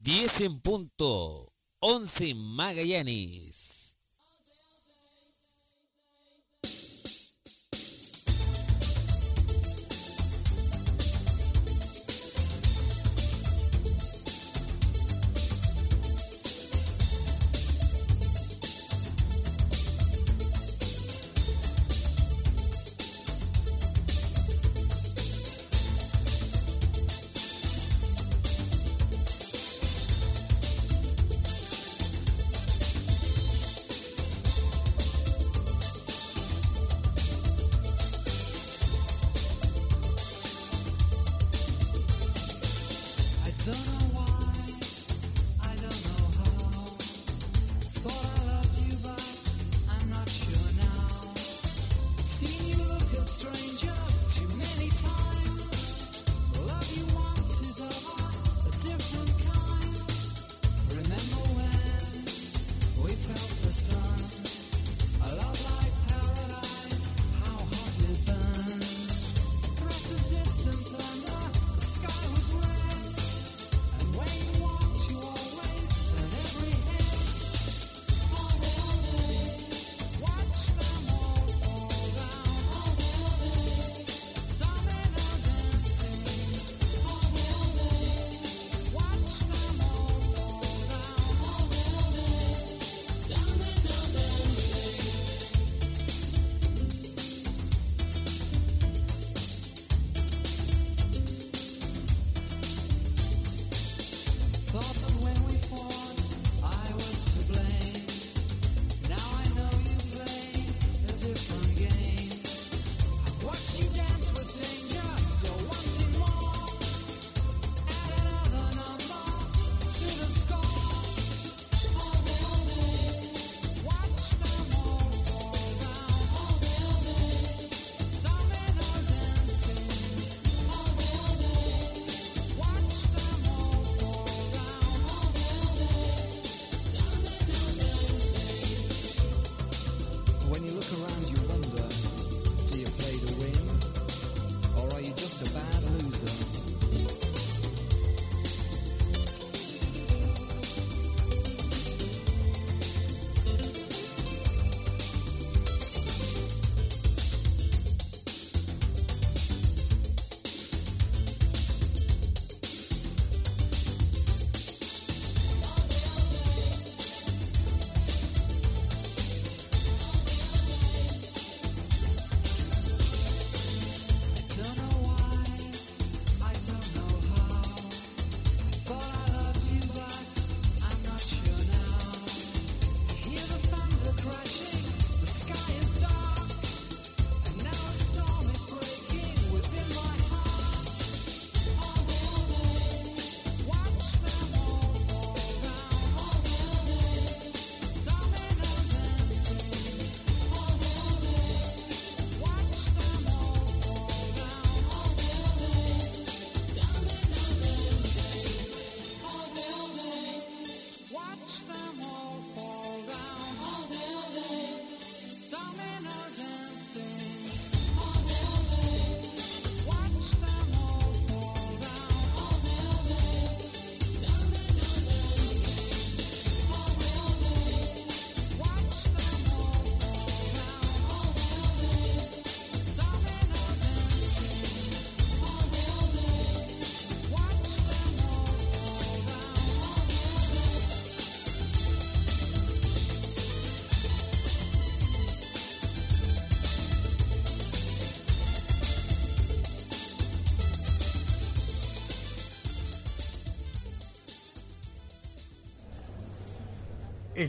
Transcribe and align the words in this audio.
10 0.00 0.40
en 0.42 0.60
punto. 0.60 1.52
11 1.80 2.30
en 2.30 2.38
Magallanes. 2.38 3.96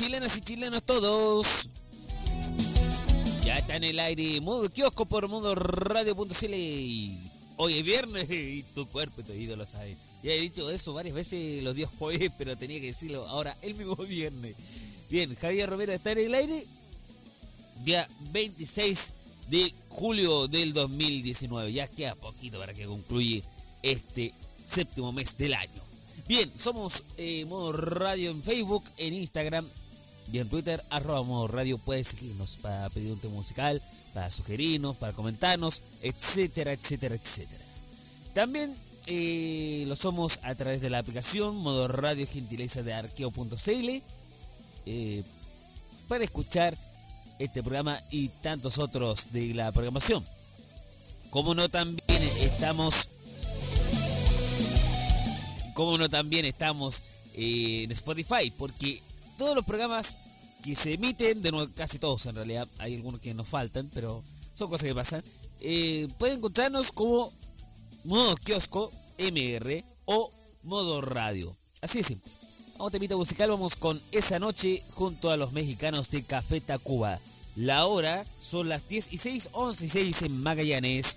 Chilenas 0.00 0.34
y 0.38 0.40
chilenos 0.40 0.82
todos. 0.82 1.68
Está 3.44 3.76
en 3.76 3.84
el 3.84 4.00
aire 4.00 4.40
Modo 4.40 4.70
Kiosco 4.70 5.04
por 5.04 5.28
Modo 5.28 5.54
Radio.cl. 5.54 6.54
Hoy 7.58 7.74
es 7.74 7.84
viernes 7.84 8.30
y 8.30 8.62
tu 8.74 8.88
cuerpo 8.88 9.20
y 9.20 9.24
tu 9.24 9.34
ídolo 9.34 9.66
sabe. 9.66 9.94
Ya 10.22 10.32
he 10.32 10.40
dicho 10.40 10.70
eso 10.70 10.94
varias 10.94 11.14
veces 11.14 11.62
los 11.62 11.74
días 11.74 11.90
jueves, 11.98 12.32
pero 12.38 12.56
tenía 12.56 12.80
que 12.80 12.86
decirlo 12.86 13.28
ahora 13.28 13.54
el 13.60 13.74
mismo 13.74 13.94
viernes. 14.08 14.56
Bien, 15.10 15.36
Javier 15.36 15.68
Romero 15.68 15.92
está 15.92 16.12
en 16.12 16.18
el 16.18 16.34
aire. 16.34 16.64
Día 17.84 18.08
26 18.32 19.12
de 19.50 19.74
julio 19.90 20.48
del 20.48 20.72
2019. 20.72 21.74
Ya 21.74 21.86
queda 21.88 22.14
poquito 22.14 22.58
para 22.58 22.72
que 22.72 22.86
concluye 22.86 23.42
este 23.82 24.32
séptimo 24.66 25.12
mes 25.12 25.36
del 25.36 25.52
año. 25.52 25.82
Bien, 26.26 26.50
somos 26.56 27.04
eh, 27.18 27.44
Modo 27.44 27.72
Radio 27.72 28.30
en 28.30 28.42
Facebook, 28.42 28.84
en 28.96 29.12
Instagram 29.12 29.66
y 30.32 30.38
en 30.38 30.48
Twitter, 30.48 30.84
arroba 30.90 31.22
Modo 31.22 31.48
Radio. 31.48 31.78
Puedes 31.78 32.08
seguirnos 32.08 32.56
para 32.56 32.88
pedir 32.90 33.12
un 33.12 33.18
tema 33.18 33.34
musical, 33.34 33.82
para 34.14 34.30
sugerirnos, 34.30 34.96
para 34.96 35.12
comentarnos, 35.12 35.82
etcétera, 36.02 36.72
etcétera, 36.72 37.14
etcétera. 37.14 37.64
También 38.32 38.74
eh, 39.06 39.84
lo 39.86 39.96
somos 39.96 40.40
a 40.42 40.54
través 40.54 40.80
de 40.80 40.90
la 40.90 40.98
aplicación 40.98 41.56
Modo 41.56 41.88
Radio 41.88 42.26
Gentileza 42.26 42.82
de 42.82 42.92
Arqueo.cl 42.92 44.02
eh, 44.86 45.24
para 46.08 46.24
escuchar 46.24 46.76
este 47.38 47.62
programa 47.62 48.00
y 48.10 48.28
tantos 48.28 48.78
otros 48.78 49.32
de 49.32 49.54
la 49.54 49.72
programación. 49.72 50.24
Como 51.30 51.54
no 51.54 51.68
también 51.68 52.22
estamos 52.40 53.08
como 55.74 55.96
no 55.96 56.10
también 56.10 56.44
estamos 56.44 57.02
eh, 57.34 57.84
en 57.84 57.92
Spotify, 57.92 58.52
porque 58.56 59.00
todos 59.40 59.56
los 59.56 59.64
programas 59.64 60.18
que 60.62 60.74
se 60.74 60.92
emiten, 60.92 61.40
de 61.40 61.50
nuevo, 61.50 61.72
casi 61.74 61.98
todos 61.98 62.26
en 62.26 62.34
realidad, 62.34 62.68
hay 62.76 62.94
algunos 62.94 63.22
que 63.22 63.32
nos 63.32 63.48
faltan, 63.48 63.88
pero 63.94 64.22
son 64.54 64.68
cosas 64.68 64.86
que 64.86 64.94
pasan, 64.94 65.24
eh, 65.60 66.08
pueden 66.18 66.36
encontrarnos 66.36 66.92
como 66.92 67.32
modo 68.04 68.36
kiosco 68.36 68.90
MR 69.16 69.82
o 70.04 70.30
modo 70.62 71.00
radio. 71.00 71.56
Así 71.80 72.00
es 72.00 72.08
simple. 72.08 72.30
Vamos 72.76 72.92
temita 72.92 73.16
musical, 73.16 73.48
vamos 73.48 73.76
con 73.76 73.98
esa 74.12 74.38
noche 74.38 74.82
junto 74.90 75.30
a 75.30 75.38
los 75.38 75.52
mexicanos 75.52 76.10
de 76.10 76.22
Café 76.22 76.60
Tacuba. 76.60 77.18
La 77.56 77.86
hora 77.86 78.26
son 78.42 78.68
las 78.68 78.88
10 78.88 79.10
y 79.10 79.16
6, 79.16 79.48
11 79.52 79.86
y 79.86 79.88
6 79.88 80.22
en 80.22 80.42
Magallanes. 80.42 81.16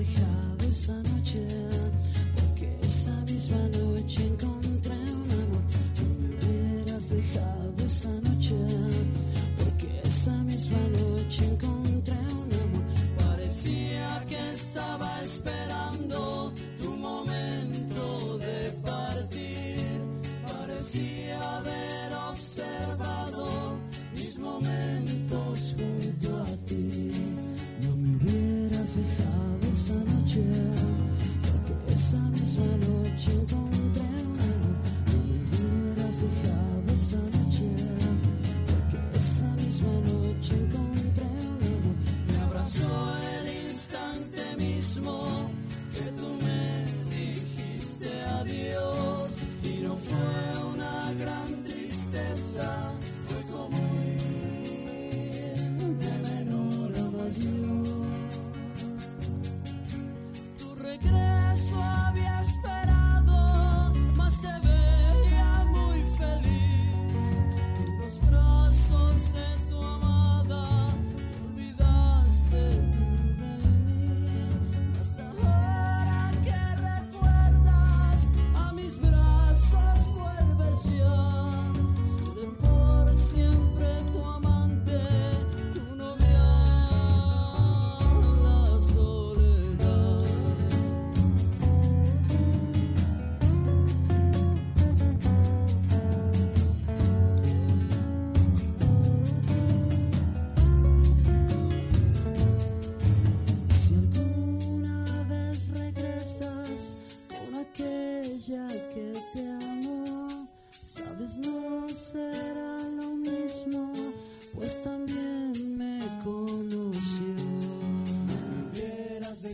dejado 0.00 0.66
esa 0.66 0.94
noche. 1.02 1.69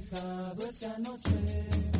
Siempre 0.00 1.95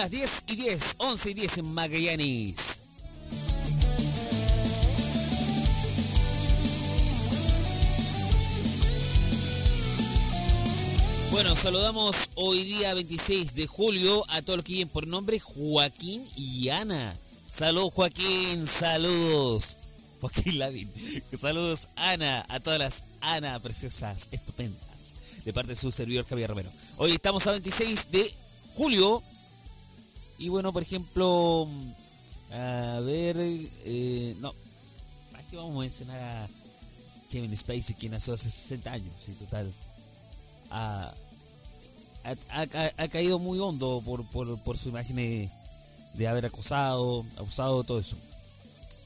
las 0.00 0.10
10 0.10 0.44
y 0.46 0.56
10, 0.56 0.94
11 0.96 1.30
y 1.30 1.34
10 1.34 1.58
en 1.58 1.74
Magallanes. 1.74 2.80
Bueno, 11.30 11.54
saludamos 11.54 12.30
hoy 12.34 12.64
día 12.64 12.94
26 12.94 13.54
de 13.54 13.66
julio 13.66 14.24
a 14.30 14.40
todos 14.40 14.60
los 14.60 14.64
que 14.64 14.86
por 14.86 15.06
nombre 15.06 15.38
Joaquín 15.38 16.26
y 16.34 16.70
Ana. 16.70 17.14
Saludos 17.46 17.92
Joaquín, 17.92 18.66
saludos. 18.66 19.80
Joaquín 20.22 20.58
Ladín. 20.58 20.90
Saludos 21.38 21.88
Ana, 21.96 22.46
a 22.48 22.58
todas 22.60 22.78
las 22.78 23.04
Ana 23.20 23.60
preciosas, 23.60 24.28
estupendas, 24.32 25.44
de 25.44 25.52
parte 25.52 25.72
de 25.72 25.76
su 25.76 25.90
servidor 25.90 26.26
Javier 26.26 26.48
Romero. 26.48 26.70
Hoy 26.96 27.12
estamos 27.12 27.46
a 27.46 27.50
26 27.50 28.10
de 28.12 28.34
julio. 28.74 29.22
Y 30.40 30.48
bueno, 30.48 30.72
por 30.72 30.82
ejemplo, 30.82 31.68
a 32.50 33.00
ver, 33.00 33.36
eh, 33.38 34.34
no, 34.40 34.54
aquí 35.34 35.54
vamos 35.54 35.76
a 35.76 35.80
mencionar 35.80 36.18
a 36.18 36.48
Kevin 37.30 37.54
Spacey, 37.54 37.94
quien 37.94 38.12
nació 38.12 38.32
hace 38.32 38.50
60 38.50 38.90
años, 38.90 39.12
sí, 39.20 39.32
total. 39.32 39.70
Ha, 40.70 41.12
ha, 42.24 43.08
caído 43.08 43.38
muy 43.38 43.58
hondo 43.58 44.02
por, 44.02 44.24
por, 44.30 44.78
su 44.78 44.88
imagen 44.88 45.50
de, 46.14 46.26
haber 46.26 46.46
acosado, 46.46 47.26
abusado, 47.36 47.84
todo 47.84 48.00
eso. 48.00 48.16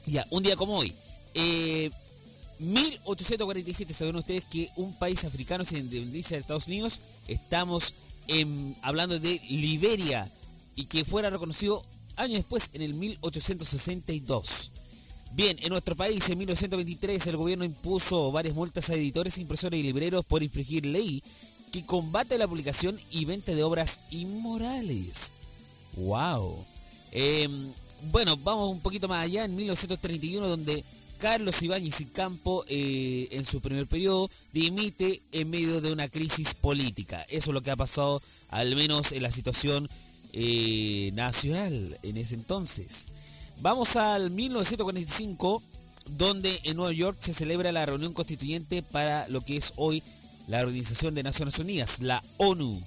Ya, 0.06 0.24
un 0.30 0.44
día 0.44 0.54
como 0.54 0.78
hoy, 0.78 0.94
eh, 1.34 1.90
1847, 2.60 3.92
saben 3.92 4.14
ustedes 4.14 4.44
que 4.44 4.70
un 4.76 4.96
país 5.00 5.24
africano 5.24 5.64
se 5.64 5.78
independiza 5.78 6.36
de 6.36 6.42
Estados 6.42 6.68
Unidos. 6.68 7.00
Estamos 7.26 7.92
hablando 8.82 9.18
de 9.18 9.40
Liberia 9.48 10.30
y 10.76 10.86
que 10.86 11.04
fuera 11.04 11.30
reconocido 11.30 11.84
años 12.16 12.38
después, 12.38 12.70
en 12.72 12.82
el 12.82 12.94
1862. 12.94 14.72
Bien, 15.32 15.58
en 15.62 15.70
nuestro 15.70 15.96
país, 15.96 16.28
en 16.28 16.38
1923, 16.38 17.26
el 17.26 17.36
gobierno 17.36 17.64
impuso 17.64 18.30
varias 18.30 18.54
multas 18.54 18.88
a 18.90 18.94
editores, 18.94 19.38
impresores 19.38 19.80
y 19.80 19.82
libreros 19.82 20.24
por 20.24 20.42
infringir 20.42 20.86
ley 20.86 21.22
que 21.72 21.84
combate 21.84 22.38
la 22.38 22.46
publicación 22.46 22.96
y 23.10 23.24
venta 23.24 23.52
de 23.52 23.64
obras 23.64 23.98
inmorales. 24.10 25.32
¡Wow! 25.96 26.64
Em, 27.10 27.72
bueno, 28.12 28.36
vamos 28.36 28.70
un 28.70 28.80
poquito 28.80 29.08
más 29.08 29.24
allá, 29.24 29.44
en 29.44 29.56
1931, 29.56 30.46
donde 30.46 30.84
Carlos 31.18 31.60
Ibáñez 31.62 32.00
y 32.00 32.06
Campo, 32.06 32.64
eh, 32.68 33.28
en 33.32 33.44
su 33.44 33.60
primer 33.60 33.88
periodo, 33.88 34.30
dimite 34.52 35.20
en 35.32 35.50
medio 35.50 35.80
de 35.80 35.92
una 35.92 36.08
crisis 36.08 36.54
política. 36.54 37.22
Eso 37.22 37.50
es 37.50 37.54
lo 37.54 37.62
que 37.62 37.72
ha 37.72 37.76
pasado, 37.76 38.22
al 38.50 38.76
menos 38.76 39.10
en 39.10 39.24
la 39.24 39.32
situación 39.32 39.88
eh, 40.36 41.12
nacional 41.14 41.96
en 42.02 42.16
ese 42.16 42.34
entonces. 42.34 43.06
Vamos 43.60 43.94
al 43.94 44.30
1945, 44.30 45.62
donde 46.18 46.58
en 46.64 46.76
Nueva 46.76 46.92
York 46.92 47.18
se 47.20 47.32
celebra 47.32 47.70
la 47.70 47.86
reunión 47.86 48.12
constituyente 48.12 48.82
para 48.82 49.28
lo 49.28 49.42
que 49.42 49.56
es 49.56 49.74
hoy 49.76 50.02
la 50.48 50.60
Organización 50.60 51.14
de 51.14 51.22
Naciones 51.22 51.60
Unidas, 51.60 52.00
la 52.00 52.20
ONU. 52.38 52.82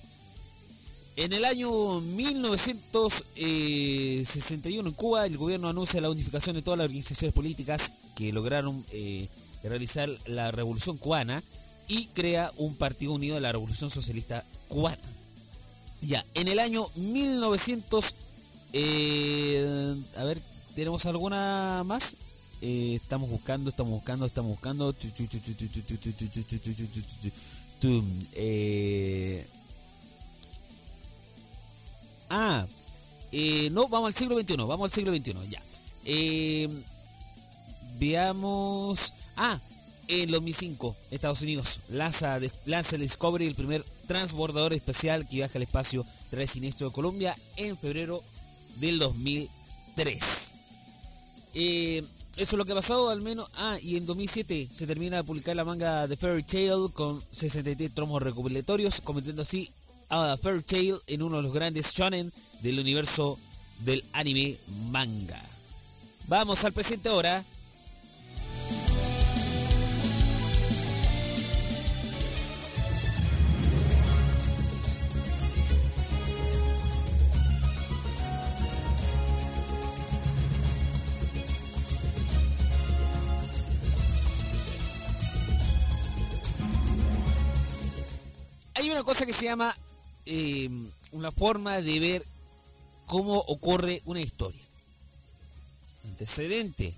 En 1.15 1.31
el 1.31 1.45
año 1.45 2.01
1961 2.01 4.89
en 4.89 4.93
Cuba 4.93 5.25
el 5.25 5.37
gobierno 5.37 5.69
anuncia 5.69 6.01
la 6.01 6.11
unificación 6.11 6.57
de 6.57 6.61
todas 6.61 6.77
las 6.77 6.83
organizaciones 6.85 7.33
políticas 7.33 7.93
que 8.15 8.33
lograron 8.33 8.85
eh, 8.91 9.29
realizar 9.63 10.09
la 10.25 10.51
revolución 10.51 10.97
cubana 10.97 11.41
y 11.87 12.07
crea 12.07 12.51
un 12.57 12.75
partido 12.75 13.13
unido 13.13 13.35
de 13.35 13.41
la 13.41 13.53
revolución 13.53 13.89
socialista 13.89 14.43
cubana. 14.67 15.16
Ya, 16.01 16.25
en 16.35 16.47
el 16.47 16.59
año 16.59 16.87
1900, 16.95 18.15
a 20.17 20.23
ver, 20.23 20.41
¿tenemos 20.75 21.05
alguna 21.05 21.83
más? 21.85 22.15
estamos 22.59 23.29
buscando, 23.29 23.69
estamos 23.69 23.91
buscando, 23.91 24.25
estamos 24.25 24.51
buscando. 24.51 24.95
Ah, 32.29 32.65
no, 33.71 33.87
vamos 33.87 34.07
al 34.07 34.13
siglo 34.13 34.39
XXI, 34.39 34.55
vamos 34.57 34.91
al 34.91 34.91
siglo 34.91 35.15
XXI, 35.15 35.33
ya. 35.49 35.61
veamos. 37.99 39.13
Ah, 39.35 39.59
en 40.07 40.31
2005, 40.31 40.95
Estados 41.11 41.41
Unidos 41.41 41.81
lanza, 41.89 42.39
lanza 42.65 42.95
el 42.95 43.01
Discovery, 43.01 43.47
el 43.47 43.55
primer 43.55 43.83
transbordador 44.07 44.73
especial 44.73 45.27
que 45.27 45.37
viaja 45.37 45.57
al 45.57 45.63
espacio 45.63 46.05
tras 46.29 46.49
siniestro 46.49 46.87
de 46.87 46.93
Colombia 46.93 47.35
en 47.57 47.77
febrero 47.77 48.23
del 48.79 48.99
2003. 48.99 50.53
Eh, 51.53 52.03
eso 52.37 52.55
es 52.55 52.57
lo 52.57 52.65
que 52.65 52.71
ha 52.71 52.75
pasado, 52.75 53.09
al 53.09 53.21
menos. 53.21 53.49
Ah, 53.55 53.77
y 53.81 53.97
en 53.97 54.05
2007 54.05 54.69
se 54.71 54.85
termina 54.85 55.17
de 55.17 55.23
publicar 55.23 55.55
la 55.55 55.65
manga 55.65 56.07
de 56.07 56.15
Fairy 56.15 56.43
Tail 56.43 56.91
con 56.93 57.23
63 57.31 57.93
tromos 57.93 58.21
recopilatorios, 58.21 59.01
convirtiendo 59.01 59.41
así 59.41 59.71
a 60.09 60.37
Fairy 60.37 60.61
Tail 60.61 60.95
en 61.07 61.23
uno 61.23 61.37
de 61.37 61.43
los 61.43 61.53
grandes 61.53 61.93
shonen 61.93 62.31
del 62.61 62.79
universo 62.79 63.39
del 63.79 64.03
anime 64.13 64.57
manga. 64.91 65.41
Vamos 66.27 66.63
al 66.63 66.73
presente 66.73 67.09
ahora. 67.09 67.43
Cosa 89.03 89.25
que 89.25 89.33
se 89.33 89.45
llama 89.45 89.75
eh, 90.25 90.69
una 91.11 91.31
forma 91.31 91.81
de 91.81 91.99
ver 91.99 92.25
cómo 93.05 93.37
ocurre 93.37 94.01
una 94.05 94.21
historia. 94.21 94.61
Antecedente, 96.05 96.95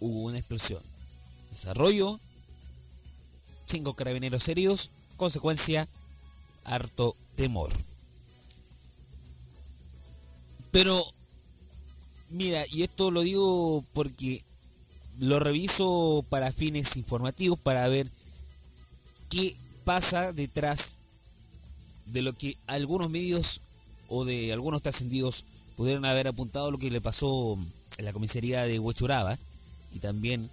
hubo 0.00 0.22
una 0.22 0.38
explosión. 0.38 0.82
Desarrollo, 1.50 2.20
cinco 3.66 3.94
carabineros 3.94 4.48
heridos, 4.48 4.90
consecuencia, 5.16 5.88
harto 6.64 7.16
temor. 7.36 7.70
Pero, 10.70 11.04
mira, 12.30 12.64
y 12.70 12.82
esto 12.82 13.10
lo 13.10 13.22
digo 13.22 13.84
porque 13.92 14.44
lo 15.18 15.40
reviso 15.40 16.24
para 16.28 16.52
fines 16.52 16.96
informativos, 16.96 17.58
para 17.58 17.88
ver 17.88 18.10
qué 19.28 19.56
pasa 19.88 20.34
detrás 20.34 20.96
de 22.04 22.20
lo 22.20 22.34
que 22.34 22.58
algunos 22.66 23.08
medios 23.08 23.62
o 24.08 24.26
de 24.26 24.52
algunos 24.52 24.82
trascendidos 24.82 25.46
pudieron 25.78 26.04
haber 26.04 26.28
apuntado 26.28 26.70
lo 26.70 26.76
que 26.76 26.90
le 26.90 27.00
pasó 27.00 27.58
en 27.96 28.04
la 28.04 28.12
comisaría 28.12 28.64
de 28.64 28.78
Huechuraba 28.78 29.38
y 29.94 30.00
también 30.00 30.50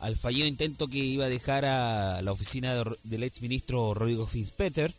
al 0.00 0.16
fallido 0.16 0.48
intento 0.48 0.88
que 0.88 0.98
iba 0.98 1.26
a 1.26 1.28
dejar 1.28 1.64
a 1.64 2.20
la 2.20 2.32
oficina 2.32 2.74
del 3.04 3.22
ex 3.22 3.42
ministro 3.42 3.94
Rodrigo 3.94 4.26
Fitzpeter 4.26 4.92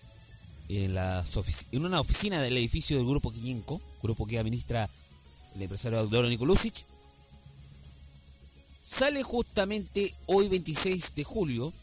en, 0.69 0.95
en 0.95 1.85
una 1.85 1.99
oficina 1.99 2.41
del 2.41 2.55
edificio 2.55 2.95
del 2.95 3.05
Grupo 3.05 3.33
Quiñenco, 3.33 3.81
grupo 4.01 4.25
que 4.25 4.39
administra 4.39 4.89
el 5.53 5.63
empresario 5.63 5.99
Audoro 5.99 6.29
Nicolusic, 6.29 6.85
sale 8.81 9.21
justamente 9.21 10.13
hoy 10.27 10.47
26 10.47 11.13
de 11.13 11.23
julio 11.25 11.73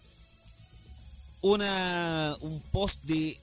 una, 1.42 2.36
un 2.40 2.60
post 2.72 3.02
de 3.04 3.38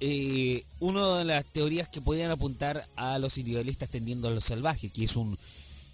eh, 0.00 0.64
una 0.78 1.18
de 1.18 1.24
las 1.24 1.44
teorías 1.44 1.88
que 1.88 2.00
podrían 2.00 2.30
apuntar 2.30 2.86
a 2.96 3.18
los 3.18 3.36
individualistas 3.36 3.90
tendiendo 3.90 4.28
a 4.28 4.30
lo 4.30 4.40
salvaje, 4.40 4.88
que 4.88 5.04
es 5.04 5.16
un 5.16 5.38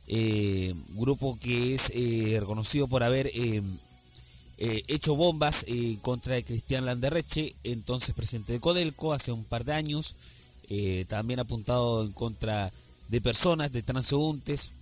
eh, 0.09 0.73
grupo 0.91 1.37
que 1.41 1.75
es 1.75 1.91
eh, 1.93 2.37
reconocido 2.39 2.87
por 2.87 3.03
haber 3.03 3.29
eh, 3.35 3.63
hecho 4.59 5.17
bombas 5.17 5.67
contra 6.01 6.41
Cristian 6.43 6.87
Landerreche, 6.87 7.55
entonces 7.65 8.15
presidente 8.15 8.53
de 8.53 8.61
Codelco, 8.61 9.13
hace 9.13 9.33
un 9.33 9.45
par 9.45 9.65
de 9.65 9.75
años, 9.75 10.15
también 11.09 11.41
apuntado 11.41 12.05
en 12.05 12.13
contra 12.13 12.73
de 13.09 13.21
personas, 13.21 13.71
de 13.73 13.83
transeúntes. 13.83 14.73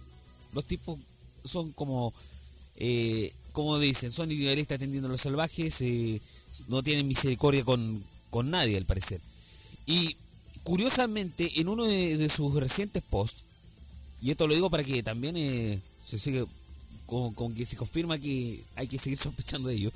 Los 0.52 0.64
tipos 0.64 1.00
son 1.44 1.72
como, 1.72 2.14
como 3.54 3.78
dicen, 3.78 4.12
son 4.12 4.30
individualistas 4.30 4.78
tendiendo 4.78 5.08
a 5.08 5.12
los 5.12 5.22
salvajes, 5.22 5.82
no 6.68 6.82
tienen 6.82 7.08
misericordia 7.08 7.64
con 7.64 8.04
con 8.34 8.50
nadie 8.50 8.76
al 8.76 8.84
parecer. 8.84 9.20
Y 9.86 10.16
curiosamente, 10.64 11.60
en 11.60 11.68
uno 11.68 11.84
de, 11.84 12.28
sus 12.28 12.52
recientes 12.56 13.00
posts, 13.08 13.44
y 14.20 14.32
esto 14.32 14.48
lo 14.48 14.54
digo 14.54 14.68
para 14.70 14.82
que 14.82 15.04
también 15.04 15.36
eh, 15.36 15.80
se 16.04 16.18
sigue 16.18 16.44
con, 17.06 17.54
que 17.54 17.64
se 17.64 17.76
confirma 17.76 18.18
que 18.18 18.64
hay 18.74 18.88
que 18.88 18.98
seguir 18.98 19.18
sospechando 19.18 19.68
de 19.68 19.76
ello, 19.76 19.92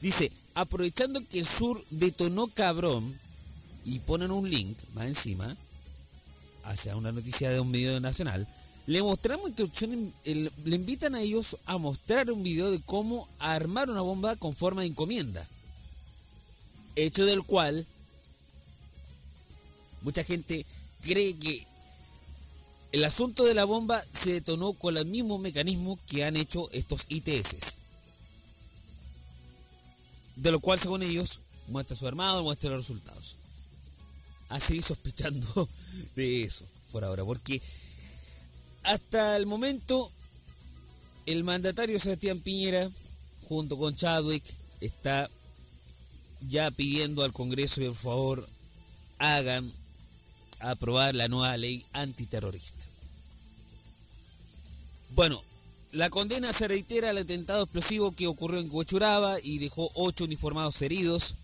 dice, 0.00 0.30
aprovechando 0.54 1.20
que 1.28 1.40
el 1.40 1.46
sur 1.46 1.84
detonó 1.90 2.46
cabrón, 2.46 3.18
y 3.84 3.98
ponen 3.98 4.30
un 4.30 4.48
link 4.48 4.78
más 4.94 5.08
encima 5.08 5.56
hacia 6.62 6.94
una 6.94 7.10
noticia 7.10 7.50
de 7.50 7.58
un 7.58 7.72
medio 7.72 7.98
nacional, 7.98 8.46
le 8.86 9.02
mostramos 9.02 9.48
instrucciones, 9.48 10.12
le 10.24 10.76
invitan 10.76 11.14
a 11.14 11.22
ellos 11.22 11.56
a 11.64 11.78
mostrar 11.78 12.30
un 12.30 12.42
video 12.42 12.70
de 12.70 12.80
cómo 12.80 13.28
armar 13.38 13.88
una 13.88 14.02
bomba 14.02 14.36
con 14.36 14.54
forma 14.54 14.82
de 14.82 14.88
encomienda. 14.88 15.46
Hecho 16.96 17.24
del 17.24 17.42
cual 17.44 17.86
mucha 20.02 20.22
gente 20.22 20.66
cree 21.02 21.36
que 21.36 21.66
el 22.92 23.04
asunto 23.04 23.44
de 23.44 23.54
la 23.54 23.64
bomba 23.64 24.04
se 24.12 24.34
detonó 24.34 24.74
con 24.74 24.96
el 24.96 25.06
mismo 25.06 25.38
mecanismo 25.38 25.98
que 26.06 26.24
han 26.24 26.36
hecho 26.36 26.70
estos 26.70 27.06
ITS. 27.08 27.76
De 30.36 30.50
lo 30.50 30.60
cual, 30.60 30.78
según 30.78 31.02
ellos, 31.02 31.40
muestra 31.68 31.96
su 31.96 32.06
armado, 32.06 32.42
muestra 32.42 32.70
los 32.70 32.80
resultados. 32.80 33.36
Así 34.50 34.82
sospechando 34.82 35.68
de 36.14 36.44
eso 36.44 36.64
por 36.92 37.02
ahora, 37.02 37.24
porque 37.24 37.60
hasta 38.84 39.36
el 39.36 39.46
momento 39.46 40.10
el 41.26 41.42
mandatario 41.42 41.98
Sebastián 41.98 42.40
Piñera, 42.40 42.90
junto 43.48 43.78
con 43.78 43.96
Chadwick, 43.96 44.44
está 44.80 45.30
ya 46.48 46.70
pidiendo 46.70 47.24
al 47.24 47.32
Congreso 47.32 47.80
que 47.80 47.88
por 47.88 47.96
favor 47.96 48.48
hagan 49.18 49.72
aprobar 50.60 51.14
la 51.14 51.28
nueva 51.28 51.56
ley 51.56 51.84
antiterrorista. 51.92 52.84
Bueno, 55.10 55.42
la 55.92 56.10
condena 56.10 56.52
se 56.52 56.68
reitera 56.68 57.10
al 57.10 57.18
atentado 57.18 57.62
explosivo 57.62 58.12
que 58.12 58.26
ocurrió 58.26 58.60
en 58.60 58.68
Huechuraba 58.70 59.40
y 59.40 59.58
dejó 59.58 59.90
ocho 59.94 60.24
uniformados 60.24 60.82
heridos. 60.82 61.36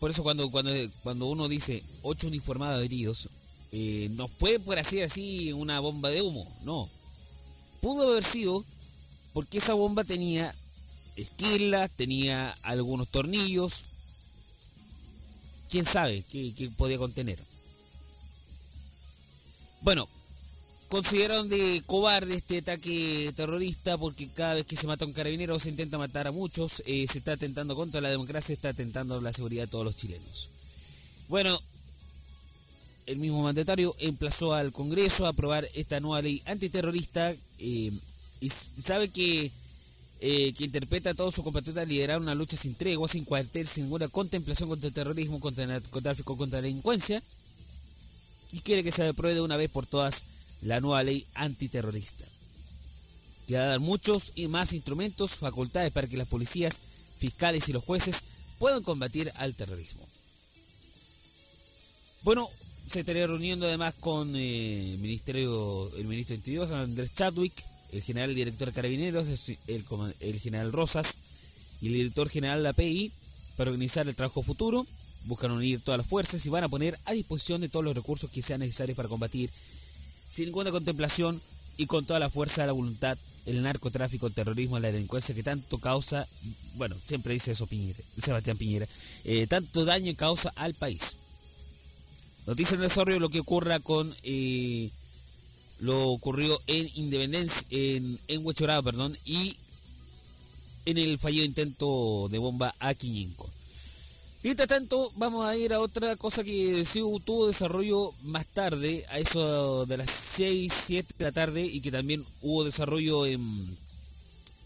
Por 0.00 0.10
eso 0.10 0.22
cuando, 0.22 0.50
cuando, 0.50 0.72
cuando 1.02 1.26
uno 1.26 1.46
dice 1.46 1.82
ocho 2.02 2.26
uniformados 2.26 2.82
heridos, 2.82 3.28
eh, 3.72 4.08
no 4.12 4.28
fue 4.28 4.58
por 4.58 4.78
así 4.78 5.00
así 5.00 5.52
una 5.52 5.80
bomba 5.80 6.10
de 6.10 6.22
humo, 6.22 6.46
no. 6.64 6.88
Pudo 7.80 8.10
haber 8.10 8.24
sido 8.24 8.64
porque 9.32 9.58
esa 9.58 9.74
bomba 9.74 10.04
tenía 10.04 10.54
esquilas, 11.16 11.90
tenía 11.96 12.50
algunos 12.62 13.08
tornillos. 13.08 13.82
¿Quién 15.70 15.86
sabe 15.86 16.24
qué, 16.30 16.52
qué 16.54 16.68
podía 16.70 16.98
contener? 16.98 17.38
Bueno, 19.82 20.08
consideraron 20.88 21.48
de 21.48 21.82
cobarde 21.86 22.34
este 22.34 22.58
ataque 22.58 23.32
terrorista 23.36 23.96
porque 23.96 24.28
cada 24.28 24.54
vez 24.54 24.66
que 24.66 24.76
se 24.76 24.88
mata 24.88 25.06
un 25.06 25.12
carabinero 25.12 25.58
se 25.60 25.68
intenta 25.68 25.96
matar 25.96 26.26
a 26.26 26.32
muchos, 26.32 26.82
eh, 26.84 27.06
se 27.08 27.18
está 27.18 27.32
atentando 27.32 27.76
contra 27.76 28.00
la 28.00 28.10
democracia, 28.10 28.48
se 28.48 28.54
está 28.54 28.70
atentando 28.70 29.20
la 29.20 29.32
seguridad 29.32 29.62
de 29.62 29.68
todos 29.68 29.84
los 29.84 29.96
chilenos. 29.96 30.50
Bueno, 31.28 31.60
el 33.10 33.18
mismo 33.18 33.42
mandatario 33.42 33.96
emplazó 33.98 34.54
al 34.54 34.70
Congreso 34.70 35.26
a 35.26 35.30
aprobar 35.30 35.68
esta 35.74 35.98
nueva 35.98 36.22
ley 36.22 36.42
antiterrorista 36.46 37.34
eh, 37.58 37.92
y 38.40 38.48
sabe 38.48 39.08
que, 39.08 39.50
eh, 40.20 40.52
que 40.52 40.64
interpreta 40.64 41.10
a 41.10 41.14
todos 41.14 41.34
sus 41.34 41.42
compatriotas 41.42 41.88
liderar 41.88 42.20
una 42.20 42.36
lucha 42.36 42.56
sin 42.56 42.76
tregua, 42.76 43.08
sin 43.08 43.24
cuartel, 43.24 43.66
sin 43.66 43.84
ninguna 43.84 44.06
contemplación 44.06 44.68
contra 44.68 44.86
el 44.86 44.94
terrorismo, 44.94 45.40
contra 45.40 45.64
el 45.64 45.70
narcotráfico, 45.70 46.36
contra 46.36 46.60
la 46.60 46.66
delincuencia 46.66 47.20
y 48.52 48.60
quiere 48.60 48.84
que 48.84 48.92
se 48.92 49.08
apruebe 49.08 49.34
de 49.34 49.40
una 49.40 49.56
vez 49.56 49.70
por 49.70 49.86
todas 49.86 50.22
la 50.62 50.80
nueva 50.80 51.02
ley 51.02 51.26
antiterrorista, 51.34 52.26
que 53.48 53.56
va 53.56 53.62
a 53.62 53.66
dar 53.66 53.80
muchos 53.80 54.32
y 54.36 54.46
más 54.46 54.72
instrumentos, 54.72 55.32
facultades 55.32 55.90
para 55.90 56.06
que 56.06 56.16
las 56.16 56.28
policías, 56.28 56.80
fiscales 57.18 57.68
y 57.68 57.72
los 57.72 57.82
jueces 57.82 58.22
puedan 58.58 58.84
combatir 58.84 59.32
al 59.36 59.56
terrorismo. 59.56 60.06
Bueno, 62.22 62.50
se 62.90 63.00
estaría 63.00 63.26
reuniendo 63.26 63.66
además 63.66 63.94
con 64.00 64.34
eh, 64.34 64.94
el 64.94 64.98
ministerio, 64.98 65.94
el 65.96 66.06
ministro 66.06 66.32
de 66.32 66.38
Interior, 66.38 66.72
Andrés 66.72 67.14
Chadwick, 67.14 67.52
el 67.92 68.02
general 68.02 68.34
director 68.34 68.66
de 68.66 68.74
Carabineros, 68.74 69.28
el, 69.28 69.84
el 70.18 70.40
general 70.40 70.72
Rosas 70.72 71.16
y 71.80 71.86
el 71.86 71.92
director 71.94 72.28
general 72.28 72.58
de 72.58 72.64
la 72.64 72.72
PI 72.72 73.12
para 73.56 73.70
organizar 73.70 74.08
el 74.08 74.16
trabajo 74.16 74.42
futuro. 74.42 74.84
Buscan 75.26 75.52
unir 75.52 75.80
todas 75.80 75.98
las 75.98 76.06
fuerzas 76.06 76.44
y 76.44 76.48
van 76.48 76.64
a 76.64 76.68
poner 76.68 76.98
a 77.04 77.12
disposición 77.12 77.60
de 77.60 77.68
todos 77.68 77.84
los 77.84 77.94
recursos 77.94 78.28
que 78.28 78.42
sean 78.42 78.58
necesarios 78.58 78.96
para 78.96 79.08
combatir 79.08 79.50
sin 80.32 80.46
ninguna 80.46 80.72
contemplación 80.72 81.40
y 81.76 81.86
con 81.86 82.04
toda 82.04 82.18
la 82.18 82.28
fuerza 82.28 82.62
de 82.62 82.68
la 82.68 82.72
voluntad 82.72 83.16
el 83.46 83.62
narcotráfico, 83.62 84.26
el 84.26 84.34
terrorismo, 84.34 84.80
la 84.80 84.90
delincuencia 84.90 85.34
que 85.34 85.42
tanto 85.44 85.78
causa, 85.78 86.26
bueno, 86.74 86.96
siempre 87.02 87.34
dice 87.34 87.52
eso 87.52 87.66
Piñera, 87.66 87.98
Sebastián 88.20 88.56
Piñera, 88.56 88.86
eh, 89.24 89.46
tanto 89.46 89.84
daño 89.84 90.12
causa 90.16 90.52
al 90.56 90.74
país. 90.74 91.16
Noticia 92.46 92.74
en 92.74 92.80
desarrollo 92.80 93.20
lo 93.20 93.28
que 93.28 93.40
ocurra 93.40 93.80
con 93.80 94.14
eh, 94.22 94.90
lo 95.80 96.08
ocurrió 96.08 96.60
en 96.66 96.90
Independencia, 96.94 97.66
en, 97.70 98.18
en 98.28 98.44
perdón, 98.84 99.16
y 99.24 99.56
en 100.84 100.98
el 100.98 101.18
fallido 101.18 101.44
intento 101.44 102.28
de 102.28 102.38
bomba 102.38 102.74
a 102.80 102.94
Quiñinco. 102.94 103.48
Mientras 104.42 104.68
tanto, 104.68 105.12
vamos 105.16 105.44
a 105.44 105.54
ir 105.54 105.74
a 105.74 105.80
otra 105.80 106.16
cosa 106.16 106.42
que 106.42 106.84
sí 106.86 107.00
tuvo 107.24 107.46
desarrollo 107.46 108.12
más 108.22 108.46
tarde, 108.46 109.04
a 109.10 109.18
eso 109.18 109.84
de 109.84 109.98
las 109.98 110.10
6, 110.10 110.72
7 110.86 111.14
de 111.18 111.24
la 111.26 111.32
tarde, 111.32 111.66
y 111.66 111.80
que 111.80 111.90
también 111.90 112.24
hubo 112.40 112.64
desarrollo 112.64 113.26
en, 113.26 113.76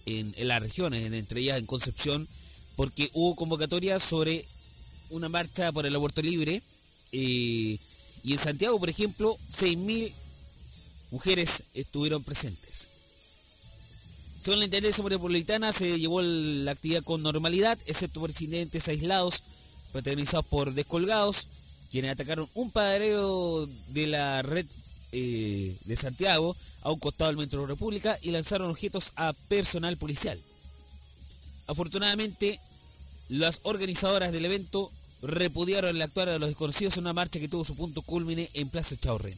en, 0.07 0.33
las 0.47 0.63
regiones, 0.63 1.13
entre 1.13 1.41
ellas 1.41 1.59
en 1.59 1.67
Concepción, 1.67 2.29
porque 2.77 3.11
hubo 3.15 3.35
convocatoria 3.35 3.99
sobre 3.99 4.47
una 5.11 5.29
marcha 5.29 5.73
por 5.73 5.87
el 5.87 5.97
aborto 5.97 6.23
libre, 6.23 6.63
eh, 7.17 7.79
y 8.25 8.33
en 8.33 8.39
Santiago, 8.39 8.79
por 8.81 8.91
ejemplo, 8.91 9.39
6.000 9.49 10.13
mujeres 11.13 11.63
estuvieron 11.75 12.25
presentes. 12.25 12.89
Según 14.43 14.59
la 14.59 14.65
Intendencia 14.65 15.05
Metropolitana, 15.05 15.73
se 15.73 15.99
llevó 15.99 16.21
la 16.23 16.73
actividad 16.73 17.05
con 17.05 17.23
normalidad, 17.23 17.79
excepto 17.87 18.19
por 18.19 18.31
incidentes 18.31 18.89
aislados 18.89 19.43
protagonizados 19.93 20.47
por 20.47 20.75
descolgados, 20.75 21.47
quienes 21.93 22.11
atacaron 22.11 22.49
un 22.55 22.73
paradero 22.73 23.69
de 23.91 24.09
la 24.09 24.43
red 24.43 24.67
eh, 25.13 25.77
de 25.85 25.97
Santiago 25.97 26.57
a 26.83 26.91
un 26.91 26.99
costado 26.99 27.31
del 27.31 27.37
Metro 27.37 27.65
República 27.65 28.19
y 28.23 28.33
lanzaron 28.33 28.71
objetos 28.71 29.13
a 29.15 29.33
personal 29.49 29.97
policial. 29.97 30.41
Afortunadamente, 31.69 32.59
las 33.29 33.61
organizadoras 33.63 34.33
del 34.33 34.47
evento 34.47 34.91
repudiaron 35.27 35.97
el 35.97 36.03
actuar 36.03 36.29
de 36.29 36.39
los 36.39 36.49
desconocidos 36.49 36.97
en 36.97 37.05
una 37.05 37.13
marcha 37.13 37.41
que 37.41 37.49
tuvo 37.49 37.65
su 37.65 37.75
punto 37.75 38.03
culmine 38.03 38.51
en 38.55 38.69
Plaza 38.69 38.97
Chaurren. 38.97 39.37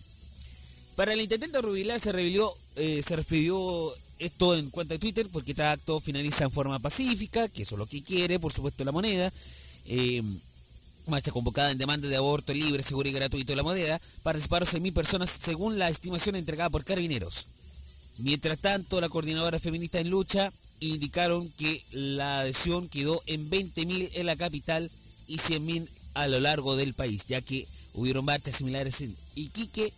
Para 0.96 1.12
el 1.12 1.20
intendente 1.20 1.60
Rubilar 1.60 2.00
se 2.00 2.10
reveló, 2.10 2.56
eh, 2.74 3.02
se 3.06 3.16
refirió 3.16 3.92
esto 4.18 4.56
en 4.56 4.70
cuenta 4.70 4.94
de 4.94 4.98
Twitter 4.98 5.28
porque 5.30 5.52
este 5.52 5.62
acto 5.62 6.00
finaliza 6.00 6.44
en 6.44 6.50
forma 6.50 6.78
pacífica, 6.78 7.48
que 7.48 7.62
eso 7.62 7.74
es 7.74 7.78
lo 7.78 7.86
que 7.86 8.02
quiere, 8.02 8.40
por 8.40 8.52
supuesto, 8.52 8.82
la 8.82 8.92
moneda, 8.92 9.32
eh, 9.84 10.22
marcha 11.06 11.30
convocada 11.30 11.70
en 11.70 11.78
demanda 11.78 12.08
de 12.08 12.16
aborto 12.16 12.52
libre, 12.52 12.82
seguro 12.82 13.08
y 13.08 13.12
gratuito 13.12 13.52
de 13.52 13.56
la 13.56 13.62
moneda, 13.62 14.00
participaron 14.22 14.66
6.000 14.66 14.92
personas 14.92 15.30
según 15.30 15.78
la 15.78 15.88
estimación 15.88 16.34
entregada 16.34 16.70
por 16.70 16.84
Carabineros. 16.84 17.46
Mientras 18.18 18.58
tanto, 18.58 19.00
la 19.00 19.10
coordinadora 19.10 19.58
feminista 19.58 20.00
en 20.00 20.08
lucha 20.08 20.50
indicaron 20.80 21.48
que 21.50 21.84
la 21.92 22.40
adhesión 22.40 22.88
quedó 22.88 23.22
en 23.26 23.50
20.000 23.50 24.10
en 24.14 24.26
la 24.26 24.36
capital 24.36 24.90
y 25.26 25.38
100.000 25.38 25.88
a 26.14 26.28
lo 26.28 26.40
largo 26.40 26.76
del 26.76 26.94
país, 26.94 27.26
ya 27.26 27.40
que 27.40 27.66
hubieron 27.94 28.24
marchas 28.24 28.56
similares 28.56 29.00
en 29.00 29.16
Iquique, 29.34 29.92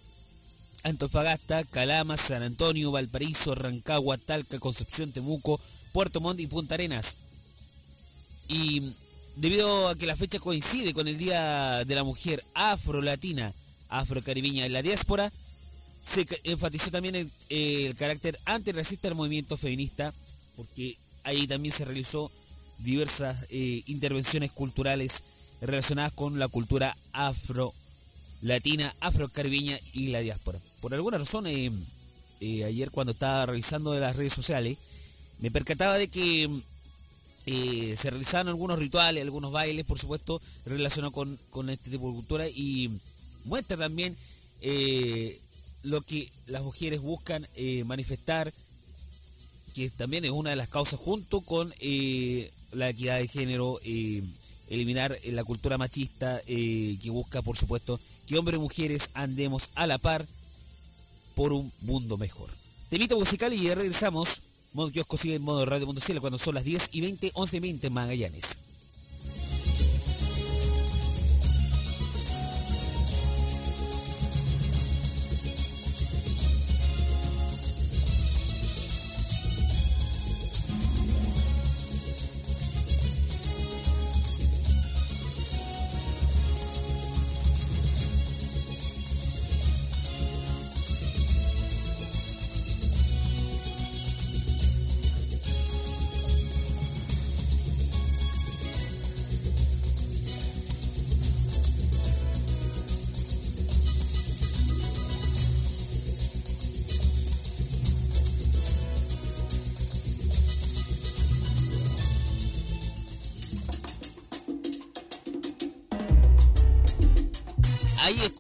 Antofagasta, 0.85 1.65
Calama, 1.65 2.17
San 2.17 2.43
Antonio, 2.43 2.91
Valparaíso, 2.91 3.55
Rancagua, 3.55 4.17
Talca, 4.19 4.59
Concepción, 4.59 5.13
Temuco, 5.13 5.61
Puerto 5.93 6.21
Montt 6.21 6.41
y 6.41 6.47
Punta 6.47 6.75
Arenas. 6.75 7.17
Y 8.49 8.93
debido 9.37 9.89
a 9.89 9.97
que 9.97 10.07
la 10.07 10.17
fecha 10.17 10.39
coincide 10.39 10.95
con 10.95 11.09
el 11.09 11.19
Día 11.19 11.85
de 11.85 11.95
la 11.95 12.05
Mujer 12.05 12.43
Afro-Latina, 12.55 13.53
Afro-Caribeña 13.89 14.67
en 14.67 14.73
la 14.73 14.83
diáspora, 14.83 15.33
se 16.03 16.27
enfatizó 16.45 16.91
también 16.91 17.31
el, 17.49 17.95
carácter 17.97 18.39
antirracista 18.45 19.09
del 19.09 19.17
movimiento 19.17 19.57
feminista, 19.57 20.15
porque 20.57 20.97
ahí 21.25 21.47
también 21.47 21.75
se 21.75 21.85
realizó 21.85 22.31
diversas 22.79 23.37
eh, 23.51 23.83
intervenciones 23.87 24.53
culturales 24.53 25.23
relacionadas 25.61 26.13
con 26.13 26.39
la 26.39 26.49
cultura 26.49 26.97
afro-latina, 27.13 28.95
afro-caribeña 29.01 29.79
y 29.93 30.09
la 30.09 30.21
diáspora. 30.21 30.59
Por 30.81 30.95
alguna 30.95 31.19
razón, 31.19 31.47
eh, 31.47 31.73
eh, 32.41 32.65
ayer 32.65 32.91
cuando 32.91 33.13
estaba 33.13 33.47
revisando 33.47 33.99
las 33.99 34.17
redes 34.17 34.33
sociales, 34.33 34.79
me 35.41 35.51
percataba 35.51 35.99
de 35.99 36.09
que 36.09 36.49
se 37.47 38.11
realizaron 38.11 38.49
algunos 38.49 38.79
rituales, 38.79 39.23
algunos 39.23 39.51
bailes, 39.51 39.87
por 39.87 39.99
supuesto, 39.99 40.41
relacionados 40.67 41.15
con, 41.15 41.71
este 41.71 41.91
tipo 41.91 42.09
de 42.09 42.15
cultura 42.15 42.47
y 42.47 42.91
muestra 43.45 43.79
también 43.79 44.15
lo 45.83 46.03
que 46.03 46.31
las 46.47 46.63
mujeres 46.63 47.01
buscan 47.01 47.49
manifestar, 47.87 48.53
que 49.75 49.89
también 49.89 50.27
es 50.27 50.31
una 50.31 50.51
de 50.51 50.57
las 50.57 50.69
causas 50.69 51.01
junto 51.01 51.41
con 51.41 51.73
la 52.73 52.89
equidad 52.91 53.19
de 53.19 53.29
género 53.29 53.81
y 53.83 54.23
eliminar 54.69 55.19
eh, 55.23 55.33
la 55.33 55.45
cultura 55.45 55.79
machista 55.79 56.41
eh, 56.47 56.99
que 57.03 57.11
busca, 57.11 57.43
por 57.43 57.57
supuesto, 57.57 58.01
que 58.27 58.39
hombres 58.39 58.59
y 58.59 58.61
mujeres 58.61 59.11
andemos 59.15 59.71
a 59.75 59.87
la 59.87 59.99
par 59.99 60.27
por 61.35 61.53
un 61.53 61.73
mundo 61.83 62.17
mejor. 62.17 62.51
Temita 62.89 63.15
musical 63.15 63.53
y 63.53 63.63
ya 63.63 63.75
regresamos. 63.75 64.43
Modo 64.73 64.91
Kiosco 64.91 65.17
sigue 65.17 65.37
en 65.37 65.43
modo 65.43 65.65
radio.cl 65.65 66.19
cuando 66.21 66.39
son 66.39 66.55
las 66.55 66.65
10 66.65 66.91
y 66.93 67.01
20, 67.01 67.31
11 67.35 67.57
y 67.57 67.61
20 67.61 67.87
en 67.87 67.93
Magallanes. 67.93 68.59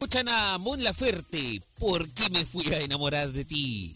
Escuchan 0.09 0.29
a 0.31 0.57
Mon 0.57 0.83
Laferte. 0.83 1.61
¿Por 1.79 2.09
qué 2.09 2.31
me 2.31 2.47
fui 2.47 2.65
a 2.73 2.81
enamorar 2.81 3.31
de 3.31 3.45
ti? 3.45 3.95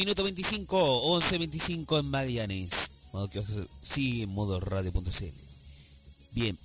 Minuto 0.00 0.22
25, 0.22 1.02
11, 1.12 1.38
25 1.38 1.98
en 1.98 2.06
Magallanes. 2.06 2.90
Sigue 3.82 4.22
en 4.22 4.30
modo 4.30 4.58
radio.cl. 4.58 5.26
Bien, 6.32 6.58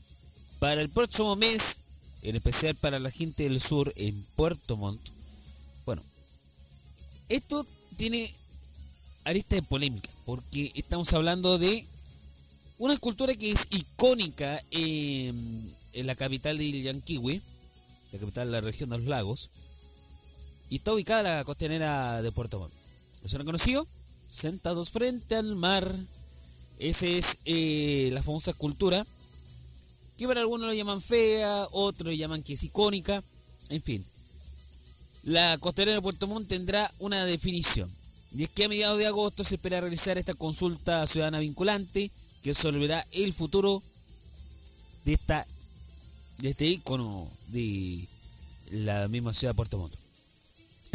para 0.59 0.79
el 0.79 0.89
próximo 0.89 1.35
mes, 1.35 1.81
en 2.21 2.37
especial 2.37 2.75
para 2.75 2.97
la 2.97 3.11
gente 3.11 3.43
del 3.43 3.59
sur 3.59 3.91
en 3.97 4.23
Puerto 4.37 4.77
Montt, 4.77 5.01
bueno, 5.85 6.01
esto 7.27 7.65
tiene 7.97 8.33
arista 9.25 9.57
de 9.57 9.63
polémica, 9.63 10.09
porque 10.25 10.71
estamos 10.73 11.11
hablando 11.11 11.57
de 11.57 11.85
una 12.77 12.93
escultura 12.93 13.33
que 13.33 13.51
es 13.51 13.67
icónica 13.69 14.63
en, 14.71 15.75
en 15.91 16.07
la 16.07 16.15
capital 16.15 16.57
de 16.57 16.83
Yanquiwe, 16.83 17.41
la 18.13 18.19
capital 18.19 18.47
de 18.47 18.51
la 18.53 18.61
región 18.61 18.91
de 18.91 18.97
los 18.99 19.07
lagos, 19.07 19.49
y 20.69 20.77
está 20.77 20.93
ubicada 20.93 21.19
en 21.19 21.37
la 21.37 21.43
costanera 21.43 22.21
de 22.21 22.31
Puerto 22.31 22.59
Montt. 22.59 22.84
¿Lo 23.33 23.39
han 23.39 23.45
conocido? 23.45 23.87
Sentados 24.29 24.91
frente 24.91 25.35
al 25.35 25.55
mar. 25.55 25.93
Esa 26.77 27.07
es 27.07 27.37
eh, 27.45 28.09
la 28.13 28.21
famosa 28.21 28.51
escultura, 28.51 29.05
que 30.17 30.27
para 30.27 30.41
algunos 30.41 30.67
lo 30.67 30.73
llaman 30.73 31.01
fea, 31.01 31.67
otros 31.71 32.07
lo 32.07 32.13
llaman 32.13 32.43
que 32.43 32.53
es 32.53 32.63
icónica, 32.63 33.23
en 33.69 33.81
fin. 33.81 34.05
La 35.23 35.57
costanera 35.57 35.95
de 35.95 36.01
Puerto 36.01 36.27
Montt 36.27 36.49
tendrá 36.49 36.91
una 36.99 37.25
definición. 37.25 37.89
Y 38.35 38.43
es 38.43 38.49
que 38.49 38.65
a 38.65 38.69
mediados 38.69 38.99
de 38.99 39.07
agosto 39.07 39.43
se 39.43 39.55
espera 39.55 39.81
realizar 39.81 40.17
esta 40.17 40.33
consulta 40.33 41.07
ciudadana 41.07 41.39
vinculante 41.39 42.11
que 42.43 42.49
resolverá 42.49 43.07
el 43.11 43.33
futuro 43.33 43.81
de 45.05 45.13
esta 45.13 45.47
de 46.39 46.49
este 46.49 46.65
icono 46.67 47.31
de 47.47 48.07
la 48.71 49.07
misma 49.07 49.33
ciudad 49.33 49.53
de 49.53 49.55
Puerto 49.55 49.77
Montt. 49.77 50.04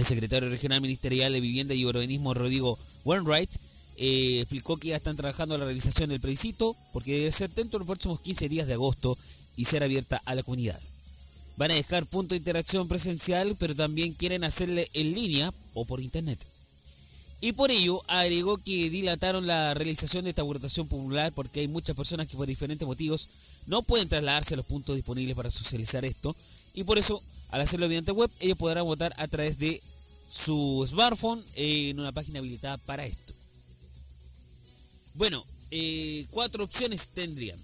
El 0.00 0.06
secretario 0.06 0.48
regional 0.48 0.80
ministerial 0.80 1.30
de 1.30 1.42
Vivienda 1.42 1.74
y 1.74 1.84
Urbanismo, 1.84 2.32
Rodrigo 2.32 2.78
Wainwright, 3.04 3.50
eh, 3.98 4.38
explicó 4.40 4.78
que 4.78 4.88
ya 4.88 4.96
están 4.96 5.14
trabajando 5.14 5.54
en 5.54 5.60
la 5.60 5.66
realización 5.66 6.08
del 6.08 6.22
plebiscito 6.22 6.74
porque 6.94 7.18
debe 7.18 7.32
ser 7.32 7.50
dentro 7.50 7.78
de 7.78 7.80
los 7.80 7.86
próximos 7.86 8.18
15 8.22 8.48
días 8.48 8.66
de 8.66 8.72
agosto 8.72 9.18
y 9.56 9.66
ser 9.66 9.82
abierta 9.82 10.22
a 10.24 10.34
la 10.34 10.42
comunidad. 10.42 10.80
Van 11.58 11.70
a 11.70 11.74
dejar 11.74 12.06
punto 12.06 12.30
de 12.30 12.38
interacción 12.38 12.88
presencial, 12.88 13.54
pero 13.58 13.74
también 13.74 14.14
quieren 14.14 14.42
hacerle 14.42 14.88
en 14.94 15.12
línea 15.12 15.52
o 15.74 15.84
por 15.84 16.00
internet. 16.00 16.42
Y 17.42 17.52
por 17.52 17.70
ello 17.70 18.02
agregó 18.08 18.56
que 18.56 18.88
dilataron 18.88 19.46
la 19.46 19.74
realización 19.74 20.24
de 20.24 20.30
esta 20.30 20.42
votación 20.42 20.88
popular 20.88 21.30
porque 21.34 21.60
hay 21.60 21.68
muchas 21.68 21.94
personas 21.94 22.26
que 22.26 22.38
por 22.38 22.46
diferentes 22.46 22.88
motivos 22.88 23.28
no 23.66 23.82
pueden 23.82 24.08
trasladarse 24.08 24.54
a 24.54 24.56
los 24.56 24.66
puntos 24.66 24.96
disponibles 24.96 25.36
para 25.36 25.50
socializar 25.50 26.06
esto 26.06 26.34
y 26.72 26.84
por 26.84 26.96
eso 26.96 27.22
al 27.50 27.60
hacerlo 27.60 27.88
mediante 27.88 28.12
web 28.12 28.30
ellos 28.40 28.56
podrán 28.56 28.84
votar 28.84 29.12
a 29.18 29.26
través 29.28 29.58
de 29.58 29.82
su 30.30 30.86
smartphone 30.88 31.44
en 31.56 31.98
una 31.98 32.12
página 32.12 32.38
habilitada 32.38 32.76
para 32.78 33.04
esto. 33.04 33.34
Bueno, 35.14 35.44
eh, 35.72 36.26
cuatro 36.30 36.64
opciones 36.64 37.08
tendrían. 37.08 37.58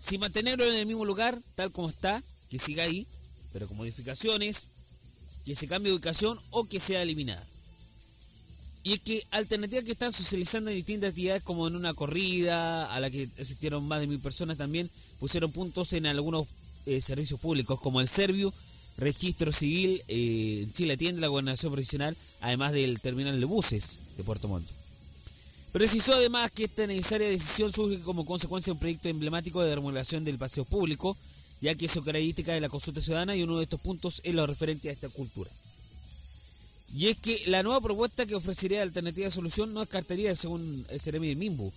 Si 0.00 0.18
mantenerlo 0.18 0.64
en 0.64 0.74
el 0.74 0.86
mismo 0.86 1.04
lugar, 1.04 1.40
tal 1.54 1.70
como 1.70 1.90
está, 1.90 2.22
que 2.48 2.58
siga 2.58 2.82
ahí, 2.82 3.06
pero 3.52 3.68
con 3.68 3.76
modificaciones, 3.76 4.66
que 5.44 5.54
se 5.54 5.68
cambie 5.68 5.90
de 5.90 5.96
ubicación 5.96 6.40
o 6.50 6.64
que 6.64 6.80
sea 6.80 7.02
eliminada. 7.02 7.46
Y 8.82 8.94
es 8.94 9.00
que 9.00 9.22
alternativas 9.30 9.84
que 9.84 9.92
están 9.92 10.12
socializando 10.12 10.70
en 10.70 10.76
distintas 10.76 11.10
actividades 11.10 11.42
como 11.42 11.68
en 11.68 11.76
una 11.76 11.94
corrida, 11.94 12.92
a 12.92 12.98
la 12.98 13.10
que 13.10 13.28
asistieron 13.38 13.86
más 13.86 14.00
de 14.00 14.06
mil 14.06 14.20
personas 14.20 14.56
también, 14.56 14.90
pusieron 15.20 15.52
puntos 15.52 15.92
en 15.92 16.06
algunos 16.06 16.48
eh, 16.86 17.00
servicios 17.00 17.38
públicos 17.38 17.78
como 17.78 18.00
el 18.00 18.08
Servio 18.08 18.52
registro 19.00 19.52
civil 19.52 20.02
eh, 20.08 20.66
Chile 20.72 20.94
atiende 20.94 21.20
la 21.20 21.28
gobernación 21.28 21.72
provisional, 21.72 22.16
además 22.40 22.72
del 22.72 23.00
terminal 23.00 23.40
de 23.40 23.46
buses 23.46 23.98
de 24.16 24.22
Puerto 24.22 24.46
Montt. 24.46 24.68
Precisó 25.72 26.14
además 26.14 26.50
que 26.50 26.64
esta 26.64 26.86
necesaria 26.86 27.28
decisión 27.28 27.72
surge 27.72 28.00
como 28.00 28.26
consecuencia 28.26 28.70
de 28.70 28.74
un 28.74 28.80
proyecto 28.80 29.08
emblemático 29.08 29.62
de 29.62 29.74
remodelación 29.74 30.24
del 30.24 30.38
paseo 30.38 30.64
público, 30.64 31.16
ya 31.60 31.74
que 31.74 31.86
es 31.86 31.92
su 31.92 32.02
característica 32.02 32.52
de 32.52 32.60
la 32.60 32.68
consulta 32.68 33.00
ciudadana 33.00 33.36
y 33.36 33.42
uno 33.42 33.56
de 33.56 33.64
estos 33.64 33.80
puntos 33.80 34.20
es 34.24 34.34
lo 34.34 34.46
referente 34.46 34.88
a 34.88 34.92
esta 34.92 35.08
cultura. 35.08 35.50
Y 36.94 37.06
es 37.06 37.18
que 37.18 37.44
la 37.46 37.62
nueva 37.62 37.80
propuesta 37.80 38.26
que 38.26 38.34
ofrecería 38.34 38.82
alternativa 38.82 39.26
de 39.26 39.30
solución 39.30 39.72
no 39.72 39.80
descartaría, 39.80 40.34
según 40.34 40.84
el 40.88 41.00
Ceremi 41.00 41.28
de 41.28 41.36
Mimbu, 41.36 41.72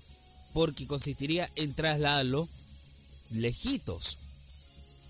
porque 0.54 0.88
consistiría 0.88 1.50
en 1.56 1.74
trasladarlo 1.74 2.50
lejitos 3.32 4.18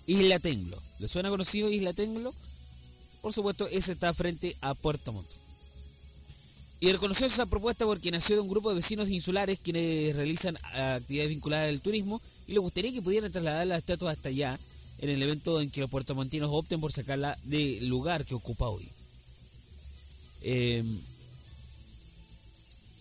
Isla 0.06 0.38
Tenglo. 0.38 0.76
¿Le 1.04 1.08
suena 1.08 1.28
conocido 1.28 1.68
Isla 1.68 1.92
Tenglo? 1.92 2.32
Por 3.20 3.30
supuesto, 3.30 3.68
ese 3.68 3.92
está 3.92 4.14
frente 4.14 4.56
a 4.62 4.72
Puerto 4.72 5.12
Montt. 5.12 5.28
Y 6.80 6.90
reconoció 6.92 7.26
esa 7.26 7.44
propuesta 7.44 7.84
porque 7.84 8.10
nació 8.10 8.36
de 8.36 8.40
un 8.40 8.48
grupo 8.48 8.70
de 8.70 8.76
vecinos 8.76 9.10
insulares 9.10 9.58
quienes 9.62 10.16
realizan 10.16 10.56
actividades 10.72 11.28
vinculadas 11.28 11.68
al 11.68 11.82
turismo 11.82 12.22
y 12.46 12.54
le 12.54 12.58
gustaría 12.58 12.90
que 12.90 13.02
pudieran 13.02 13.30
trasladar 13.30 13.66
la 13.66 13.76
estatua 13.76 14.12
hasta 14.12 14.30
allá 14.30 14.58
en 14.98 15.10
el 15.10 15.22
evento 15.22 15.60
en 15.60 15.70
que 15.70 15.82
los 15.82 15.90
puertomontinos 15.90 16.48
opten 16.50 16.80
por 16.80 16.90
sacarla 16.90 17.38
del 17.42 17.86
lugar 17.86 18.24
que 18.24 18.34
ocupa 18.34 18.70
hoy. 18.70 18.88
Em, 20.40 21.00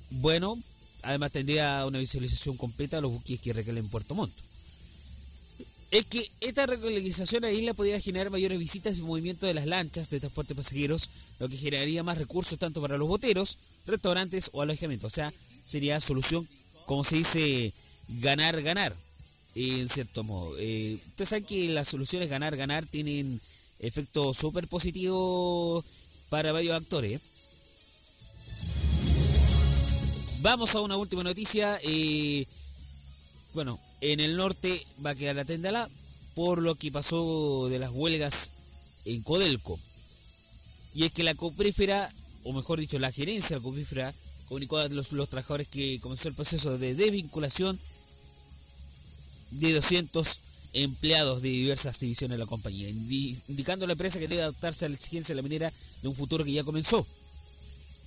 bueno, 0.10 0.62
además 1.04 1.32
tendría 1.32 1.86
una 1.86 2.00
visualización 2.00 2.58
completa 2.58 2.98
de 2.98 3.04
los 3.04 3.13
buques 3.13 3.39
que 3.39 3.54
recalen 3.54 3.88
Puerto 3.88 4.13
Montt 4.13 4.34
es 5.94 6.06
que 6.06 6.28
esta 6.42 6.66
regularización 6.66 7.46
a 7.46 7.48
la 7.50 7.54
isla 7.54 7.76
podría 7.76 8.00
generar 8.00 8.32
mayores 8.32 8.58
visitas 8.58 8.98
y 8.98 9.04
movimiento 9.04 9.46
de 9.46 9.54
las 9.54 9.68
lanchas 9.68 10.10
de 10.10 10.20
transporte 10.20 10.56
pasajeros, 10.56 11.08
lo 11.38 11.48
que 11.48 11.56
generaría 11.56 12.02
más 12.02 12.18
recursos 12.18 12.58
tanto 12.58 12.82
para 12.82 12.98
los 12.98 13.08
boteros, 13.08 13.60
restaurantes 13.86 14.50
o 14.54 14.64
alojamientos. 14.64 15.14
O 15.14 15.16
sea, 15.16 15.32
sería 15.64 16.00
solución, 16.00 16.50
como 16.88 17.04
se 17.04 17.18
dice, 17.18 17.74
ganar, 18.08 18.60
ganar, 18.64 18.96
en 19.54 19.88
cierto 19.88 20.24
modo. 20.24 20.56
Eh, 20.58 20.98
ustedes 21.10 21.30
saben 21.30 21.46
que 21.46 21.70
las 21.70 21.90
soluciones 21.90 22.28
ganar, 22.28 22.58
ganar 22.58 22.88
tienen 22.88 23.40
efectos 23.78 24.36
súper 24.36 24.68
positivos 24.68 25.86
para 26.30 26.52
varios 26.52 26.76
actores. 26.76 27.20
Vamos 30.42 30.74
a 30.74 30.82
una 30.82 30.98
última 30.98 31.24
noticia. 31.24 31.80
Eh, 31.84 32.48
bueno, 33.54 33.80
en 34.02 34.20
el 34.20 34.36
norte 34.36 34.86
va 35.06 35.12
a 35.12 35.16
quedar 35.16 35.36
la 35.36 35.46
tendala 35.46 35.89
por 36.36 36.62
lo 36.62 36.76
que 36.76 36.92
pasó 36.92 37.70
de 37.70 37.80
las 37.80 37.92
huelgas 37.92 38.52
en 39.06 39.22
Codelco. 39.22 39.80
Y 40.96 41.06
es 41.06 41.12
que 41.12 41.24
la 41.24 41.36
coprífera, 41.36 42.12
o 42.44 42.54
mejor 42.54 42.80
dicho, 42.80 43.00
la 43.00 43.12
gerencia 43.12 43.56
de 43.56 43.60
la 43.60 43.63
coprífera, 43.63 44.13
comunicó 44.48 44.78
a 44.78 44.88
los, 44.89 45.10
trabajadores 45.10 45.68
que 45.68 46.00
comenzó 46.00 46.28
el 46.28 46.36
proceso 46.36 46.78
de 46.78 46.96
desvinculación 46.96 47.80
de 49.52 49.74
200 49.74 50.39
empleados 50.74 51.42
de 51.42 51.50
diversas 51.50 52.00
divisiones 52.00 52.38
de 52.38 52.44
la 52.44 52.50
compañía, 52.50 52.89
indicando 52.89 53.86
a 53.86 53.88
la 53.88 53.94
empresa 53.94 54.20
que 54.20 54.28
debe 54.28 54.42
adaptarse 54.42 54.86
a 54.86 54.89
la 54.89 54.96
exigencia 54.96 55.34
de 55.34 55.42
la 55.42 55.44
minera 55.44 55.72
de 56.02 56.08
un 56.08 56.16
futuro 56.16 56.44
que 56.44 56.52
ya 56.52 56.63
comenzó. 56.63 57.06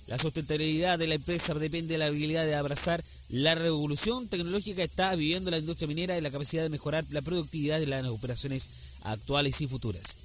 La 0.07 0.17
sustentabilidad 0.17 0.97
de 0.97 1.07
la 1.07 1.15
empresa 1.15 1.53
depende 1.53 1.93
de 1.93 1.97
la 1.97 2.05
habilidad 2.05 2.45
de 2.45 2.55
abrazar 2.55 3.03
la 3.29 3.55
revolución 3.55 4.29
tecnológica 4.29 4.77
que 4.77 4.83
está 4.83 5.13
viviendo 5.15 5.51
la 5.51 5.57
industria 5.57 5.87
minera 5.87 6.17
y 6.17 6.21
la 6.21 6.31
capacidad 6.31 6.63
de 6.63 6.69
mejorar 6.69 7.05
la 7.09 7.21
productividad 7.21 7.79
de 7.79 7.87
las 7.87 8.05
operaciones 8.05 8.69
actuales 9.03 9.59
y 9.59 9.67
futuras. 9.67 10.15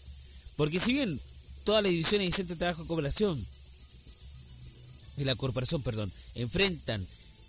Porque 0.56 0.78
si 0.78 0.92
bien 0.92 1.20
todas 1.64 1.82
las 1.82 1.90
divisiones 1.90 2.28
y 2.28 2.32
centros 2.32 2.58
de 2.58 2.60
trabajo 2.60 2.82
de 2.82 2.88
cooperación 2.88 3.44
de 5.16 5.24
la 5.24 5.34
corporación, 5.34 5.82
perdón, 5.82 6.12
enfrentan 6.36 7.04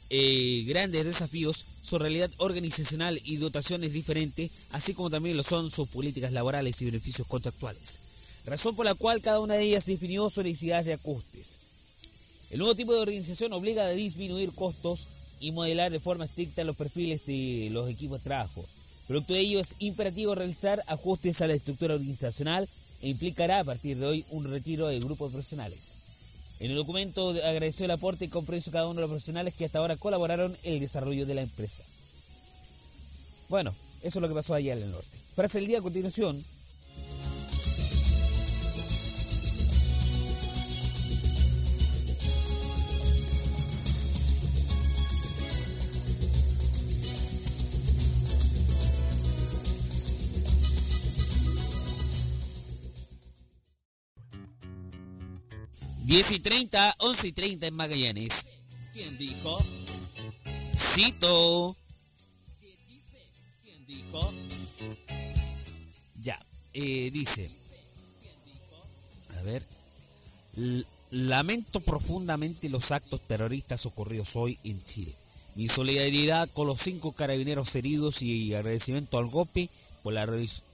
eh, 0.09 0.63
grandes 0.67 1.05
desafíos, 1.05 1.65
su 1.83 1.99
realidad 1.99 2.31
organizacional 2.37 3.21
y 3.25 3.37
dotaciones 3.37 3.93
diferentes, 3.93 4.49
así 4.71 4.95
como 4.95 5.11
también 5.11 5.37
lo 5.37 5.43
son 5.43 5.69
sus 5.69 5.87
políticas 5.87 6.31
laborales 6.31 6.81
y 6.81 6.85
beneficios 6.85 7.27
contractuales. 7.27 7.99
Razón 8.45 8.75
por 8.75 8.85
la 8.85 8.95
cual 8.95 9.21
cada 9.21 9.39
una 9.39 9.53
de 9.53 9.63
ellas 9.63 9.85
definió 9.85 10.29
sus 10.29 10.43
necesidades 10.43 10.85
de 10.85 10.93
ajustes. 10.93 11.57
El 12.53 12.59
nuevo 12.59 12.75
tipo 12.75 12.93
de 12.93 12.99
organización 12.99 13.51
obliga 13.53 13.83
a 13.83 13.89
disminuir 13.89 14.51
costos 14.51 15.07
y 15.39 15.51
modelar 15.51 15.91
de 15.91 15.99
forma 15.99 16.25
estricta 16.25 16.63
los 16.63 16.75
perfiles 16.75 17.25
de 17.25 17.69
los 17.71 17.89
equipos 17.89 18.19
de 18.19 18.25
trabajo. 18.25 18.63
Producto 19.07 19.33
de 19.33 19.39
ello 19.39 19.59
es 19.59 19.75
imperativo 19.79 20.35
realizar 20.35 20.83
ajustes 20.85 21.41
a 21.41 21.47
la 21.47 21.55
estructura 21.55 21.95
organizacional 21.95 22.69
e 23.01 23.09
implicará 23.09 23.61
a 23.61 23.63
partir 23.63 23.97
de 23.97 24.05
hoy 24.05 24.25
un 24.29 24.43
retiro 24.43 24.87
de 24.87 24.99
grupos 24.99 25.31
profesionales. 25.31 25.95
En 26.59 26.69
el 26.69 26.77
documento 26.77 27.29
agradeció 27.29 27.85
el 27.85 27.91
aporte 27.91 28.25
y 28.25 28.27
compromiso 28.27 28.69
cada 28.69 28.85
uno 28.85 28.97
de 28.97 29.01
los 29.01 29.09
profesionales 29.09 29.55
que 29.55 29.65
hasta 29.65 29.79
ahora 29.79 29.97
colaboraron 29.97 30.55
en 30.61 30.73
el 30.73 30.79
desarrollo 30.79 31.25
de 31.25 31.33
la 31.33 31.41
empresa. 31.41 31.81
Bueno, 33.49 33.73
eso 34.03 34.19
es 34.19 34.21
lo 34.21 34.27
que 34.27 34.35
pasó 34.35 34.53
allá 34.53 34.73
en 34.73 34.83
el 34.83 34.91
norte. 34.91 35.17
Frase 35.33 35.57
del 35.57 35.69
día 35.69 35.79
a 35.79 35.81
continuación. 35.81 36.45
10 56.05 56.31
y 56.33 56.39
30, 56.39 56.95
11 56.99 57.27
y 57.27 57.31
30 57.31 57.67
en 57.67 57.75
Magallanes. 57.75 58.45
¿Quién 58.91 59.17
dijo? 59.17 59.57
Cito. 60.75 61.77
¿Quién 62.59 62.77
dice? 62.87 63.17
¿Quién 63.63 63.85
dijo? 63.87 64.33
Ya, 66.21 66.45
eh, 66.73 67.09
dice. 67.09 67.49
A 69.37 69.41
ver. 69.43 69.65
Lamento 71.09 71.79
profundamente 71.79 72.69
los 72.69 72.91
actos 72.91 73.21
terroristas 73.21 73.85
ocurridos 73.85 74.35
hoy 74.35 74.59
en 74.65 74.83
Chile. 74.83 75.15
Mi 75.55 75.69
solidaridad 75.69 76.49
con 76.51 76.67
los 76.67 76.81
cinco 76.81 77.13
carabineros 77.13 77.73
heridos 77.75 78.21
y 78.21 78.53
agradecimiento 78.53 79.19
al 79.19 79.27
GOPE 79.27 79.69
por 80.01 80.13
la 80.13 80.27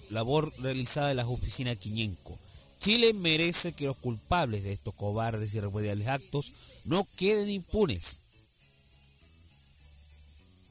labor 0.10 0.52
realizada 0.58 1.12
en 1.12 1.18
las 1.18 1.28
oficinas 1.28 1.78
Quiñenco. 1.78 2.40
Chile 2.80 3.14
merece 3.14 3.74
que 3.74 3.86
los 3.86 3.98
culpables 3.98 4.64
de 4.64 4.72
estos 4.72 4.94
cobardes 4.96 5.54
y 5.54 5.60
repudiables 5.60 6.08
actos 6.08 6.54
no 6.86 7.06
queden 7.18 7.50
impunes. 7.50 8.20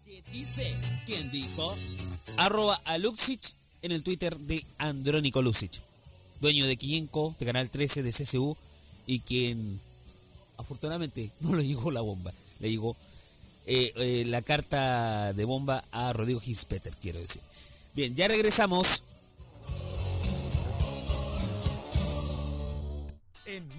¿Qué 0.07 0.23
dice? 0.33 0.75
¿Quién 1.05 1.31
dijo? 1.31 1.75
Arroba 2.39 2.81
a 2.87 2.97
Luxich 2.97 3.55
en 3.83 3.93
el 3.93 4.03
Twitter 4.03 4.39
de 4.39 4.65
Andrónico 4.79 5.43
Luxich, 5.43 5.83
dueño 6.41 6.67
de 6.67 6.77
Quiñenco, 6.77 7.37
de 7.39 7.47
Canal 7.47 7.69
13 7.69 8.03
de 8.03 8.11
CSU, 8.11 8.57
y 9.07 9.21
quien 9.21 9.79
afortunadamente 10.57 11.31
no 11.41 11.55
le 11.55 11.67
llegó 11.67 11.91
la 11.91 12.01
bomba, 12.01 12.33
le 12.61 12.71
llegó 12.71 12.97
eh, 13.67 13.93
eh, 13.97 14.25
la 14.27 14.41
carta 14.41 15.35
de 15.35 15.45
bomba 15.45 15.85
a 15.93 16.13
Rodrigo 16.15 16.41
Gispeter, 16.41 16.95
quiero 17.03 17.21
decir. 17.21 17.43
Bien, 17.95 18.15
ya 18.15 18.29
regresamos. 18.29 19.03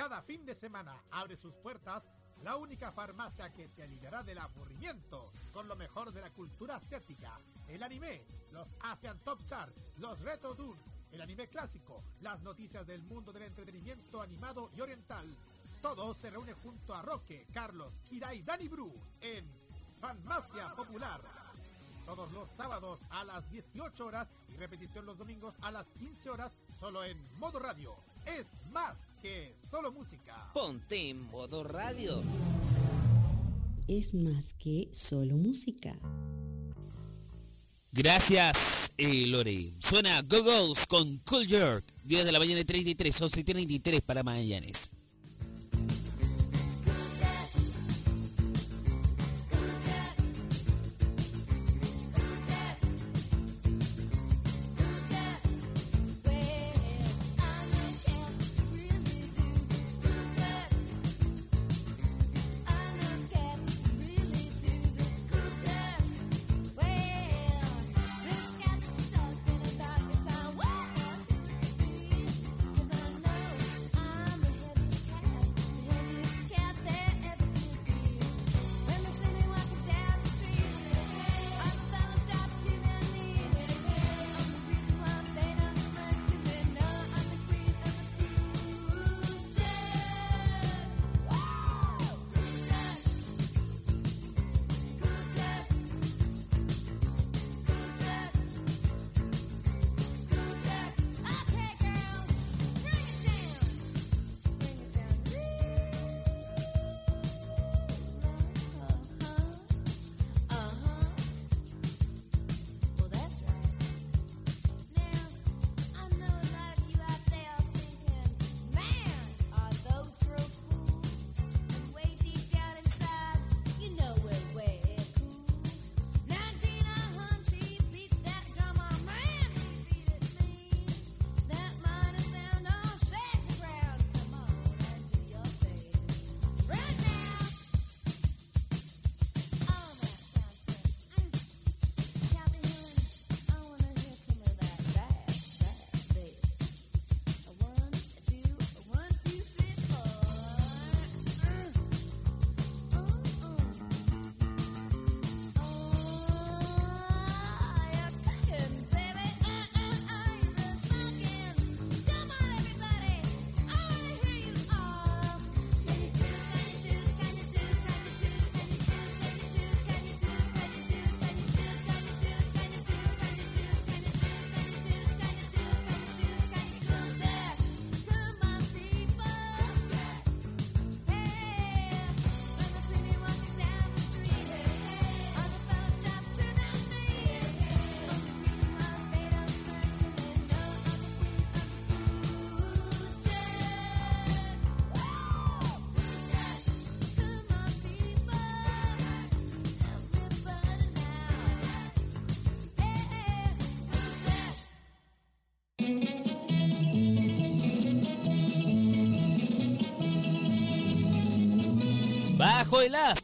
Cada 0.00 0.22
fin 0.22 0.46
de 0.46 0.54
semana 0.54 0.96
abre 1.10 1.36
sus 1.36 1.54
puertas 1.56 2.04
la 2.42 2.56
única 2.56 2.90
farmacia 2.90 3.50
que 3.50 3.68
te 3.68 3.82
aliviará 3.82 4.22
del 4.22 4.38
aburrimiento 4.38 5.28
con 5.52 5.68
lo 5.68 5.76
mejor 5.76 6.10
de 6.10 6.22
la 6.22 6.30
cultura 6.30 6.76
asiática, 6.76 7.38
el 7.68 7.82
anime, 7.82 8.24
los 8.50 8.66
Asian 8.80 9.18
Top 9.18 9.44
Chart, 9.44 9.76
los 9.98 10.18
Retro 10.20 10.54
Dune, 10.54 10.80
el 11.12 11.20
anime 11.20 11.48
clásico, 11.48 12.02
las 12.22 12.40
noticias 12.40 12.86
del 12.86 13.02
mundo 13.02 13.30
del 13.30 13.42
entretenimiento 13.42 14.22
animado 14.22 14.70
y 14.74 14.80
oriental. 14.80 15.26
Todo 15.82 16.14
se 16.14 16.30
reúne 16.30 16.54
junto 16.54 16.94
a 16.94 17.02
Roque, 17.02 17.46
Carlos, 17.52 17.92
Kira 18.08 18.32
y 18.34 18.40
Dani 18.40 18.68
Bru 18.68 18.90
en 19.20 19.46
Farmacia 20.00 20.74
Popular. 20.76 21.20
Todos 22.06 22.32
los 22.32 22.48
sábados 22.48 23.00
a 23.10 23.22
las 23.24 23.50
18 23.50 24.06
horas 24.06 24.28
y 24.48 24.56
repetición 24.56 25.04
los 25.04 25.18
domingos 25.18 25.56
a 25.60 25.70
las 25.70 25.90
15 25.90 26.30
horas 26.30 26.52
solo 26.78 27.04
en 27.04 27.18
modo 27.38 27.58
radio. 27.58 27.94
Es 28.26 28.46
más 28.72 28.96
que 29.22 29.54
solo 29.68 29.92
música. 29.92 30.50
Ponte 30.54 31.10
en 31.10 31.22
modo 31.30 31.64
radio. 31.64 32.22
Es 33.88 34.14
más 34.14 34.54
que 34.54 34.88
solo 34.92 35.36
música. 35.36 35.96
Gracias, 37.92 38.92
eh, 38.96 39.26
Lore. 39.26 39.72
Suena 39.80 40.22
Go 40.22 40.74
con 40.88 41.18
Cool 41.18 41.46
Jerk. 41.46 41.84
10 42.04 42.24
de 42.24 42.32
la 42.32 42.38
mañana 42.38 42.64
33, 42.64 43.20
11 43.20 43.40
y 43.40 43.44
33 43.44 44.00
para 44.02 44.22
Magallanes. 44.22 44.90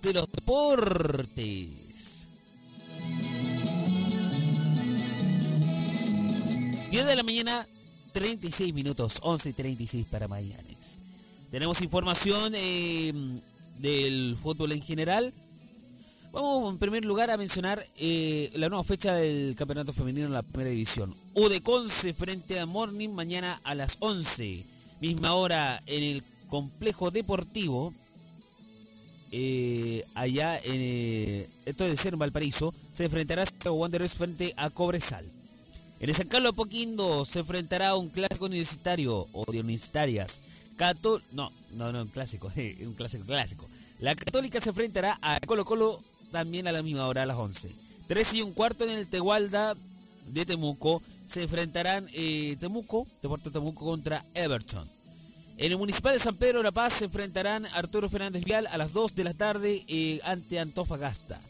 De 0.02 0.12
los 0.14 0.30
deportes. 0.30 1.76
10 6.90 7.06
de 7.06 7.16
la 7.16 7.22
mañana, 7.22 7.66
36 8.12 8.72
minutos, 8.72 9.18
11 9.20 9.50
y 9.50 9.52
36 9.52 10.06
para 10.10 10.28
Mayanes. 10.28 10.98
Tenemos 11.50 11.82
información 11.82 12.54
eh, 12.56 13.12
del 13.78 14.36
fútbol 14.40 14.72
en 14.72 14.80
general. 14.80 15.32
Vamos 16.32 16.72
en 16.72 16.78
primer 16.78 17.04
lugar 17.04 17.30
a 17.30 17.36
mencionar 17.36 17.84
eh, 17.98 18.50
la 18.54 18.70
nueva 18.70 18.82
fecha 18.82 19.14
del 19.14 19.54
campeonato 19.56 19.92
femenino 19.92 20.26
en 20.26 20.32
la 20.32 20.42
primera 20.42 20.70
división. 20.70 21.14
Udeconce 21.34 22.14
frente 22.14 22.58
a 22.60 22.66
Morning 22.66 23.10
mañana 23.10 23.60
a 23.62 23.74
las 23.74 23.98
11. 24.00 24.64
Misma 25.00 25.34
hora 25.34 25.82
en 25.86 26.02
el 26.02 26.22
complejo 26.48 27.10
deportivo. 27.10 27.92
Eh, 29.32 30.04
allá 30.14 30.56
en 30.58 30.80
eh, 30.80 31.48
esto 31.64 31.84
de 31.84 31.96
ser 31.96 32.12
en 32.12 32.18
Valparaíso 32.18 32.72
se 32.92 33.04
enfrentará 33.04 33.42
a 33.42 33.70
Wanderers 33.70 34.14
frente 34.14 34.54
a 34.56 34.70
Cobresal. 34.70 35.24
En 35.98 36.08
el 36.08 36.14
San 36.14 36.28
Carlos 36.28 36.54
Poquindo 36.54 37.24
se 37.24 37.40
enfrentará 37.40 37.88
a 37.88 37.96
un 37.96 38.08
clásico 38.08 38.46
universitario 38.46 39.26
o 39.32 39.50
de 39.50 39.60
universitarias. 39.60 40.40
Cato 40.76 41.20
no, 41.32 41.50
no, 41.72 41.90
no, 41.90 42.02
un 42.02 42.08
clásico, 42.08 42.52
un 42.86 42.94
clásico 42.94 43.24
clásico. 43.24 43.66
La 43.98 44.14
Católica 44.14 44.60
se 44.60 44.70
enfrentará 44.70 45.18
a 45.22 45.40
Colo 45.40 45.64
Colo 45.64 46.00
también 46.30 46.68
a 46.68 46.72
la 46.72 46.82
misma 46.82 47.06
hora, 47.06 47.22
a 47.22 47.26
las 47.26 47.36
11. 47.36 47.74
3 48.06 48.34
y 48.34 48.42
un 48.42 48.52
cuarto 48.52 48.84
en 48.84 48.90
el 48.90 49.08
Tegualda 49.08 49.74
de 50.28 50.46
Temuco 50.46 51.02
se 51.26 51.42
enfrentarán 51.42 52.06
eh, 52.12 52.56
Temuco, 52.60 53.06
Deporte 53.22 53.50
Temuco 53.50 53.84
contra 53.84 54.24
Everton. 54.34 54.95
En 55.58 55.72
el 55.72 55.78
Municipal 55.78 56.12
de 56.12 56.18
San 56.18 56.36
Pedro 56.36 56.62
La 56.62 56.70
Paz 56.70 56.92
se 56.92 57.06
enfrentarán 57.06 57.64
Arturo 57.74 58.10
Fernández 58.10 58.44
Vial 58.44 58.66
a 58.66 58.76
las 58.76 58.92
2 58.92 59.14
de 59.14 59.24
la 59.24 59.32
tarde 59.32 59.84
eh, 59.88 60.20
ante 60.24 60.60
Antofagasta. 60.60 61.40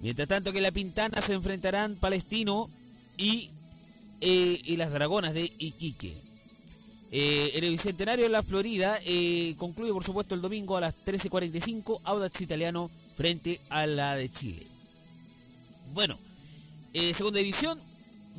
Mientras 0.00 0.26
tanto 0.26 0.50
que 0.50 0.58
en 0.58 0.64
La 0.64 0.72
Pintana 0.72 1.20
se 1.20 1.34
enfrentarán 1.34 1.94
Palestino 1.94 2.68
y, 3.16 3.50
eh, 4.20 4.60
las 4.76 4.92
Dragonas 4.92 5.32
de 5.32 5.52
Iquique. 5.58 6.12
Eh, 7.12 7.52
en 7.54 7.62
el 7.62 7.70
Bicentenario 7.70 8.24
de 8.24 8.30
la 8.30 8.42
Florida 8.42 8.98
eh, 9.04 9.54
concluye 9.58 9.92
por 9.92 10.02
supuesto 10.02 10.34
el 10.34 10.42
domingo 10.42 10.76
a 10.76 10.80
las 10.80 10.94
13.45 11.04 12.00
Audax 12.02 12.40
Italiano 12.40 12.90
frente 13.16 13.60
a 13.70 13.86
la 13.86 14.16
de 14.16 14.28
Chile. 14.28 14.66
Bueno, 15.94 16.18
segunda 17.14 17.38
división 17.38 17.78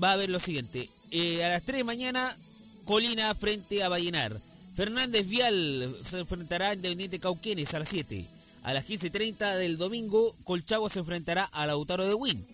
va 0.03 0.09
a 0.09 0.13
haber 0.13 0.29
lo 0.29 0.39
siguiente. 0.39 0.89
a 1.43 1.47
las 1.47 1.63
3 1.63 1.77
de 1.77 1.83
mañana 1.85 2.37
Colina 2.85 3.33
frente 3.33 3.83
a 3.83 3.89
Vallenar. 3.89 4.37
Fernández 4.77 5.27
Vial 5.27 5.95
se 6.03 6.19
enfrentará 6.19 6.69
a 6.69 6.73
Independiente 6.75 7.17
Cauquenes 7.17 7.73
a 7.73 7.79
las 7.79 7.89
7. 7.89 8.27
A 8.61 8.73
las 8.73 8.87
15.30 8.87 9.55
del 9.55 9.75
domingo 9.75 10.35
Colchagua 10.43 10.87
se 10.87 10.99
enfrentará 10.99 11.45
a 11.45 11.65
Lautaro 11.65 12.07
de 12.07 12.13
Win. 12.13 12.45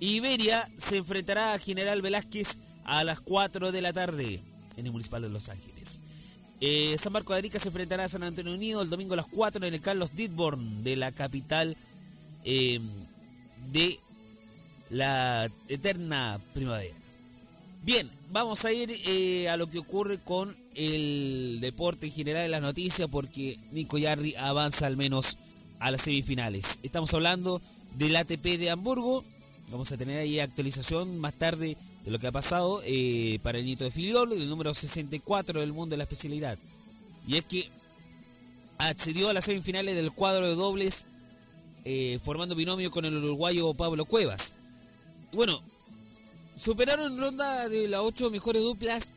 Iberia 0.00 0.68
se 0.76 0.96
enfrentará 0.96 1.52
a 1.52 1.58
General 1.60 2.02
Velázquez 2.02 2.58
a 2.82 3.04
las 3.04 3.20
4 3.20 3.70
de 3.70 3.80
la 3.80 3.92
tarde 3.92 4.40
en 4.76 4.86
el 4.86 4.90
Municipal 4.90 5.22
de 5.22 5.28
Los 5.28 5.50
Ángeles. 5.50 6.00
Eh, 6.60 6.96
San 6.98 7.12
Marco 7.12 7.32
de 7.32 7.38
Arica 7.38 7.60
se 7.60 7.68
enfrentará 7.68 8.06
a 8.06 8.08
San 8.08 8.24
Antonio 8.24 8.54
Unido 8.54 8.82
el 8.82 8.90
domingo 8.90 9.14
a 9.14 9.18
las 9.18 9.26
4 9.26 9.64
en 9.64 9.72
el 9.72 9.80
Carlos 9.80 10.16
Didborn 10.16 10.82
de 10.82 10.96
la 10.96 11.12
capital 11.12 11.76
eh, 12.42 12.80
de 13.70 14.00
la 14.90 15.48
eterna 15.68 16.40
primavera. 16.54 16.96
Bien, 17.88 18.10
vamos 18.32 18.66
a 18.66 18.72
ir 18.74 18.90
eh, 19.06 19.48
a 19.48 19.56
lo 19.56 19.70
que 19.70 19.78
ocurre 19.78 20.18
con 20.18 20.54
el 20.74 21.56
deporte 21.62 22.04
en 22.08 22.12
general 22.12 22.44
en 22.44 22.50
las 22.50 22.60
noticias 22.60 23.08
porque 23.10 23.58
Nico 23.72 23.96
Yarri 23.96 24.34
avanza 24.34 24.86
al 24.86 24.98
menos 24.98 25.38
a 25.80 25.90
las 25.90 26.02
semifinales. 26.02 26.80
Estamos 26.82 27.14
hablando 27.14 27.62
del 27.96 28.14
ATP 28.14 28.58
de 28.58 28.68
Hamburgo. 28.68 29.24
Vamos 29.70 29.90
a 29.90 29.96
tener 29.96 30.18
ahí 30.18 30.38
actualización 30.38 31.18
más 31.18 31.32
tarde 31.32 31.78
de 32.04 32.10
lo 32.10 32.18
que 32.18 32.26
ha 32.26 32.30
pasado 32.30 32.82
eh, 32.84 33.38
para 33.42 33.56
el 33.56 33.64
nieto 33.64 33.84
de 33.84 33.90
Filiol, 33.90 34.34
el 34.34 34.50
número 34.50 34.74
64 34.74 35.60
del 35.60 35.72
mundo 35.72 35.94
de 35.94 35.96
la 35.96 36.04
especialidad. 36.04 36.58
Y 37.26 37.38
es 37.38 37.44
que 37.46 37.70
accedió 38.76 39.30
a 39.30 39.32
las 39.32 39.46
semifinales 39.46 39.96
del 39.96 40.12
cuadro 40.12 40.46
de 40.46 40.56
dobles 40.56 41.06
eh, 41.86 42.18
formando 42.22 42.54
binomio 42.54 42.90
con 42.90 43.06
el 43.06 43.16
uruguayo 43.16 43.72
Pablo 43.72 44.04
Cuevas. 44.04 44.52
bueno, 45.32 45.62
superaron 46.58 47.18
ronda 47.18 47.68
de 47.68 47.88
las 47.88 48.00
ocho 48.00 48.30
mejores 48.30 48.62
duplas 48.62 49.12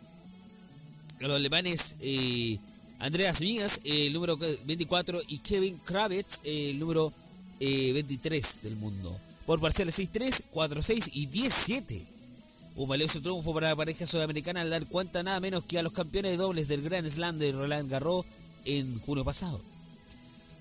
a 1.22 1.28
los 1.28 1.36
alemanes 1.36 1.96
eh, 2.00 2.58
Andreas 3.00 3.42
Migas, 3.42 3.82
el 3.84 4.14
número 4.14 4.38
24, 4.38 5.22
y 5.28 5.40
Kevin 5.40 5.78
Kravitz, 5.80 6.40
el 6.44 6.80
número 6.80 7.12
23 7.60 8.64
del 8.64 8.76
mundo. 8.76 9.18
Por 9.46 9.60
parciales 9.60 9.98
6-3, 9.98 10.44
4-6 10.54 11.10
y 11.14 11.28
10-7. 11.28 12.04
Un 12.76 12.88
valioso 12.88 13.22
triunfo 13.22 13.54
para 13.54 13.70
la 13.70 13.76
pareja 13.76 14.06
sudamericana 14.06 14.62
al 14.62 14.70
dar 14.70 14.86
cuenta 14.86 15.24
nada 15.24 15.40
menos 15.40 15.66
que 15.66 15.80
a 15.80 15.84
los 15.84 15.94
campeones 15.94 16.32
de 16.32 16.38
dobles 16.38 16.68
del 16.68 16.82
Grand 16.84 17.10
Slam 17.10 17.38
de 17.38 17.52
Roland 17.52 17.90
Garros 17.90 18.26
en 18.66 19.00
junio 19.00 19.26
pasado. 19.26 19.60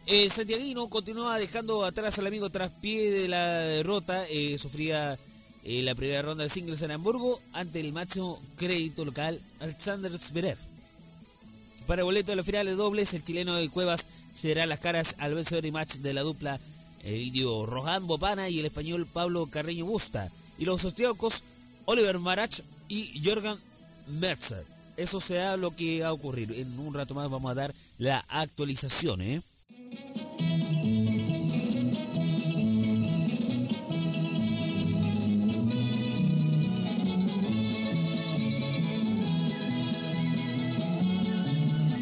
El 0.07 0.31
santiaguino 0.31 0.89
continúa 0.89 1.39
dejando 1.39 1.85
atrás 1.85 2.19
al 2.19 2.27
amigo 2.27 2.51
tras 2.51 2.71
pie 2.71 3.11
de 3.11 3.29
la 3.29 3.47
derrota. 3.47 4.27
Eh, 4.29 4.59
sufría 4.59 5.19
eh, 5.65 5.83
la 5.83 5.95
primera 5.95 6.23
ronda 6.23 6.45
de 6.45 6.51
singles 6.51 6.83
en 6.83 6.91
Hamburgo 6.91 7.41
ante 7.53 7.81
el 7.81 7.93
máximo 7.93 8.41
crédito 8.57 9.05
local 9.05 9.41
Alexander 9.61 10.17
Zverev. 10.19 10.59
Para 11.87 12.05
boleto 12.05 12.33
de 12.33 12.37
la 12.37 12.45
final 12.45 12.67
de 12.67 12.75
dobles, 12.75 13.15
el 13.15 13.25
chileno 13.25 13.57
de 13.57 13.69
Cuevas 13.69 14.07
será 14.33 14.67
las 14.67 14.81
caras 14.81 15.17
al 15.19 15.35
vencedor 15.35 15.67
y 15.67 15.73
match 15.73 15.97
de 15.97 16.15
la 16.15 16.23
dupla 16.23 16.61
el 17.03 17.23
indio 17.23 17.67
Rohan 17.67 18.07
Bopana 18.07 18.49
y 18.49 18.61
el 18.61 18.67
español 18.67 19.07
Pablo 19.07 19.47
Carreño 19.47 19.87
Busta. 19.87 20.31
Y 20.59 20.65
los 20.65 20.85
austriacos 20.85 21.43
Oliver 21.87 22.19
Marach 22.19 22.61
y 22.89 23.23
Jorgen 23.25 23.57
Merzer. 24.07 24.65
Eso 24.97 25.21
sea 25.21 25.57
lo 25.57 25.75
que 25.75 26.03
va 26.03 26.09
a 26.09 26.13
ocurrir. 26.13 26.53
En 26.53 26.79
un 26.79 26.93
rato 26.93 27.15
más 27.15 27.31
vamos 27.31 27.51
a 27.51 27.55
dar 27.55 27.75
la 27.99 28.19
actualización, 28.29 29.23
¿eh? 29.23 29.43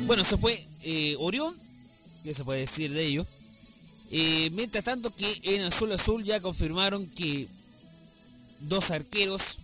Bueno, 0.09 0.25
se 0.25 0.39
fue 0.39 0.67
eh, 0.85 1.17
Orión, 1.19 1.55
¿qué 2.25 2.33
se 2.33 2.43
puede 2.43 2.61
decir 2.61 2.91
de 2.95 3.05
ello? 3.05 3.27
Eh, 4.11 4.49
mientras 4.55 4.83
tanto 4.83 5.15
que 5.15 5.39
en 5.43 5.61
Azul 5.61 5.93
Azul 5.93 6.25
ya 6.25 6.41
confirmaron 6.41 7.07
que 7.09 7.47
dos 8.61 8.91
arqueros, 8.91 9.59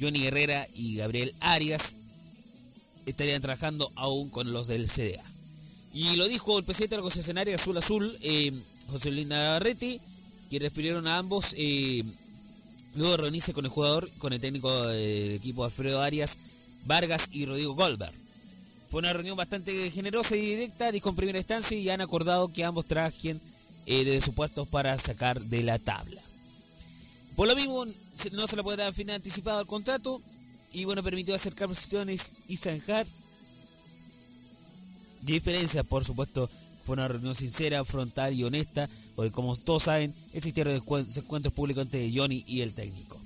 Johnny 0.00 0.26
Herrera 0.26 0.66
y 0.74 0.96
Gabriel 0.96 1.32
Arias, 1.38 1.94
estarían 3.06 3.40
trabajando 3.40 3.92
aún 3.94 4.30
con 4.30 4.52
los 4.52 4.66
del 4.66 4.88
CDA. 4.88 5.22
Y 5.92 6.16
lo 6.16 6.26
dijo 6.26 6.58
el 6.58 6.64
presidente 6.64 6.96
de 6.96 7.02
la 7.46 7.54
Azul 7.54 7.76
Azul, 7.76 8.18
eh, 8.20 8.50
José 8.88 9.12
Luis 9.12 9.28
Navarrete, 9.28 10.00
que 10.50 10.58
refirieron 10.58 11.06
a 11.06 11.18
ambos 11.18 11.54
luego 12.96 13.16
reunirse 13.16 13.54
con 13.54 13.64
el 13.64 13.70
jugador, 13.70 14.10
con 14.18 14.32
el 14.32 14.40
técnico 14.40 14.88
del 14.88 15.36
equipo 15.36 15.64
Alfredo 15.64 16.02
Arias, 16.02 16.36
Vargas 16.84 17.28
y 17.30 17.46
Rodrigo 17.46 17.76
Goldberg. 17.76 18.23
Fue 18.94 19.00
una 19.00 19.12
reunión 19.12 19.36
bastante 19.36 19.90
generosa 19.90 20.36
y 20.36 20.40
directa, 20.40 20.92
dijo 20.92 21.08
en 21.08 21.16
primera 21.16 21.38
instancia, 21.40 21.76
y 21.76 21.90
han 21.90 22.00
acordado 22.00 22.52
que 22.52 22.62
ambos 22.62 22.86
trabajen 22.86 23.40
eh, 23.86 24.04
de 24.04 24.20
sus 24.20 24.32
puestos 24.36 24.68
para 24.68 24.96
sacar 24.98 25.40
de 25.40 25.64
la 25.64 25.80
tabla. 25.80 26.22
Por 27.34 27.48
lo 27.48 27.56
mismo, 27.56 27.86
no 28.30 28.46
se 28.46 28.54
le 28.54 28.62
podrá 28.62 28.92
fin 28.92 29.10
anticipado 29.10 29.58
al 29.58 29.66
contrato 29.66 30.22
y 30.72 30.84
bueno, 30.84 31.02
permitió 31.02 31.34
acercar 31.34 31.66
posiciones 31.66 32.30
y 32.46 32.56
zanjar 32.56 33.04
diferencias, 35.22 35.84
por 35.84 36.04
supuesto, 36.04 36.48
fue 36.86 36.92
una 36.92 37.08
reunión 37.08 37.34
sincera, 37.34 37.84
frontal 37.84 38.32
y 38.32 38.44
honesta, 38.44 38.88
porque 39.16 39.32
como 39.32 39.56
todos 39.56 39.82
saben, 39.82 40.14
existieron 40.34 40.72
encuentros 40.72 41.52
públicos 41.52 41.82
entre 41.82 42.12
Johnny 42.14 42.44
y 42.46 42.60
el 42.60 42.72
técnico. 42.74 43.20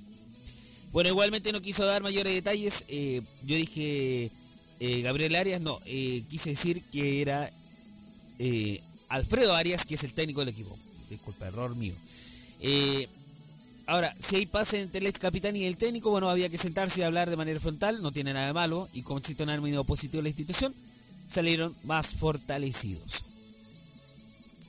Bueno, 0.91 1.09
igualmente 1.09 1.51
no 1.51 1.61
quiso 1.61 1.85
dar 1.85 2.01
mayores 2.01 2.33
detalles, 2.33 2.85
eh, 2.87 3.21
yo 3.43 3.55
dije 3.55 4.31
eh, 4.79 5.01
Gabriel 5.01 5.35
Arias, 5.35 5.61
no, 5.61 5.79
quise 5.81 6.51
decir 6.51 6.81
que 6.91 7.21
era 7.21 7.51
Alfredo 9.09 9.55
Arias, 9.55 9.85
que 9.85 9.95
es 9.95 10.03
el 10.03 10.13
técnico 10.13 10.41
del 10.41 10.49
equipo. 10.49 10.77
Disculpa, 11.09 11.47
error 11.47 11.75
mío. 11.75 11.93
Eh, 12.61 13.07
ahora, 13.87 14.15
si 14.19 14.35
hay 14.35 14.45
pase 14.45 14.79
entre 14.79 14.99
el 14.99 15.07
ex 15.07 15.17
capitán 15.17 15.55
y 15.55 15.65
el 15.65 15.77
técnico, 15.77 16.11
bueno, 16.11 16.29
había 16.29 16.49
que 16.49 16.57
sentarse 16.57 17.01
y 17.01 17.03
hablar 17.03 17.29
de 17.29 17.35
manera 17.35 17.59
frontal, 17.59 18.01
no 18.01 18.11
tiene 18.11 18.33
nada 18.33 18.47
de 18.47 18.53
malo, 18.53 18.87
y 18.93 19.01
como 19.01 19.19
existe 19.19 19.43
un 19.43 19.49
ánimo 19.49 19.83
positivo 19.83 20.19
en 20.19 20.25
la 20.25 20.29
institución, 20.29 20.75
salieron 21.27 21.75
más 21.83 22.13
fortalecidos. 22.13 23.25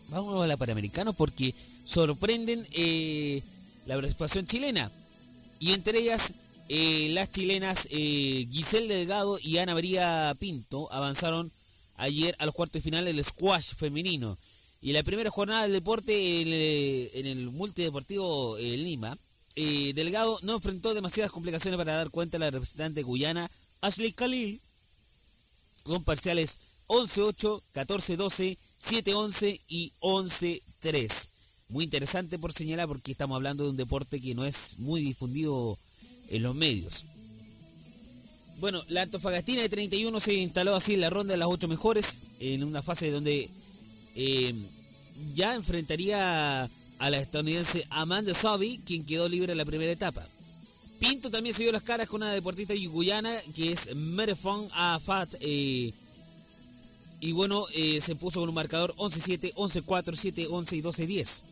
Vamos 0.08 0.42
a 0.42 0.46
la 0.46 0.56
Panamericana 0.56 1.12
porque 1.12 1.54
sorprenden 1.84 2.66
eh, 2.72 3.42
la 3.86 3.94
participación 3.94 4.46
chilena. 4.46 4.90
Y 5.61 5.72
entre 5.72 5.98
ellas, 5.98 6.32
eh, 6.72 7.08
las 7.10 7.30
chilenas 7.30 7.88
Giselle 7.90 8.86
Delgado 8.86 9.38
y 9.42 9.58
Ana 9.58 9.74
María 9.74 10.34
Pinto 10.38 10.90
avanzaron 10.92 11.50
ayer 11.96 12.36
a 12.38 12.46
los 12.46 12.54
cuartos 12.54 12.82
de 12.82 12.90
final 12.90 13.04
del 13.04 13.22
squash 13.24 13.74
femenino. 13.74 14.38
Y 14.80 14.92
la 14.92 15.02
primera 15.02 15.30
jornada 15.30 15.62
del 15.62 15.72
deporte 15.72 16.40
en 17.18 17.26
el, 17.26 17.50
multideportivo 17.50 18.56
Lima, 18.58 19.18
eh, 19.56 19.92
Delgado 19.94 20.38
no 20.42 20.54
enfrentó 20.54 20.94
demasiadas 20.94 21.32
complicaciones 21.32 21.76
para 21.76 21.96
dar 21.96 22.10
cuenta 22.10 22.36
a 22.36 22.40
la 22.40 22.50
representante 22.50 23.02
guyana 23.02 23.50
Ashley 23.80 24.12
Khalil, 24.12 24.60
con 25.82 26.04
parciales 26.04 26.60
11-8, 26.86 27.60
14-12, 27.74 28.56
7-11 28.80 29.60
y 29.68 29.92
11-3. 30.00 31.28
Muy 31.68 31.84
interesante 31.84 32.38
por 32.38 32.52
señalar 32.52 32.88
porque 32.88 33.12
estamos 33.12 33.36
hablando 33.36 33.64
de 33.64 33.70
un 33.70 33.76
deporte 33.76 34.20
que 34.20 34.34
no 34.34 34.44
es 34.44 34.78
muy 34.78 35.00
difundido 35.02 35.78
en 36.30 36.42
los 36.42 36.54
medios. 36.54 37.06
Bueno, 38.58 38.82
la 38.88 39.02
Antofagastina 39.02 39.62
de 39.62 39.68
31 39.68 40.20
se 40.20 40.34
instaló 40.34 40.76
así 40.76 40.94
en 40.94 41.00
la 41.00 41.10
ronda 41.10 41.32
de 41.32 41.38
las 41.38 41.48
8 41.48 41.66
mejores, 41.66 42.18
en 42.40 42.62
una 42.64 42.82
fase 42.82 43.10
donde 43.10 43.48
eh, 44.14 44.54
ya 45.34 45.54
enfrentaría 45.54 46.64
a 46.98 47.10
la 47.10 47.18
estadounidense 47.18 47.86
Amanda 47.90 48.34
Savi, 48.34 48.78
quien 48.84 49.06
quedó 49.06 49.28
libre 49.28 49.52
en 49.52 49.58
la 49.58 49.64
primera 49.64 49.90
etapa. 49.90 50.26
Pinto 50.98 51.30
también 51.30 51.54
se 51.54 51.62
vio 51.62 51.72
las 51.72 51.82
caras 51.82 52.08
con 52.08 52.22
una 52.22 52.32
deportista 52.32 52.74
yuguyana 52.74 53.34
que 53.56 53.72
es 53.72 53.94
Merefon 53.96 54.68
Afat. 54.74 55.34
Eh, 55.40 55.94
y 57.20 57.32
bueno, 57.32 57.64
eh, 57.74 58.02
se 58.02 58.14
puso 58.16 58.40
con 58.40 58.50
un 58.50 58.54
marcador 58.54 58.94
11-7, 58.96 59.54
11-4, 59.54 60.14
7-11 60.14 60.76
y 60.76 60.82
12-10. 60.82 61.42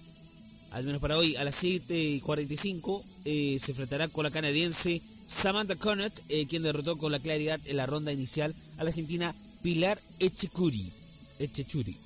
Al 0.70 0.84
menos 0.84 1.00
para 1.00 1.16
hoy, 1.16 1.36
a 1.36 1.44
las 1.44 1.62
7.45 1.62 3.02
eh, 3.24 3.58
se 3.62 3.72
enfrentará 3.72 4.08
con 4.08 4.24
la 4.24 4.30
canadiense 4.30 5.00
Samantha 5.26 5.76
Connett, 5.76 6.22
eh, 6.28 6.46
quien 6.46 6.62
derrotó 6.62 6.98
con 6.98 7.12
la 7.12 7.18
claridad 7.18 7.60
en 7.64 7.76
la 7.76 7.86
ronda 7.86 8.12
inicial 8.12 8.54
a 8.78 8.84
la 8.84 8.90
argentina 8.90 9.34
Pilar 9.62 10.00
Echecuri. 10.18 10.92
Echechuri. 11.38 11.96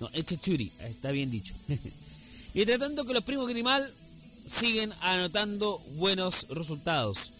No, 0.00 0.08
Echechuri, 0.12 0.70
está 0.80 1.10
bien 1.10 1.30
dicho. 1.30 1.54
Mientras 2.54 2.78
tanto 2.78 3.04
que 3.04 3.14
los 3.14 3.24
primos 3.24 3.48
Grimal 3.48 3.90
siguen 4.46 4.92
anotando 5.00 5.78
buenos 5.96 6.46
resultados. 6.50 7.32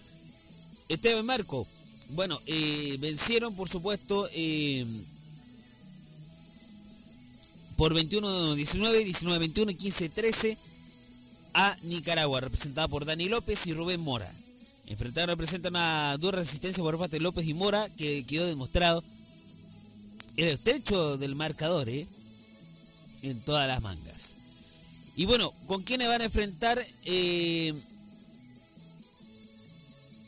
Esteban 0.89 1.27
Marco, 1.27 1.67
bueno, 2.11 2.41
eh, 2.47 2.97
vencieron 3.01 3.55
por 3.55 3.69
supuesto 3.69 4.29
eh, 4.33 4.87
por 7.83 7.95
21-19, 7.95 8.55
19-21 8.55 9.73
y 9.73 9.91
15-13 9.91 10.57
a 11.53 11.77
Nicaragua, 11.83 12.41
representada 12.41 12.87
por 12.87 13.05
Dani 13.05 13.29
López 13.29 13.67
y 13.67 13.75
Rubén 13.75 13.99
Mora. 13.99 14.33
Enfrentaron 14.87 15.31
representan 15.31 15.73
una 15.73 16.17
dura 16.17 16.39
resistencia 16.39 16.81
por 16.81 16.97
parte 16.97 17.17
de 17.17 17.25
López 17.25 17.45
y 17.45 17.55
Mora, 17.55 17.89
que 17.99 18.23
quedó 18.23 18.47
demostrado 18.47 19.03
el 20.37 20.47
estrecho 20.47 21.17
del 21.17 21.35
marcador, 21.35 21.89
¿eh? 21.89 22.07
En 23.23 23.41
todas 23.41 23.67
las 23.67 23.83
mangas. 23.83 24.37
Y 25.17 25.25
bueno, 25.25 25.53
¿con 25.67 25.83
quiénes 25.83 26.07
van 26.07 26.21
a 26.21 26.27
enfrentar? 26.27 26.81
Eh, 27.05 27.75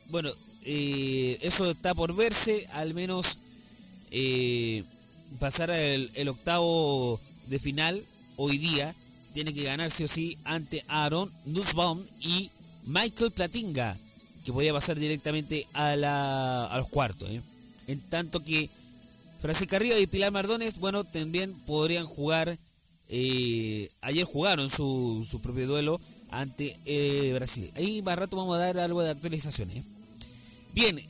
bueno, 0.09 0.33
eh, 0.65 1.39
eso 1.41 1.71
está 1.71 1.95
por 1.95 2.17
verse, 2.17 2.67
al 2.73 2.95
menos 2.95 3.39
pasar 5.39 5.71
el, 5.71 6.29
octavo 6.29 7.21
de 7.47 7.59
final 7.59 8.05
hoy 8.37 8.59
día. 8.59 8.95
Tiene 9.33 9.53
que 9.53 9.65
ganarse 9.65 10.05
o 10.05 10.09
sí 10.09 10.39
ante 10.45 10.85
Aaron 10.87 11.31
Nussbaum 11.47 12.01
y 12.21 12.51
Michael 12.87 13.33
Platinga 13.33 13.97
que 14.45 14.53
podía 14.53 14.73
pasar 14.73 14.99
directamente 14.99 15.67
a, 15.73 15.97
la, 15.97 16.67
a 16.67 16.77
los 16.77 16.89
cuartos. 16.89 17.29
¿eh? 17.31 17.41
En 17.87 18.01
tanto 18.01 18.45
que 18.45 18.69
Francisca 19.41 19.79
Río 19.79 19.99
y 19.99 20.07
Pilar 20.07 20.31
Mardones, 20.31 20.79
bueno, 20.79 21.03
también 21.03 21.53
podrían 21.67 22.07
jugar. 22.07 22.59
Eh, 23.09 23.89
ayer 24.03 24.25
jugaron 24.25 24.69
su, 24.69 25.27
su, 25.29 25.41
propio 25.41 25.67
duelo 25.67 26.01
ante 26.31 26.79
eh, 26.85 27.33
Brasil. 27.35 27.71
Ahí 27.75 28.03
más 28.03 28.19
rato 28.19 28.37
vamos 28.37 28.57
a 28.57 28.61
dar 28.61 28.79
algo 28.79 29.03
de 29.03 29.11
actualizaciones. 29.11 29.85
Bien, 30.73 31.01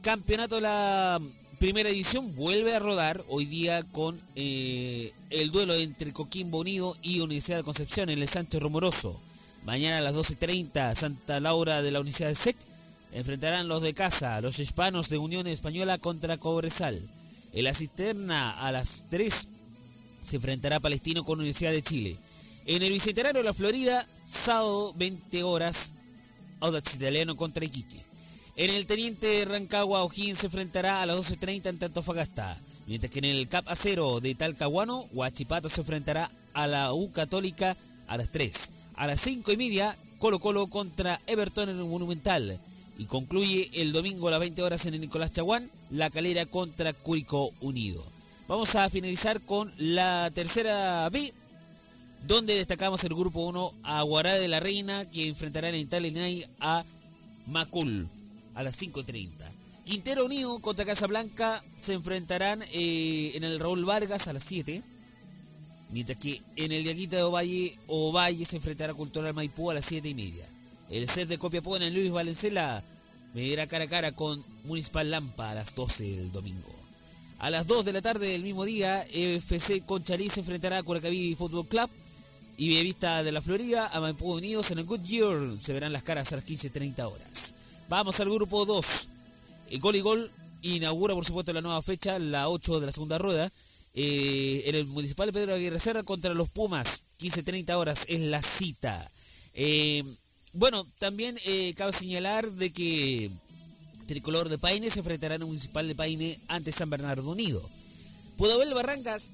campeonato 0.00 0.60
la 0.60 1.20
primera 1.58 1.88
edición 1.88 2.34
vuelve 2.34 2.74
a 2.74 2.78
rodar 2.78 3.24
hoy 3.28 3.44
día 3.44 3.82
con 3.82 4.20
el 4.34 5.50
duelo 5.52 5.74
entre 5.74 6.12
Coquimbo 6.12 6.60
Unido 6.60 6.96
y 7.02 7.20
Universidad 7.20 7.58
de 7.58 7.64
Concepción 7.64 8.10
en 8.10 8.20
el 8.20 8.28
Sánchez 8.28 8.62
Romoroso. 8.62 9.20
Mañana 9.64 9.98
a 9.98 10.00
las 10.00 10.14
12.30, 10.14 10.94
Santa 10.94 11.40
Laura 11.40 11.82
de 11.82 11.90
la 11.90 12.00
Universidad 12.00 12.28
de 12.28 12.34
SEC 12.34 12.56
enfrentarán 13.12 13.68
los 13.68 13.82
de 13.82 13.94
casa, 13.94 14.40
los 14.40 14.58
hispanos 14.58 15.08
de 15.08 15.18
Unión 15.18 15.46
Española 15.46 15.98
contra 15.98 16.38
Cobresal. 16.38 17.00
En 17.52 17.64
la 17.64 17.74
cisterna 17.74 18.50
a 18.50 18.72
las 18.72 19.04
3 19.10 19.48
se 20.22 20.36
enfrentará 20.36 20.80
Palestino 20.80 21.24
con 21.24 21.38
Universidad 21.38 21.72
de 21.72 21.82
Chile. 21.82 22.16
En 22.66 22.82
el 22.82 22.92
Bicentenario 22.92 23.40
de 23.40 23.44
la 23.44 23.54
Florida, 23.54 24.06
sábado 24.26 24.92
20 24.94 25.42
horas, 25.42 25.92
Audax 26.60 26.94
Italiano 26.94 27.36
contra 27.36 27.64
Iquique. 27.64 28.02
En 28.56 28.70
el 28.70 28.86
Teniente 28.86 29.44
Rancagua, 29.46 30.04
O'Higgins 30.04 30.38
se 30.38 30.46
enfrentará 30.46 31.02
a 31.02 31.06
las 31.06 31.16
12.30 31.16 31.70
en 31.70 31.84
Antofagasta. 31.84 32.56
Mientras 32.86 33.10
que 33.10 33.18
en 33.18 33.24
el 33.24 33.48
Cap 33.48 33.68
Acero 33.68 34.20
de 34.20 34.36
Talcahuano, 34.36 35.08
Huachipato 35.12 35.68
se 35.68 35.80
enfrentará 35.80 36.30
a 36.52 36.68
la 36.68 36.92
U 36.92 37.10
Católica 37.10 37.76
a 38.06 38.16
las 38.16 38.30
3 38.30 38.70
a 38.94 39.08
las 39.08 39.20
5 39.22 39.50
y 39.50 39.56
media, 39.56 39.96
Colo 40.20 40.38
Colo 40.38 40.68
contra 40.68 41.20
Everton 41.26 41.68
en 41.68 41.78
el 41.78 41.84
Monumental. 41.84 42.60
Y 42.96 43.06
concluye 43.06 43.70
el 43.72 43.92
domingo 43.92 44.28
a 44.28 44.30
las 44.30 44.38
20 44.38 44.62
horas 44.62 44.86
en 44.86 44.94
el 44.94 45.00
Nicolás 45.00 45.32
Chaguán, 45.32 45.68
La 45.90 46.10
Calera 46.10 46.46
contra 46.46 46.92
Curicó 46.92 47.50
Unido. 47.60 48.04
Vamos 48.46 48.76
a 48.76 48.88
finalizar 48.88 49.40
con 49.40 49.72
la 49.78 50.30
tercera 50.32 51.08
B, 51.10 51.32
donde 52.28 52.54
destacamos 52.54 53.02
el 53.02 53.16
grupo 53.16 53.40
1 53.46 53.72
a 53.82 54.02
Guará 54.02 54.34
de 54.34 54.46
la 54.46 54.60
Reina, 54.60 55.10
que 55.10 55.26
enfrentará 55.26 55.70
en 55.70 55.74
Italia 55.74 56.46
a 56.60 56.84
Macul 57.48 58.08
a 58.54 58.62
las 58.62 58.80
5.30. 58.80 59.30
Quintero 59.84 60.24
Unido 60.24 60.58
contra 60.60 60.86
Casablanca 60.86 61.62
se 61.76 61.92
enfrentarán 61.92 62.62
eh, 62.72 63.32
en 63.34 63.44
el 63.44 63.60
Raúl 63.60 63.84
Vargas 63.84 64.28
a 64.28 64.32
las 64.32 64.44
7. 64.44 64.82
Mientras 65.90 66.18
que 66.18 66.40
en 66.56 66.72
el 66.72 66.82
Diaquita 66.82 67.16
de 67.16 67.22
Ovalle, 67.22 67.78
Ovalle 67.86 68.44
se 68.44 68.56
enfrentará 68.56 68.92
a 68.92 68.96
Cultural 68.96 69.34
Maipú 69.34 69.70
a 69.70 69.74
las 69.74 69.84
7 69.84 70.08
y 70.08 70.14
media. 70.14 70.46
El 70.90 71.08
set 71.08 71.28
de 71.28 71.38
Copiapó 71.38 71.76
en 71.76 71.92
Luis 71.94 72.10
Valencela 72.10 72.82
medirá 73.34 73.66
cara 73.66 73.84
a 73.84 73.88
cara 73.88 74.12
con 74.12 74.42
Municipal 74.64 75.10
Lampa 75.10 75.50
a 75.50 75.54
las 75.54 75.74
12 75.74 76.04
del 76.04 76.32
domingo. 76.32 76.74
A 77.38 77.50
las 77.50 77.66
2 77.66 77.84
de 77.84 77.92
la 77.92 78.00
tarde 78.00 78.28
del 78.28 78.42
mismo 78.42 78.64
día, 78.64 79.02
FC 79.02 79.82
Conchalí 79.82 80.30
se 80.30 80.40
enfrentará 80.40 80.78
a 80.78 80.82
Curacaví 80.82 81.34
Fútbol 81.34 81.68
Club 81.68 81.90
y 82.56 82.80
Vista 82.82 83.22
de 83.22 83.32
la 83.32 83.42
Florida 83.42 83.90
a 83.92 84.00
Maipú 84.00 84.32
Unidos 84.32 84.70
en 84.70 84.78
el 84.78 84.84
Goodyear. 84.84 85.60
Se 85.60 85.72
verán 85.72 85.92
las 85.92 86.04
caras 86.04 86.32
a 86.32 86.36
las 86.36 86.46
15.30 86.46 87.04
horas. 87.04 87.54
Vamos 87.88 88.18
al 88.20 88.30
grupo 88.30 88.64
2. 88.64 89.08
El 89.70 89.80
gol 89.80 89.96
y 89.96 90.00
gol 90.00 90.30
inaugura, 90.62 91.14
por 91.14 91.24
supuesto, 91.24 91.52
la 91.52 91.60
nueva 91.60 91.82
fecha, 91.82 92.18
la 92.18 92.48
8 92.48 92.80
de 92.80 92.86
la 92.86 92.92
segunda 92.92 93.18
rueda. 93.18 93.52
Eh, 93.94 94.62
en 94.66 94.74
el 94.74 94.86
Municipal 94.86 95.32
Pedro 95.32 95.54
Aguirre 95.54 95.78
Cerra 95.78 96.02
contra 96.02 96.34
los 96.34 96.48
Pumas. 96.48 97.04
15-30 97.20 97.74
horas 97.74 98.04
es 98.08 98.20
la 98.20 98.42
cita. 98.42 99.10
Eh, 99.52 100.02
bueno, 100.52 100.86
también 100.98 101.38
eh, 101.44 101.74
cabe 101.76 101.92
señalar 101.92 102.50
de 102.52 102.72
que 102.72 103.30
Tricolor 104.06 104.48
de 104.48 104.58
Paine 104.58 104.90
se 104.90 105.00
enfrentará 105.00 105.36
en 105.36 105.42
el 105.42 105.48
Municipal 105.48 105.86
de 105.86 105.94
Paine 105.94 106.38
ante 106.48 106.72
San 106.72 106.90
Bernardo 106.90 107.30
Unido. 107.30 107.62
Pudahuel 108.36 108.74
Barrancas 108.74 109.28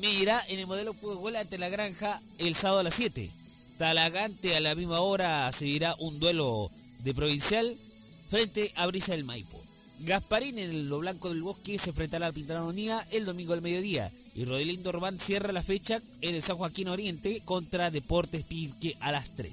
me 0.00 0.12
irá 0.12 0.44
en 0.48 0.58
el 0.58 0.66
modelo 0.66 0.92
Pudahuel 0.92 1.36
ante 1.36 1.56
la 1.56 1.68
Granja 1.68 2.20
el 2.38 2.54
sábado 2.54 2.80
a 2.80 2.84
las 2.84 2.94
7. 2.94 3.30
Talagante 3.78 4.56
a 4.56 4.60
la 4.60 4.74
misma 4.74 5.00
hora 5.00 5.50
seguirá 5.52 5.94
un 5.98 6.18
duelo 6.18 6.70
de 7.06 7.14
provincial 7.14 7.76
frente 8.28 8.72
a 8.74 8.84
Brisa 8.88 9.12
del 9.12 9.22
Maipo. 9.22 9.62
Gasparín 10.00 10.58
en 10.58 10.88
Lo 10.88 10.98
Blanco 10.98 11.28
del 11.28 11.40
Bosque 11.40 11.78
se 11.78 11.90
enfrentará 11.90 12.26
al 12.26 12.34
Pintanonía 12.34 13.06
el 13.12 13.24
domingo 13.24 13.52
al 13.52 13.62
mediodía. 13.62 14.12
Y 14.34 14.44
Rodelindo 14.44 14.90
Orbán 14.90 15.16
cierra 15.16 15.52
la 15.52 15.62
fecha 15.62 16.02
en 16.20 16.34
el 16.34 16.42
San 16.42 16.56
Joaquín 16.56 16.88
Oriente 16.88 17.40
contra 17.44 17.92
Deportes 17.92 18.42
Pirque 18.42 18.96
a 18.98 19.12
las 19.12 19.30
3. 19.36 19.52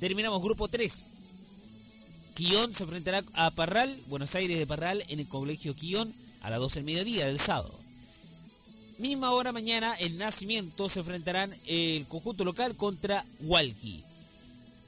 Terminamos 0.00 0.42
grupo 0.42 0.68
3. 0.68 1.04
Quillón 2.34 2.72
se 2.72 2.84
enfrentará 2.84 3.22
a 3.34 3.50
Parral, 3.50 3.94
Buenos 4.06 4.34
Aires 4.34 4.58
de 4.58 4.66
Parral, 4.66 5.04
en 5.08 5.20
el 5.20 5.28
Colegio 5.28 5.76
Quillón 5.76 6.10
a 6.40 6.48
las 6.48 6.58
12 6.58 6.76
del 6.76 6.84
mediodía 6.86 7.26
del 7.26 7.38
sábado. 7.38 7.78
Misma 8.96 9.32
hora 9.32 9.52
mañana, 9.52 9.94
el 9.96 10.16
Nacimiento 10.16 10.88
se 10.88 11.00
enfrentarán 11.00 11.54
el 11.66 12.06
conjunto 12.06 12.44
local 12.44 12.76
contra 12.76 13.26
Hualqui. 13.40 14.02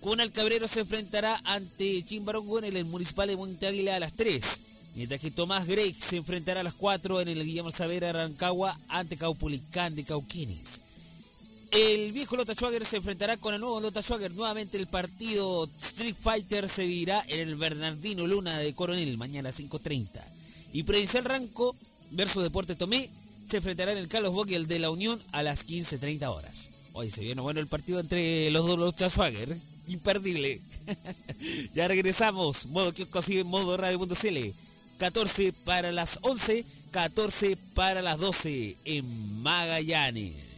Cunal 0.00 0.32
Cabrero 0.32 0.66
se 0.66 0.80
enfrentará 0.80 1.40
ante 1.44 2.02
Chimbarongo 2.02 2.58
en 2.58 2.76
el 2.76 2.84
Municipal 2.86 3.28
de 3.28 3.36
Monte 3.36 3.66
Águila 3.66 3.96
a 3.96 4.00
las 4.00 4.14
3. 4.14 4.60
Mientras 4.94 5.20
que 5.20 5.30
Tomás 5.30 5.66
Grey 5.66 5.92
se 5.92 6.16
enfrentará 6.16 6.60
a 6.60 6.64
las 6.64 6.74
4 6.74 7.20
en 7.20 7.28
el 7.28 7.44
Guillermo 7.44 7.70
Savera 7.70 8.10
Rancagua 8.10 8.78
ante 8.88 9.18
Caupulicán 9.18 9.94
de 9.94 10.04
Cauquenes. 10.04 10.80
El 11.70 12.12
viejo 12.12 12.36
Lota 12.36 12.54
Schwager 12.54 12.84
se 12.84 12.96
enfrentará 12.96 13.36
con 13.36 13.54
el 13.54 13.60
nuevo 13.60 13.78
Lota 13.78 14.02
Schwager. 14.02 14.32
Nuevamente 14.32 14.78
el 14.78 14.86
partido 14.86 15.68
Street 15.78 16.16
Fighter 16.18 16.68
se 16.68 16.86
vivirá 16.86 17.22
en 17.28 17.48
el 17.48 17.56
Bernardino 17.56 18.26
Luna 18.26 18.58
de 18.58 18.74
Coronel 18.74 19.18
mañana 19.18 19.50
a 19.50 19.52
5.30. 19.52 20.20
Y 20.72 20.82
Provincial 20.82 21.24
Ranco 21.26 21.76
versus 22.12 22.42
Deporte 22.42 22.74
Tomé 22.74 23.10
se 23.46 23.58
enfrentarán 23.58 23.98
el 23.98 24.08
Carlos 24.08 24.32
Bock 24.32 24.50
y 24.50 24.54
el 24.54 24.66
de 24.66 24.78
la 24.78 24.90
Unión 24.90 25.22
a 25.32 25.42
las 25.42 25.66
15.30 25.66 26.26
horas. 26.26 26.70
Hoy 26.94 27.10
se 27.10 27.20
viene 27.20 27.42
bueno 27.42 27.60
el 27.60 27.68
partido 27.68 28.00
entre 28.00 28.50
los 28.50 28.66
dos 28.66 28.78
los 28.78 28.94
Schwager. 28.94 29.56
Imperdible. 29.90 30.60
ya 31.74 31.88
regresamos. 31.88 32.66
Modo 32.66 32.92
que 32.92 33.06
consigue 33.06 33.44
modo 33.44 33.76
radio.cl. 33.76 34.38
14 34.98 35.52
para 35.64 35.92
las 35.92 36.18
11, 36.22 36.64
14 36.90 37.56
para 37.74 38.02
las 38.02 38.18
12 38.18 38.76
en 38.84 39.42
Magallanes. 39.42 40.49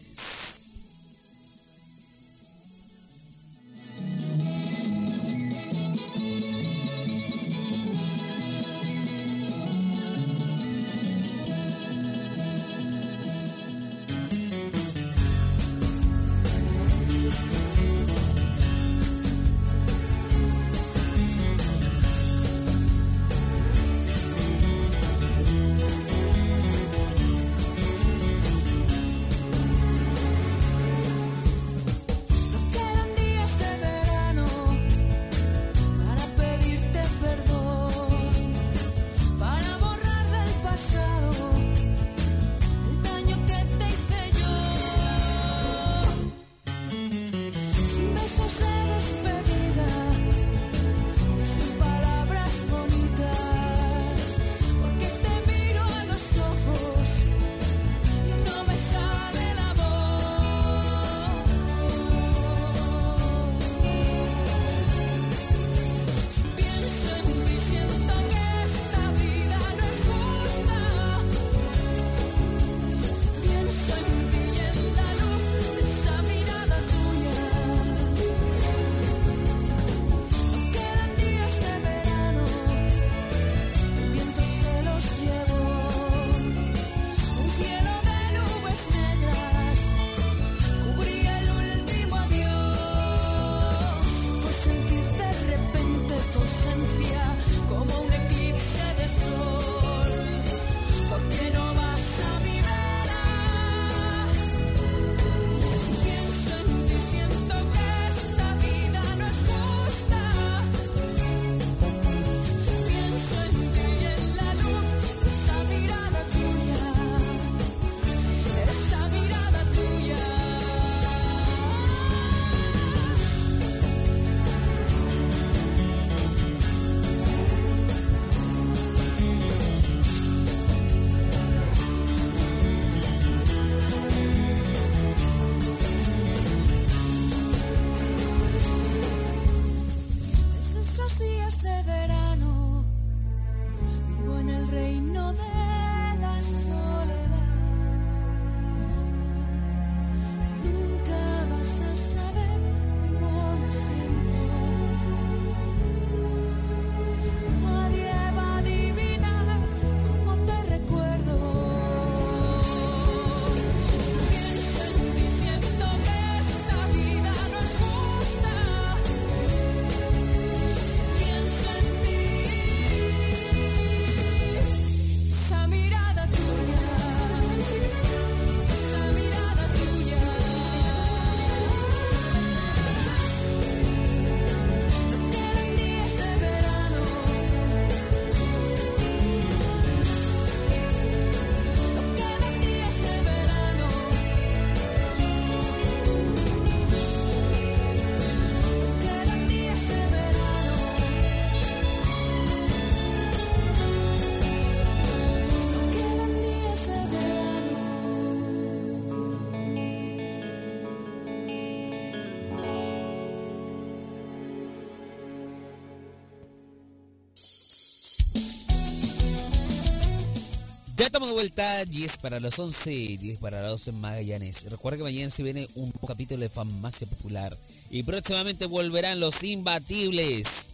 De 221.27 221.33
vuelta, 221.33 221.85
10 221.85 222.19
para 222.19 222.41
las 222.41 222.59
11, 222.59 222.91
10 223.19 223.39
para 223.39 223.63
las 223.63 223.73
12 223.73 223.91
en 223.91 224.01
Magallanes. 224.01 224.65
Recuerda 224.71 224.99
que 224.99 225.05
mañana 225.05 225.31
se 225.31 225.43
viene 225.43 225.69
un 225.75 225.93
capítulo 226.07 226.41
de 226.41 226.49
Farmacia 226.49 227.07
Popular 227.07 227.57
y 227.91 228.03
próximamente 228.03 228.67
volverán 228.67 229.21
los 229.21 229.43
imbatibles. 229.43 230.69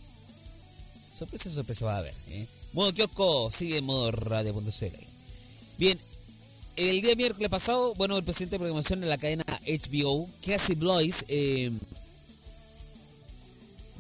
Sorpresa, 1.16 1.50
sorpresa 1.50 1.84
va 1.86 1.96
a 1.96 1.98
haber. 1.98 2.14
¿eh? 2.28 2.46
Modo 2.72 2.92
kiosco 2.92 3.50
sigue 3.50 3.78
en 3.78 3.84
modo 3.84 4.10
radio.cl. 4.10 4.96
Bien, 5.78 5.98
el 6.76 7.02
día 7.02 7.14
miércoles 7.14 7.48
pasado, 7.48 7.94
bueno, 7.94 8.16
el 8.16 8.24
presidente 8.24 8.54
de 8.54 8.60
programación 8.60 9.00
de 9.00 9.06
la 9.06 9.18
cadena 9.18 9.44
HBO, 9.66 10.28
Cassie 10.46 10.76
Blois, 10.76 11.24
eh, 11.28 11.72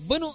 bueno, 0.06 0.34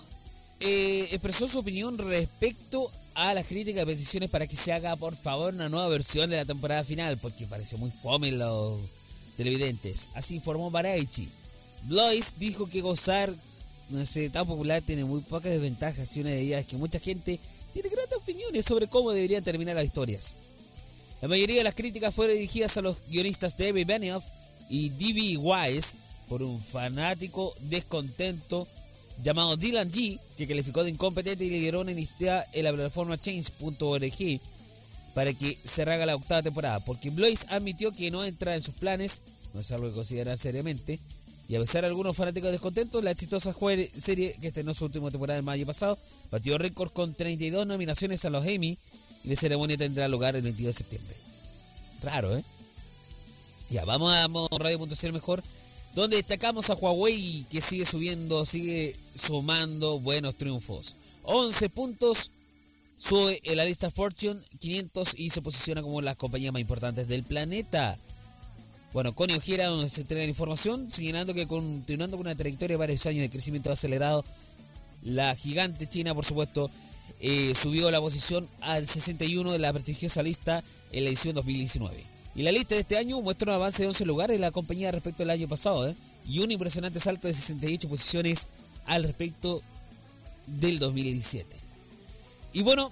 eh, 0.59 1.07
expresó 1.11 1.47
su 1.47 1.59
opinión 1.59 1.97
respecto 1.97 2.89
a 2.89 3.03
las 3.16 3.45
críticas 3.45 3.84
y 3.84 3.86
peticiones 3.86 4.30
para 4.30 4.47
que 4.47 4.55
se 4.55 4.74
haga, 4.74 4.95
por 4.95 5.16
favor, 5.16 5.53
una 5.53 5.70
nueva 5.70 5.88
versión 5.88 6.30
de 6.30 6.38
la 6.38 6.45
temporada 6.45 6.84
final, 6.84 7.18
porque 7.18 7.47
pareció 7.47 7.78
muy 7.78 7.91
fome 7.91 8.32
los 8.32 8.82
televidentes. 9.38 10.09
Así 10.14 10.36
informó 10.36 10.72
Baraichi. 10.72 11.30
Blois 11.84 12.36
dijo 12.39 12.70
que 12.70 12.82
gozar 12.82 13.34
no 13.89 14.05
sé, 14.05 14.30
tan 14.30 14.47
popular 14.47 14.82
tiene 14.82 15.05
muy 15.05 15.22
pocas 15.22 15.51
desventajas 15.51 16.16
y 16.16 16.22
una 16.22 16.32
de 16.32 16.41
ellas 16.41 16.61
es 16.61 16.68
que 16.68 16.78
mucha 16.78 16.99
gente 16.99 17.39
tiene 17.74 17.89
grandes 17.89 18.18
opiniones 18.18 18.66
sobre 18.66 18.88
cómo 18.88 19.11
deberían 19.11 19.43
terminar 19.43 19.76
las 19.76 19.86
historias. 19.86 20.36
La 21.22 21.28
mayoría 21.28 21.57
de 21.57 21.64
las 21.64 21.76
críticas 21.76 22.14
fueron 22.14 22.36
dirigidas 22.36 22.76
a 22.78 22.82
los 22.82 22.97
guionistas 23.09 23.57
David 23.57 23.88
Benioff 23.88 24.24
y 24.70 24.89
D.B. 24.89 25.38
Wise 25.38 25.95
por 26.28 26.41
un 26.41 26.61
fanático 26.61 27.53
descontento 27.61 28.68
llamado 29.22 29.57
Dylan 29.57 29.91
G, 29.91 30.20
que 30.38 30.47
calificó 30.47 30.84
de 30.84 30.89
incompetente 30.89 31.45
y 31.45 31.49
lideró 31.49 31.82
una 31.82 31.91
iniciativa 31.91 32.45
en 32.53 32.64
la 32.64 32.74
plataforma 32.74 33.20
change.org 33.20 34.39
para 35.14 35.34
que 35.34 35.57
se 35.64 35.84
haga 35.84 36.05
la 36.05 36.16
octava 36.16 36.41
temporada, 36.41 36.80
porque 36.80 37.09
Blois 37.09 37.45
admitió 37.49 37.91
que 37.91 38.09
no 38.09 38.24
entra 38.26 38.55
en 38.55 38.61
sus 38.61 38.74
planes, 38.74 39.22
no 39.53 39.59
es 39.61 39.72
algo 39.72 39.88
que 39.88 39.93
consideran 39.93 40.38
seriamente, 40.38 40.99
y 41.47 41.55
a 41.55 41.59
pesar 41.59 41.82
de 41.82 41.89
algunos 41.89 42.16
fanáticos 42.16 42.51
descontentos, 42.51 43.03
la 43.03 43.11
exitosa 43.11 43.53
serie 43.97 44.36
que 44.39 44.47
estrenó 44.47 44.74
su 44.74 44.86
última 44.86 45.11
temporada 45.11 45.39
en 45.39 45.45
mayo 45.45 45.66
pasado, 45.66 45.99
batió 46.32 46.57
récord 46.57 46.91
con 46.91 47.14
32 47.14 47.68
nominaciones 47.68 48.24
a 48.26 48.30
los 48.30 48.45
Emmy 48.45 48.78
y 49.24 49.30
la 49.30 49.36
ceremonia 49.36 49.78
tendrá 49.78 50.07
lugar 50.07 50.36
el 50.36 50.41
22 50.41 50.74
de 50.74 50.78
septiembre. 50.78 51.16
Raro, 52.01 52.38
¿eh? 52.38 52.43
Ya, 53.70 53.86
vamos 53.86 54.14
a 54.14 54.28
radio.cl 54.57 55.11
mejor, 55.11 55.43
donde 55.95 56.17
destacamos 56.17 56.69
a 56.69 56.75
Huawei 56.75 57.45
que 57.49 57.61
sigue 57.61 57.85
subiendo, 57.85 58.45
sigue 58.45 58.95
sumando 59.15 59.99
buenos 59.99 60.35
triunfos. 60.35 60.95
11 61.23 61.69
puntos 61.69 62.31
sube 62.97 63.39
en 63.43 63.57
la 63.57 63.65
lista 63.65 63.91
Fortune 63.91 64.41
500 64.59 65.19
y 65.19 65.29
se 65.29 65.41
posiciona 65.41 65.81
como 65.81 66.01
las 66.01 66.15
compañías 66.15 66.53
más 66.53 66.61
importantes 66.61 67.07
del 67.07 67.23
planeta. 67.23 67.97
Bueno, 68.91 69.13
Connie 69.13 69.37
Ojera 69.37 69.67
donde 69.67 69.89
se 69.89 70.01
entrega 70.01 70.23
la 70.23 70.29
información, 70.29 70.91
señalando 70.91 71.33
que 71.33 71.47
continuando 71.47 72.17
con 72.17 72.27
una 72.27 72.35
trayectoria 72.35 72.75
de 72.75 72.79
varios 72.79 73.05
años 73.05 73.21
de 73.21 73.29
crecimiento 73.29 73.71
acelerado, 73.71 74.23
la 75.01 75.35
gigante 75.35 75.87
china, 75.87 76.13
por 76.13 76.25
supuesto, 76.25 76.69
eh, 77.19 77.53
subió 77.59 77.89
la 77.91 77.99
posición 77.99 78.47
al 78.61 78.87
61 78.87 79.51
de 79.51 79.59
la 79.59 79.73
prestigiosa 79.73 80.23
lista 80.23 80.63
en 80.91 81.03
la 81.03 81.09
edición 81.09 81.35
2019. 81.35 82.12
Y 82.36 82.43
la 82.43 82.51
lista 82.51 82.75
de 82.75 82.81
este 82.81 82.97
año 82.97 83.21
muestra 83.21 83.51
un 83.51 83.55
avance 83.55 83.84
de 83.84 83.89
11 83.89 84.05
lugares 84.05 84.36
en 84.36 84.41
la 84.41 84.51
compañía 84.51 84.91
respecto 84.91 85.23
al 85.23 85.29
año 85.29 85.47
pasado, 85.47 85.88
¿eh? 85.88 85.95
y 86.27 86.39
un 86.39 86.51
impresionante 86.51 86.99
salto 86.99 87.27
de 87.27 87.34
68 87.34 87.88
posiciones 87.88 88.47
al 88.86 89.03
respecto 89.03 89.61
del 90.47 90.79
2017. 90.79 91.55
Y 92.53 92.63
bueno, 92.63 92.91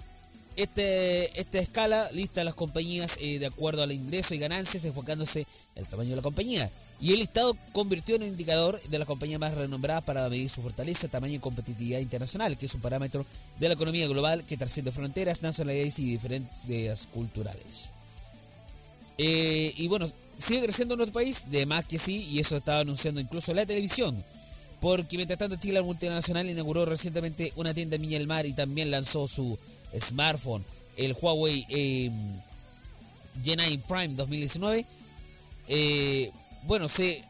este, 0.56 1.40
esta 1.40 1.58
escala 1.58 2.10
lista 2.12 2.44
las 2.44 2.54
compañías 2.54 3.16
eh, 3.20 3.38
de 3.38 3.46
acuerdo 3.46 3.82
al 3.82 3.92
ingreso 3.92 4.34
y 4.34 4.38
ganancias, 4.38 4.84
enfocándose 4.84 5.40
en 5.40 5.82
el 5.82 5.88
tamaño 5.88 6.10
de 6.10 6.16
la 6.16 6.22
compañía. 6.22 6.70
Y 7.00 7.12
el 7.12 7.20
listado 7.20 7.56
convirtió 7.72 8.16
en 8.16 8.22
un 8.22 8.28
indicador 8.28 8.80
de 8.82 8.98
las 8.98 9.08
compañías 9.08 9.40
más 9.40 9.54
renombradas 9.54 10.04
para 10.04 10.28
medir 10.28 10.48
su 10.48 10.62
fortaleza, 10.62 11.08
tamaño 11.08 11.34
y 11.34 11.38
competitividad 11.40 12.00
internacional, 12.00 12.56
que 12.56 12.66
es 12.66 12.74
un 12.74 12.80
parámetro 12.80 13.26
de 13.58 13.68
la 13.68 13.74
economía 13.74 14.06
global 14.06 14.44
que 14.44 14.56
trasciende 14.56 14.92
fronteras, 14.92 15.42
nacionalidades 15.42 15.98
y 15.98 16.12
diferencias 16.12 17.08
culturales. 17.08 17.90
Eh, 19.24 19.72
y 19.76 19.86
bueno, 19.86 20.10
sigue 20.36 20.62
creciendo 20.64 20.94
en 20.94 20.98
nuestro 20.98 21.14
país, 21.14 21.44
de 21.48 21.64
más 21.64 21.84
que 21.84 21.96
sí, 21.96 22.24
y 22.24 22.40
eso 22.40 22.56
estaba 22.56 22.80
anunciando 22.80 23.20
incluso 23.20 23.54
la 23.54 23.64
televisión. 23.64 24.24
Porque 24.80 25.16
mientras 25.16 25.38
tanto 25.38 25.54
Chile 25.54 25.80
Multinacional 25.80 26.50
inauguró 26.50 26.84
recientemente 26.84 27.52
una 27.54 27.72
tienda 27.72 27.94
en 27.94 28.02
Viña 28.02 28.18
del 28.18 28.26
Mar 28.26 28.46
y 28.46 28.52
también 28.52 28.90
lanzó 28.90 29.28
su 29.28 29.56
smartphone, 29.96 30.64
el 30.96 31.14
Huawei 31.20 31.64
eh, 31.68 32.10
Gen 33.44 33.80
Prime 33.86 34.14
2019. 34.14 34.84
Eh, 35.68 36.32
bueno, 36.64 36.88
se 36.88 37.22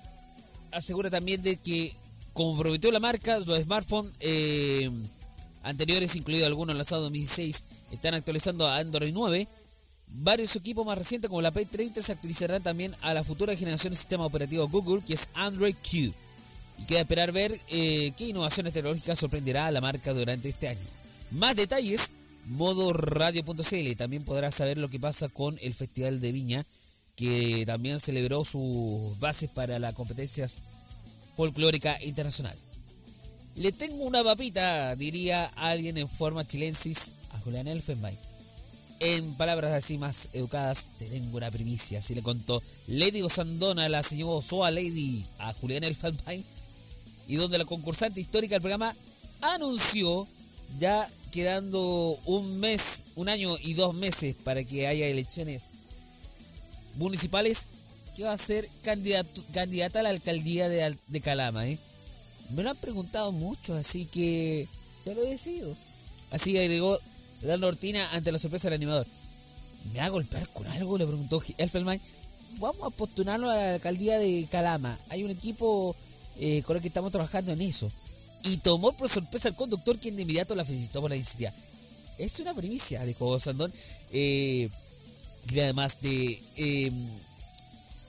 asegura 0.71 1.11
también 1.11 1.43
de 1.43 1.59
que 1.59 1.93
como 2.33 2.59
prometió 2.59 2.91
la 2.91 3.01
marca, 3.01 3.39
los 3.41 3.61
smartphones 3.61 4.15
eh, 4.21 4.91
anteriores, 5.63 6.17
incluidos 6.17 6.47
algunos 6.47 6.75
lanzados 6.75 7.03
en 7.09 7.13
2016, 7.13 7.65
están 7.93 8.15
actualizando 8.15 8.67
a 8.67 8.79
Android 8.79 9.13
9. 9.13 9.47
Varios 10.15 10.55
equipos 10.57 10.85
más 10.85 10.99
recientes 10.99 11.29
como 11.29 11.41
la 11.41 11.53
P30 11.53 12.03
se 12.03 12.13
actualizarán 12.13 12.63
también 12.63 12.95
a 13.01 13.15
la 13.15 13.25
futura 13.25 13.57
generación 13.57 13.93
del 13.93 13.99
sistema 13.99 14.27
operativo 14.27 14.69
Google, 14.69 15.03
que 15.03 15.15
es 15.15 15.29
Android 15.35 15.75
Q. 15.75 16.13
Y 16.79 16.85
queda 16.87 17.01
esperar 17.01 17.33
ver 17.33 17.59
eh, 17.71 18.13
qué 18.17 18.29
innovaciones 18.29 18.75
tecnológicas 18.75 19.19
sorprenderá 19.19 19.67
a 19.67 19.71
la 19.71 19.81
marca 19.81 20.13
durante 20.13 20.51
este 20.51 20.69
año. 20.69 20.87
Más 21.31 21.57
detalles, 21.57 22.13
modo 22.47 22.93
radio.cl. 22.93 23.97
También 23.97 24.25
podrás 24.25 24.55
saber 24.55 24.77
lo 24.77 24.91
que 24.91 25.01
pasa 25.01 25.29
con 25.29 25.59
el 25.63 25.73
Festival 25.73 26.21
de 26.21 26.33
Viña, 26.33 26.67
que 27.17 27.65
también 27.67 27.99
celebró 27.99 28.45
sus 28.45 29.19
bases 29.19 29.49
para 29.49 29.79
las 29.79 29.95
competencias 29.95 30.61
folclórica 31.37 32.03
internacional. 32.03 32.57
Le 33.57 33.73
tengo 33.73 34.05
una 34.05 34.23
papita, 34.23 34.95
diría 34.97 35.47
alguien 35.57 35.97
en 35.99 36.09
forma 36.09 36.45
chilensis 36.45 37.15
a 37.31 37.39
Julián 37.39 37.69
Elfenbein. 37.69 38.32
En 39.05 39.35
palabras 39.35 39.73
así 39.73 39.99
más 39.99 40.29
educadas, 40.33 40.91
te 40.97 41.07
tengo 41.07 41.37
una 41.37 41.51
primicia. 41.51 41.99
Así 41.99 42.15
le 42.15 42.23
contó 42.23 42.63
Lady 42.87 43.21
Osandona, 43.23 43.89
la 43.89 44.05
señora 44.05 44.41
Soa 44.47 44.71
Lady, 44.71 45.27
a 45.41 45.53
Julián 45.55 45.83
Elfenbein 45.83 46.45
y 47.27 47.35
donde 47.35 47.59
la 47.59 47.65
concursante 47.65 48.21
histórica 48.21 48.55
del 48.55 48.63
programa 48.63 48.95
anunció 49.41 50.29
ya 50.79 51.09
quedando 51.33 52.17
un 52.27 52.61
mes, 52.61 53.03
un 53.17 53.29
año 53.29 53.57
y 53.63 53.75
dos 53.75 53.93
meses 53.93 54.37
para 54.45 54.63
que 54.63 54.87
haya 54.87 55.09
elecciones 55.09 55.65
municipales, 56.95 57.67
que 58.17 58.23
va 58.23 58.35
a 58.35 58.39
ser 58.39 58.69
candidata 58.85 59.99
a 59.99 60.03
la 60.05 60.11
alcaldía 60.11 60.69
de, 60.69 61.21
Calama. 61.21 61.67
¿eh? 61.67 61.77
Me 62.51 62.63
lo 62.63 62.71
han 62.71 62.77
preguntado 62.77 63.33
mucho, 63.33 63.75
así 63.75 64.05
que 64.05 64.69
ya 65.05 65.13
lo 65.15 65.25
he 65.25 65.31
decidido. 65.31 65.75
Así 66.31 66.57
agregó 66.57 67.01
la 67.43 67.57
Nortina 67.57 68.11
ante 68.13 68.33
la 68.33 68.39
sorpresa 68.39 68.69
del 68.69 68.75
animador. 68.75 69.07
¿Me 69.93 69.99
va 69.99 70.07
a 70.07 70.11
golpear 70.11 70.49
con 70.49 70.67
algo? 70.67 70.97
Le 70.97 71.07
preguntó 71.07 71.43
Elfelman. 71.59 72.01
Vamos 72.59 72.87
a 72.87 72.91
postularlo 72.91 73.51
a 73.51 73.57
la 73.57 73.75
alcaldía 73.75 74.19
de 74.19 74.47
Calama. 74.51 74.99
Hay 75.09 75.25
un 75.25 75.31
equipo 75.31 75.97
eh, 76.39 76.63
con 76.63 76.77
el 76.77 76.83
que 76.83 76.89
estamos 76.89 77.11
trabajando 77.11 77.53
en 77.53 77.61
eso. 77.63 77.91
Y 78.45 78.59
tomó 78.59 78.93
por 78.93 79.09
sorpresa 79.09 79.49
al 79.49 79.57
conductor, 79.57 79.99
quien 79.99 80.17
de 80.17 80.23
inmediato 80.23 80.55
la 80.55 80.65
felicitó 80.65 81.01
por 81.01 81.11
la 81.11 81.17
iniciativa. 81.17 81.53
Es 82.19 82.39
una 82.41 82.55
primicia, 82.55 83.05
dijo 83.05 83.39
Sandón. 83.41 83.73
Eh, 84.13 84.69
y 85.51 85.61
además 85.61 86.01
de 86.01 86.41
eh, 86.57 86.93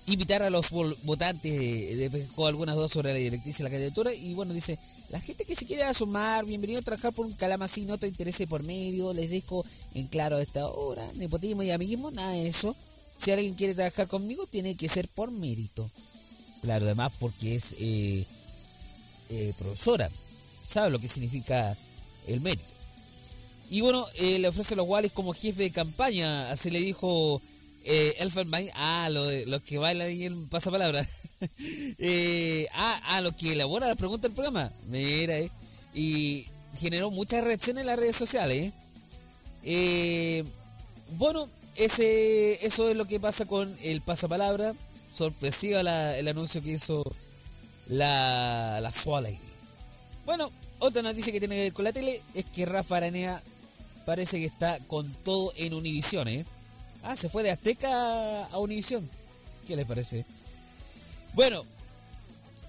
invitar 0.08 0.44
a 0.44 0.50
los 0.50 0.70
votantes, 0.72 1.52
de, 1.52 2.10
dejó 2.10 2.48
algunas 2.48 2.76
dudas 2.76 2.92
sobre 2.92 3.14
la 3.14 3.20
directriz 3.20 3.58
de 3.58 3.64
la 3.64 3.70
candidatura. 3.70 4.14
Y 4.14 4.34
bueno, 4.34 4.54
dice: 4.54 4.78
La 5.14 5.22
gente 5.22 5.46
que 5.46 5.56
se 5.56 5.68
quiere 5.68 5.84
asomar, 5.84 6.44
bienvenido 6.44 6.80
a 6.80 6.82
trabajar 6.82 7.14
por 7.14 7.28
un 7.28 7.34
calama 7.34 7.66
así, 7.66 7.86
no 7.86 8.00
te 8.00 8.08
interese 8.08 8.48
por 8.48 8.64
medio. 8.64 9.14
Les 9.14 9.30
dejo 9.30 9.64
en 9.94 10.08
claro 10.08 10.40
esta 10.40 10.66
hora: 10.66 11.08
nepotismo 11.14 11.62
y 11.62 11.70
amiguismo, 11.70 12.10
nada 12.10 12.32
de 12.32 12.48
eso. 12.48 12.76
Si 13.16 13.30
alguien 13.30 13.54
quiere 13.54 13.76
trabajar 13.76 14.08
conmigo, 14.08 14.48
tiene 14.48 14.74
que 14.74 14.90
ser 14.90 15.08
por 15.08 15.30
mérito. 15.30 15.88
Claro, 16.64 16.86
además 16.86 17.12
porque 17.20 17.54
es 17.54 17.76
eh, 17.78 18.26
eh, 19.30 19.54
profesora, 19.56 20.10
sabe 20.66 20.90
lo 20.90 20.98
que 20.98 21.08
significa 21.08 21.78
el 22.26 22.42
mérito. 22.42 22.64
Y 23.70 23.82
bueno, 23.82 24.08
eh, 24.16 24.40
le 24.40 24.48
ofrece 24.48 24.76
los 24.76 24.88
Wallis 24.88 25.12
como 25.12 25.36
jefe 25.36 25.62
de 25.62 25.72
campaña, 25.72 26.50
así 26.50 26.72
le 26.72 26.80
dijo 26.80 27.40
eh, 27.84 28.16
Elfenbein, 28.20 28.70
ah, 28.74 29.10
lo 29.12 29.28
de, 29.28 29.46
los 29.46 29.62
que 29.62 29.78
bailan 29.78 30.12
y 30.12 30.24
el 30.24 30.48
pasapalabra, 30.48 31.08
eh, 32.00 32.68
ah, 32.74 33.02
ah, 33.06 33.22
los 33.22 33.34
que 33.34 33.54
elaboran 33.54 33.90
las 33.90 33.98
preguntas 33.98 34.24
del 34.24 34.36
programa, 34.36 34.72
mira, 34.88 35.38
eh, 35.38 35.50
y 35.94 36.46
generó 36.80 37.12
muchas 37.12 37.44
reacciones 37.44 37.82
en 37.82 37.88
las 37.88 38.00
redes 38.00 38.16
sociales. 38.16 38.74
Eh. 39.64 40.44
bueno, 41.18 41.50
ese, 41.76 42.66
eso 42.66 42.90
es 42.90 42.98
lo 42.98 43.06
que 43.06 43.20
pasa 43.20 43.46
con 43.46 43.76
el 43.82 44.02
pasapalabra 44.02 44.74
sorpresiva 45.16 45.82
el 46.18 46.28
anuncio 46.28 46.62
que 46.62 46.72
hizo 46.72 47.04
la, 47.88 48.80
la 48.82 48.92
Bueno, 50.26 50.52
otra 50.80 51.02
noticia 51.02 51.32
que 51.32 51.40
tiene 51.40 51.56
que 51.56 51.62
ver 51.64 51.74
con 51.74 51.86
la 51.86 51.94
tele 51.94 52.22
es 52.34 52.46
que 52.46 52.66
Rafa 52.66 52.98
Aranea 52.98 53.42
parece 54.06 54.40
que 54.40 54.46
está 54.46 54.80
con 54.88 55.12
todo 55.24 55.54
en 55.56 55.74
Univision, 55.74 56.28
¿eh? 56.28 56.46
Ah, 57.04 57.16
se 57.16 57.30
fue 57.30 57.44
de 57.44 57.52
Azteca 57.52 58.46
a 58.46 58.58
Univision. 58.60 59.08
¿Qué 59.68 59.76
les 59.76 59.86
parece? 59.86 60.26
Bueno, 61.34 61.64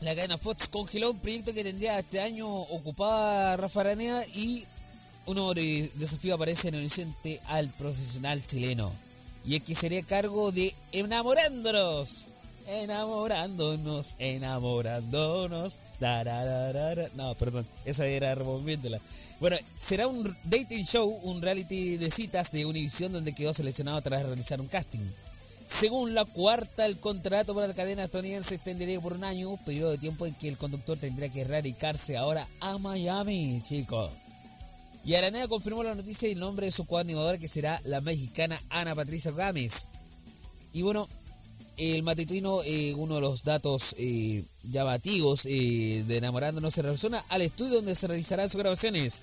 la 0.01 0.15
cadena 0.15 0.39
Fox 0.39 0.69
congeló 0.69 1.11
un 1.11 1.19
proyecto 1.19 1.53
que 1.53 1.65
tendría 1.65 1.99
este 1.99 2.21
año 2.21 2.49
ocupada 2.49 3.57
Rafa 3.57 3.81
Aranea 3.81 4.25
y 4.35 4.65
un 5.27 5.37
nuevo 5.37 5.55
desafío 5.55 6.35
aparece 6.35 6.69
en 6.69 6.75
el 6.77 6.91
al 7.47 7.69
profesional 7.71 8.45
chileno. 8.47 8.93
Y 9.45 9.57
es 9.57 9.63
que 9.63 9.75
sería 9.75 10.03
cargo 10.03 10.51
de 10.53 10.75
Enamorándonos 10.93 12.29
enamorándonos, 12.67 14.15
enamorándonos. 14.19 15.79
No, 17.15 17.35
perdón, 17.35 17.67
esa 17.85 18.07
era 18.07 18.35
removiéndola. 18.35 19.01
Bueno, 19.41 19.57
será 19.77 20.07
un 20.07 20.37
dating 20.45 20.85
show, 20.85 21.09
un 21.25 21.43
reality 21.43 21.97
de 21.97 22.11
citas 22.11 22.53
de 22.53 22.65
Univision 22.65 23.13
donde 23.13 23.35
quedó 23.35 23.53
seleccionado 23.53 24.01
tras 24.01 24.23
realizar 24.23 24.61
un 24.61 24.69
casting. 24.69 25.01
Según 25.67 26.15
la 26.15 26.25
cuarta, 26.25 26.87
el 26.87 26.99
contrato 26.99 27.55
para 27.55 27.69
la 27.69 27.75
cadena 27.75 28.05
estadounidense 28.05 28.57
extendería 28.57 29.01
por 29.01 29.15
un 29.15 29.25
año, 29.25 29.57
periodo 29.65 29.93
de 29.93 29.99
tiempo 29.99 30.27
en 30.27 30.35
que 30.35 30.49
el 30.49 30.59
conductor 30.59 30.99
tendría 30.99 31.31
que 31.31 31.45
radicarse 31.45 32.17
ahora 32.17 32.47
a 32.61 32.79
Miami, 32.79 33.63
chicos. 33.67 34.11
Y 35.05 35.15
Aranea 35.15 35.49
confirmó 35.49 35.83
la 35.83 35.95
noticia 35.95 36.29
y 36.29 36.33
el 36.33 36.39
nombre 36.39 36.67
de 36.67 36.73
su 36.73 36.87
coanimadora 36.87 37.39
que 37.39 37.49
será 37.49 37.81
la 37.85 38.01
mexicana 38.01 38.63
Ana 38.71 38.95
Patricia 38.95 39.33
Gámez. 39.33 39.87
Y 40.73 40.83
bueno, 40.83 41.09
el 41.77 42.03
matutino, 42.03 42.63
eh, 42.63 42.95
uno 42.95 43.17
de 43.17 43.21
los 43.21 43.43
datos 43.43 43.95
eh, 43.99 44.45
llamativos 44.63 45.45
eh, 45.47 46.05
de 46.07 46.17
Enamorándonos 46.17 46.73
se 46.73 46.83
relaciona 46.83 47.25
al 47.29 47.43
estudio 47.43 47.77
donde 47.77 47.95
se 47.95 48.07
realizarán 48.07 48.49
sus 48.49 48.61
grabaciones. 48.61 49.23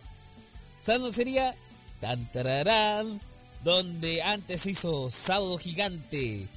¿Saben 0.81 1.13
sería? 1.13 1.55
Tan 1.99 2.31
tararán, 2.31 3.21
donde 3.63 4.21
antes 4.23 4.65
hizo 4.65 5.11
Sábado 5.11 5.57
Gigante. 5.57 6.47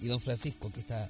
Y 0.00 0.06
don 0.06 0.20
Francisco, 0.20 0.70
que 0.72 0.80
está... 0.80 1.08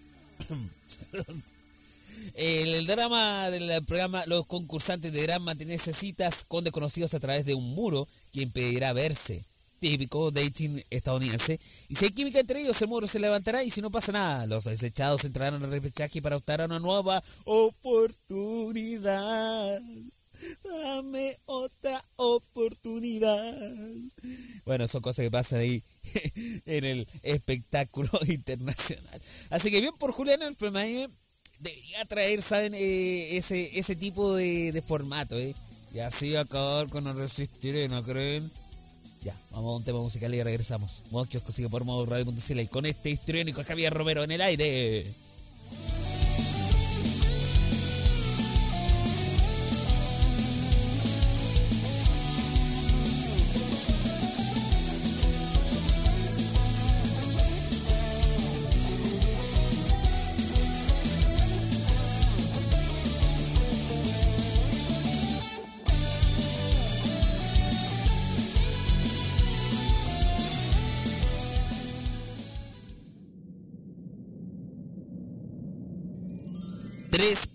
el, 2.34 2.86
drama 2.86 3.50
del 3.50 3.84
programa, 3.84 4.24
los 4.26 4.46
concursantes 4.46 5.12
deberán 5.12 5.42
mantenerse 5.42 5.92
citas 5.92 6.44
con 6.46 6.64
desconocidos 6.64 7.14
a 7.14 7.20
través 7.20 7.44
de 7.44 7.54
un 7.54 7.74
muro 7.74 8.08
que 8.32 8.42
impedirá 8.42 8.92
verse. 8.92 9.44
Típico 9.80 10.30
dating 10.30 10.82
estadounidense. 10.90 11.58
Y 11.88 11.94
si 11.94 12.04
hay 12.04 12.11
química 12.11 12.38
entre 12.40 12.61
ellos, 12.61 12.82
el 12.82 12.88
muro 12.88 13.06
se 13.06 13.18
levantará 13.18 13.64
y 13.64 13.70
si 13.70 13.80
no 13.80 13.90
pasa 13.90 14.12
nada, 14.12 14.46
los 14.46 14.64
desechados 14.64 15.24
entrarán 15.24 15.62
al 15.62 15.70
repechaje 15.70 16.20
para 16.20 16.36
optar 16.36 16.61
a 16.61 16.66
una 16.66 16.78
nueva 16.78 17.22
oportunidad. 17.44 18.61
Dame 20.64 21.36
otra 21.47 22.05
oportunidad. 22.16 23.59
Bueno, 24.64 24.88
son 24.88 25.03
cosas 25.03 25.24
que 25.24 25.30
pasan 25.30 25.61
ahí 25.61 25.82
en 26.66 26.84
el 26.84 27.09
espectáculo 27.22 28.11
internacional. 28.26 29.20
Así 29.51 29.70
que 29.70 29.80
bien 29.80 29.95
por 29.99 30.12
Julián, 30.12 30.43
el 30.43 30.57
premio 30.57 31.09
debería 31.61 32.05
traer, 32.07 32.43
¿saben? 32.43 32.74
Eh, 32.74 33.36
ese, 33.36 33.78
ese 33.78 33.97
tipo 33.97 34.34
de, 34.34 34.82
formato, 34.86 35.38
¿eh? 35.38 35.55
Y 35.93 35.99
así 35.99 36.36
acabar 36.36 36.88
con 36.88 37.07
el 37.07 37.16
resistir, 37.16 37.88
¿no 37.91 38.03
creen? 38.03 38.51
Ya, 39.22 39.36
vamos 39.51 39.74
a 39.74 39.76
un 39.78 39.84
tema 39.84 39.99
musical 39.99 40.34
y 40.34 40.43
regresamos. 40.43 41.03
Modo 41.11 41.26
que 41.26 41.38
os 41.38 41.43
consigue 41.43 41.68
por 41.68 41.84
modo 41.84 42.07
radio.cl 42.07 42.61
y 42.61 42.66
con 42.68 42.86
este 42.86 43.11
histriónico 43.11 43.62
Javier 43.64 43.93
Romero 43.93 44.24
en 44.24 44.30
el 44.30 44.41
aire. 44.41 45.07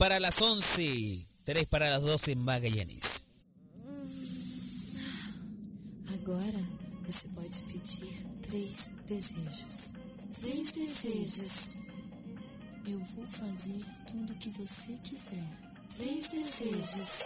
Para 0.06 0.20
las 0.20 0.40
11, 0.40 1.28
3 1.46 1.66
para 1.66 1.90
las 1.90 2.04
12 2.04 2.34
em 2.34 2.36
Magallanes. 2.36 3.24
Agora 6.14 6.64
você 7.08 7.28
pode 7.30 7.60
pedir 7.64 8.24
três 8.44 8.92
desejos. 9.08 9.94
Três 10.32 10.72
desejos. 10.74 11.70
Eu 12.86 13.00
vou 13.16 13.26
fazer 13.26 13.84
tudo 14.06 14.32
o 14.32 14.38
que 14.38 14.52
você 14.52 14.96
quiser. 15.04 15.44
Três 15.98 16.28
desejos. 16.28 17.24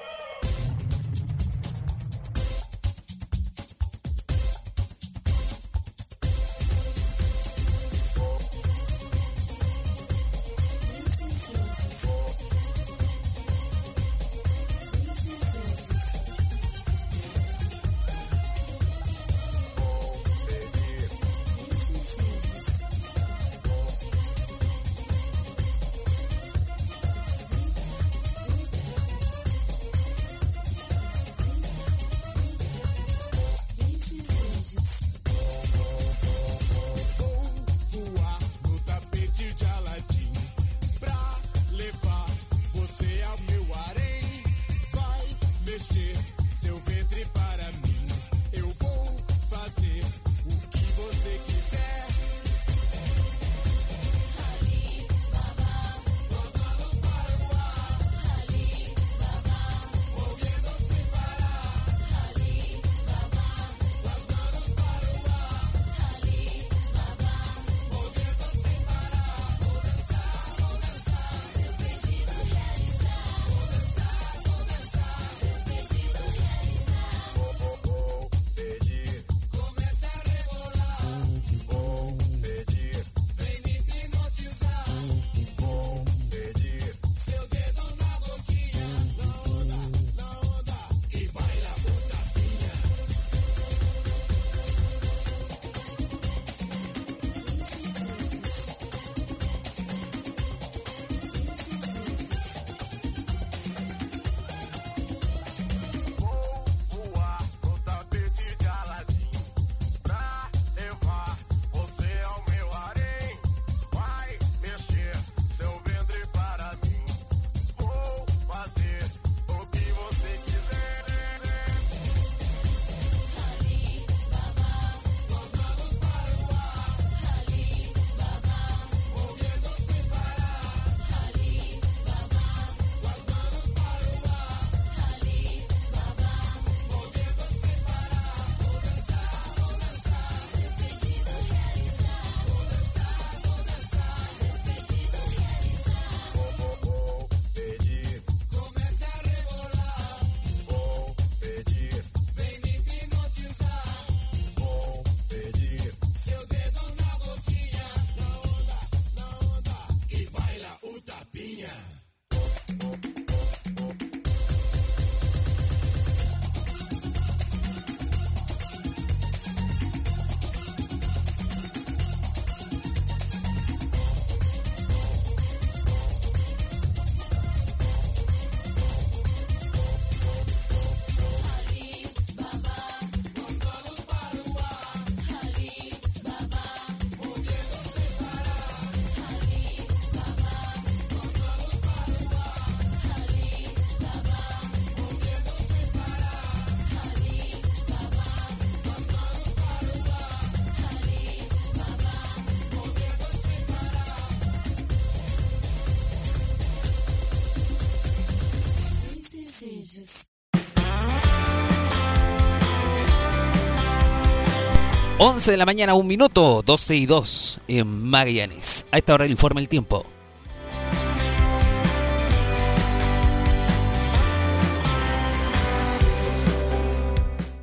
11 215.29 215.51
de 215.51 215.57
la 215.57 215.65
mañana, 215.67 215.93
un 215.93 216.07
minuto, 216.07 216.63
12 216.65 216.95
y 216.95 217.05
2 217.05 217.59
en 217.67 218.03
Magallanes. 218.03 218.87
A 218.91 218.97
esta 218.97 219.13
hora 219.13 219.25
el 219.25 219.31
informe 219.31 219.61
el 219.61 219.69
tiempo. 219.69 220.03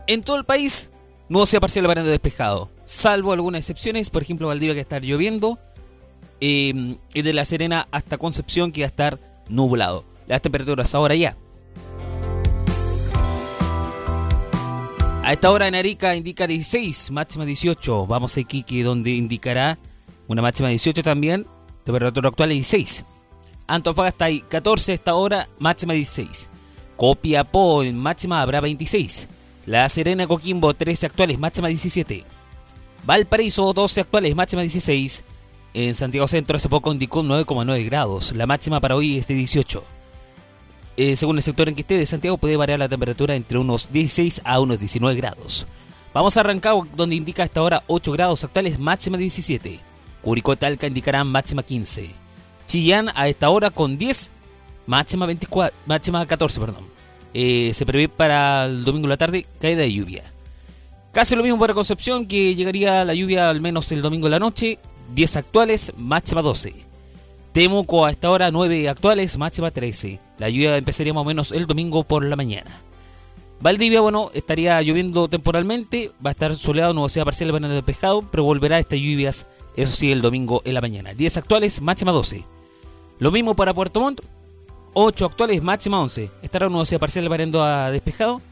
En 0.06 0.22
todo 0.22 0.36
el 0.36 0.44
país, 0.44 0.90
sea 1.44 1.58
parcial 1.58 1.88
variando 1.88 2.12
despejado, 2.12 2.70
salvo 2.84 3.32
algunas 3.32 3.62
excepciones, 3.62 4.10
por 4.10 4.22
ejemplo, 4.22 4.46
Valdivia 4.46 4.74
que 4.74 4.80
estar 4.80 5.02
lloviendo, 5.02 5.58
em, 6.38 6.98
y 7.14 7.22
de 7.22 7.32
La 7.32 7.44
Serena 7.44 7.88
hasta 7.90 8.16
Concepción 8.16 8.70
que 8.70 8.82
va 8.82 8.86
a 8.86 8.90
estar 8.90 9.18
nublado. 9.48 10.04
Las 10.28 10.40
temperaturas 10.40 10.94
ahora 10.94 11.16
ya. 11.16 11.36
A 15.26 15.32
esta 15.32 15.50
hora 15.50 15.66
en 15.66 15.74
Arica 15.74 16.14
indica 16.14 16.46
16, 16.46 17.10
máxima 17.10 17.44
18. 17.44 18.06
Vamos 18.06 18.36
a 18.36 18.40
Iquique 18.40 18.84
donde 18.84 19.10
indicará 19.10 19.76
una 20.28 20.40
máxima 20.40 20.68
18 20.68 21.02
también. 21.02 21.48
Temperatura 21.82 22.28
actual 22.28 22.50
16. 22.50 23.04
Antofagasta 23.66 24.26
hay 24.26 24.42
14 24.42 24.92
a 24.92 24.94
esta 24.94 25.14
hora, 25.16 25.48
máxima 25.58 25.94
16. 25.94 26.48
Copiapó 26.96 27.82
en 27.82 27.98
máxima 27.98 28.40
habrá 28.40 28.60
26. 28.60 29.26
La 29.66 29.88
Serena 29.88 30.28
Coquimbo 30.28 30.74
13 30.74 31.06
actuales, 31.06 31.40
máxima 31.40 31.66
17. 31.66 32.22
Valparaíso 33.04 33.72
12 33.72 34.02
actuales, 34.02 34.36
máxima 34.36 34.62
16. 34.62 35.24
En 35.74 35.94
Santiago 35.94 36.28
Centro 36.28 36.56
hace 36.56 36.68
poco 36.68 36.92
indicó 36.92 37.24
9,9 37.24 37.84
grados. 37.86 38.32
La 38.36 38.46
máxima 38.46 38.78
para 38.78 38.94
hoy 38.94 39.16
es 39.16 39.26
de 39.26 39.34
18. 39.34 39.95
Eh, 40.96 41.14
según 41.16 41.36
el 41.36 41.42
sector 41.42 41.68
en 41.68 41.74
que 41.74 41.82
esté 41.82 41.98
de 41.98 42.06
Santiago, 42.06 42.38
puede 42.38 42.56
variar 42.56 42.78
la 42.78 42.88
temperatura 42.88 43.34
entre 43.34 43.58
unos 43.58 43.92
16 43.92 44.42
a 44.44 44.60
unos 44.60 44.80
19 44.80 45.14
grados. 45.16 45.66
Vamos 46.14 46.36
a 46.36 46.40
arrancar 46.40 46.74
donde 46.94 47.16
indica 47.16 47.42
hasta 47.42 47.60
ahora 47.60 47.82
8 47.86 48.12
grados 48.12 48.42
actuales, 48.42 48.80
máxima 48.80 49.18
17. 49.18 49.80
Curicó 50.22 50.54
y 50.54 50.56
Talca 50.56 50.86
indicarán 50.86 51.26
máxima 51.26 51.62
15. 51.62 52.08
Chillán 52.66 53.10
a 53.14 53.28
esta 53.28 53.50
hora 53.50 53.70
con 53.70 53.98
10, 53.98 54.30
máxima 54.86 55.26
24, 55.26 55.76
máxima 55.84 56.26
14, 56.26 56.60
perdón. 56.60 56.86
Eh, 57.34 57.72
se 57.74 57.84
prevé 57.84 58.08
para 58.08 58.64
el 58.64 58.84
domingo 58.84 59.04
en 59.04 59.10
la 59.10 59.18
tarde 59.18 59.46
caída 59.60 59.82
de 59.82 59.92
lluvia. 59.92 60.24
Casi 61.12 61.36
lo 61.36 61.42
mismo 61.42 61.58
para 61.58 61.74
Concepción, 61.74 62.26
que 62.26 62.54
llegaría 62.54 63.04
la 63.04 63.14
lluvia 63.14 63.50
al 63.50 63.60
menos 63.60 63.92
el 63.92 64.00
domingo 64.00 64.26
en 64.26 64.32
la 64.32 64.38
noche, 64.38 64.78
10 65.14 65.36
actuales, 65.36 65.92
máxima 65.98 66.40
12. 66.40 66.74
Temuco 67.52 68.06
a 68.06 68.10
esta 68.10 68.30
hora 68.30 68.50
9 68.50 68.88
actuales, 68.88 69.36
máxima 69.36 69.70
13. 69.70 70.25
La 70.38 70.48
lluvia 70.48 70.76
empezaría 70.76 71.14
más 71.14 71.22
o 71.22 71.24
menos 71.24 71.52
el 71.52 71.66
domingo 71.66 72.04
por 72.04 72.24
la 72.24 72.36
mañana. 72.36 72.82
Valdivia, 73.60 74.00
bueno, 74.00 74.30
estaría 74.34 74.80
lloviendo 74.82 75.28
temporalmente, 75.28 76.12
va 76.24 76.30
a 76.30 76.32
estar 76.32 76.54
soleado, 76.54 77.08
sea 77.08 77.24
parcial, 77.24 77.52
van 77.52 77.64
a 77.64 77.68
despejado, 77.68 78.22
pero 78.30 78.44
volverá 78.44 78.76
a 78.76 78.80
estas 78.80 78.98
lluvias, 78.98 79.46
eso 79.76 79.96
sí, 79.96 80.12
el 80.12 80.20
domingo 80.20 80.60
en 80.64 80.74
la 80.74 80.82
mañana. 80.82 81.14
10 81.14 81.38
actuales, 81.38 81.80
máxima 81.80 82.12
12. 82.12 82.44
Lo 83.18 83.30
mismo 83.32 83.56
para 83.56 83.72
Puerto 83.72 84.00
Montt, 84.00 84.20
8 84.92 85.24
actuales, 85.24 85.62
máxima 85.62 86.00
11. 86.02 86.30
Estará 86.42 86.84
sea 86.84 86.98
parcial, 86.98 87.28
variando 87.30 87.62
a 87.62 87.90
despejado, 87.90 88.42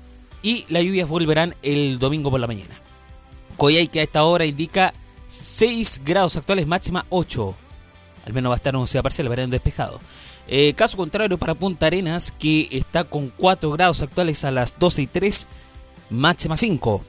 y 0.42 0.64
las 0.68 0.82
lluvias 0.82 1.08
volverán 1.08 1.54
el 1.62 1.98
domingo 1.98 2.30
por 2.30 2.40
la 2.40 2.46
mañana. 2.46 2.80
Coyhai, 3.58 3.88
que 3.88 4.00
a 4.00 4.04
esta 4.04 4.24
hora 4.24 4.46
indica 4.46 4.94
6 5.28 6.00
grados 6.04 6.36
actuales, 6.36 6.66
máxima 6.66 7.04
8. 7.10 7.54
Al 8.26 8.32
menos 8.32 8.50
va 8.50 8.54
a 8.54 8.56
estar 8.56 8.74
sea 8.88 9.02
parcial, 9.02 9.28
verán 9.28 9.50
despejado. 9.50 10.00
Eh, 10.46 10.74
caso 10.74 10.96
contrario 10.96 11.38
para 11.38 11.54
Punta 11.54 11.86
Arenas, 11.86 12.30
que 12.30 12.68
está 12.70 13.04
con 13.04 13.30
4 13.36 13.70
grados 13.70 14.02
actuales 14.02 14.44
a 14.44 14.50
las 14.50 14.78
12 14.78 15.02
y 15.02 15.06
3, 15.06 15.46
máxima 16.10 16.56
5. 16.56 17.02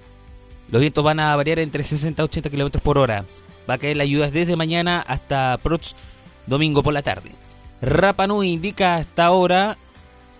Los 0.71 0.81
vientos 0.81 1.03
van 1.03 1.19
a 1.19 1.35
variar 1.35 1.59
entre 1.59 1.83
60 1.83 2.21
y 2.21 2.25
80 2.25 2.49
km 2.49 2.79
por 2.81 2.97
hora. 2.97 3.25
Va 3.69 3.75
a 3.75 3.77
caer 3.77 3.97
la 3.97 4.05
lluvia 4.05 4.31
desde 4.31 4.55
mañana 4.55 5.01
hasta 5.01 5.59
prox 5.61 5.95
domingo 6.45 6.81
por 6.83 6.93
la 6.93 7.01
tarde. 7.01 7.31
Rapa 7.81 8.27
Nui 8.27 8.51
indica 8.51 8.95
hasta 8.95 9.25
ahora 9.25 9.77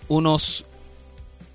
unos 0.08 0.66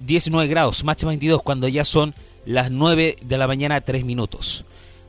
19 0.01 0.49
grados, 0.49 0.85
máxima 0.85 1.11
22, 1.11 1.43
cuando 1.43 1.69
ya 1.69 1.85
son 1.85 2.15
las 2.45 2.71
9 2.71 3.17
de 3.23 3.39
la 3.39 3.47
mañana 3.47 3.81
3 3.81 4.05
minutos. 4.05 4.65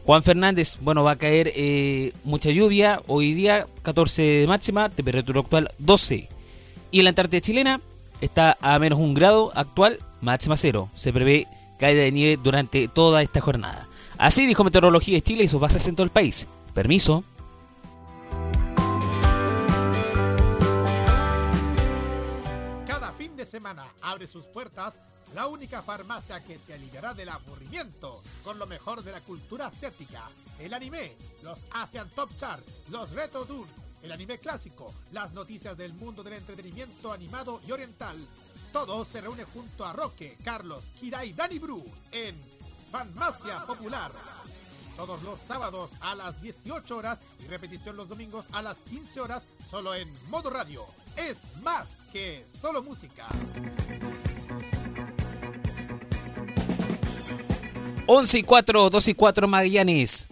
Juan 0.05 0.23
Fernández, 0.23 0.79
bueno, 0.81 1.03
va 1.03 1.11
a 1.11 1.15
caer 1.15 1.51
eh, 1.55 2.13
mucha 2.23 2.49
lluvia. 2.49 3.01
Hoy 3.05 3.33
día 3.33 3.67
14 3.83 4.21
de 4.21 4.47
máxima, 4.47 4.89
temperatura 4.89 5.41
actual 5.41 5.71
12. 5.77 6.27
Y 6.89 7.01
la 7.03 7.09
Antártida 7.09 7.39
chilena 7.39 7.81
está 8.19 8.57
a 8.61 8.79
menos 8.79 8.99
un 8.99 9.13
grado 9.13 9.51
actual, 9.55 9.99
máxima 10.21 10.57
cero. 10.57 10.89
Se 10.95 11.13
prevé 11.13 11.47
caída 11.79 12.01
de 12.01 12.11
nieve 12.11 12.41
durante 12.43 12.87
toda 12.87 13.21
esta 13.21 13.41
jornada. 13.41 13.87
Así 14.17 14.45
dijo 14.47 14.63
Meteorología 14.63 15.15
de 15.15 15.21
Chile 15.21 15.43
y 15.43 15.47
sus 15.47 15.61
bases 15.61 15.87
en 15.87 15.95
todo 15.95 16.03
el 16.03 16.11
país. 16.11 16.47
Permiso. 16.73 17.23
Cada 22.87 23.11
fin 23.13 23.35
de 23.37 23.45
semana 23.45 23.85
abre 24.01 24.25
sus 24.25 24.47
puertas 24.47 24.99
la 25.33 25.47
única 25.47 25.81
farmacia 25.81 26.43
que 26.43 26.57
te 26.59 26.73
aliviará 26.73 27.13
del 27.13 27.29
aburrimiento 27.29 28.21
con 28.43 28.59
lo 28.59 28.67
mejor 28.67 29.03
de 29.03 29.11
la 29.11 29.21
cultura 29.21 29.67
asiática, 29.67 30.23
el 30.59 30.73
anime, 30.73 31.15
los 31.43 31.59
Asian 31.71 32.09
Top 32.09 32.35
Chart, 32.35 32.63
los 32.89 33.11
Retro 33.11 33.45
Tours, 33.45 33.71
el 34.03 34.11
anime 34.11 34.39
clásico, 34.39 34.93
las 35.11 35.33
noticias 35.33 35.77
del 35.77 35.93
mundo 35.93 36.23
del 36.23 36.33
entretenimiento 36.33 37.11
animado 37.13 37.61
y 37.67 37.71
oriental. 37.71 38.17
Todo 38.73 39.05
se 39.05 39.21
reúne 39.21 39.43
junto 39.45 39.85
a 39.85 39.93
Roque, 39.93 40.37
Carlos, 40.43 40.83
Kira 40.99 41.23
y 41.25 41.33
Dani 41.33 41.59
Bru 41.59 41.83
en 42.11 42.35
Farmacia 42.91 43.65
Popular. 43.65 44.11
Todos 44.95 45.23
los 45.23 45.39
sábados 45.39 45.91
a 46.01 46.15
las 46.15 46.41
18 46.41 46.97
horas 46.97 47.19
y 47.39 47.47
repetición 47.47 47.95
los 47.95 48.09
domingos 48.09 48.45
a 48.51 48.61
las 48.61 48.79
15 48.81 49.21
horas 49.21 49.43
solo 49.69 49.95
en 49.95 50.11
modo 50.29 50.49
radio. 50.49 50.85
Es 51.15 51.37
más 51.63 51.87
que 52.11 52.45
solo 52.51 52.83
música. 52.83 53.27
11 58.13 58.39
y 58.39 58.43
4, 58.43 58.89
2 58.89 59.07
y 59.07 59.13
4 59.13 59.47
Magallanes. 59.47 60.27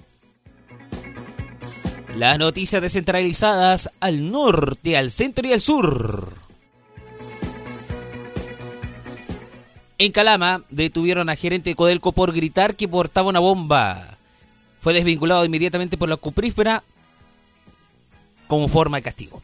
Las 2.17 2.37
noticias 2.37 2.81
descentralizadas 2.81 3.89
al 4.01 4.29
norte, 4.29 4.97
al 4.97 5.11
centro 5.11 5.47
y 5.47 5.53
al 5.53 5.61
sur. 5.61 6.33
En 9.97 10.11
Calama 10.11 10.65
detuvieron 10.69 11.29
a 11.29 11.37
gerente 11.37 11.69
de 11.69 11.75
Codelco 11.77 12.11
por 12.11 12.33
gritar 12.33 12.75
que 12.75 12.89
portaba 12.89 13.29
una 13.29 13.39
bomba. 13.39 14.17
Fue 14.81 14.93
desvinculado 14.93 15.45
inmediatamente 15.45 15.97
por 15.97 16.09
la 16.09 16.17
cuprífera 16.17 16.83
como 18.47 18.67
forma 18.67 18.97
de 18.97 19.03
castigo. 19.03 19.41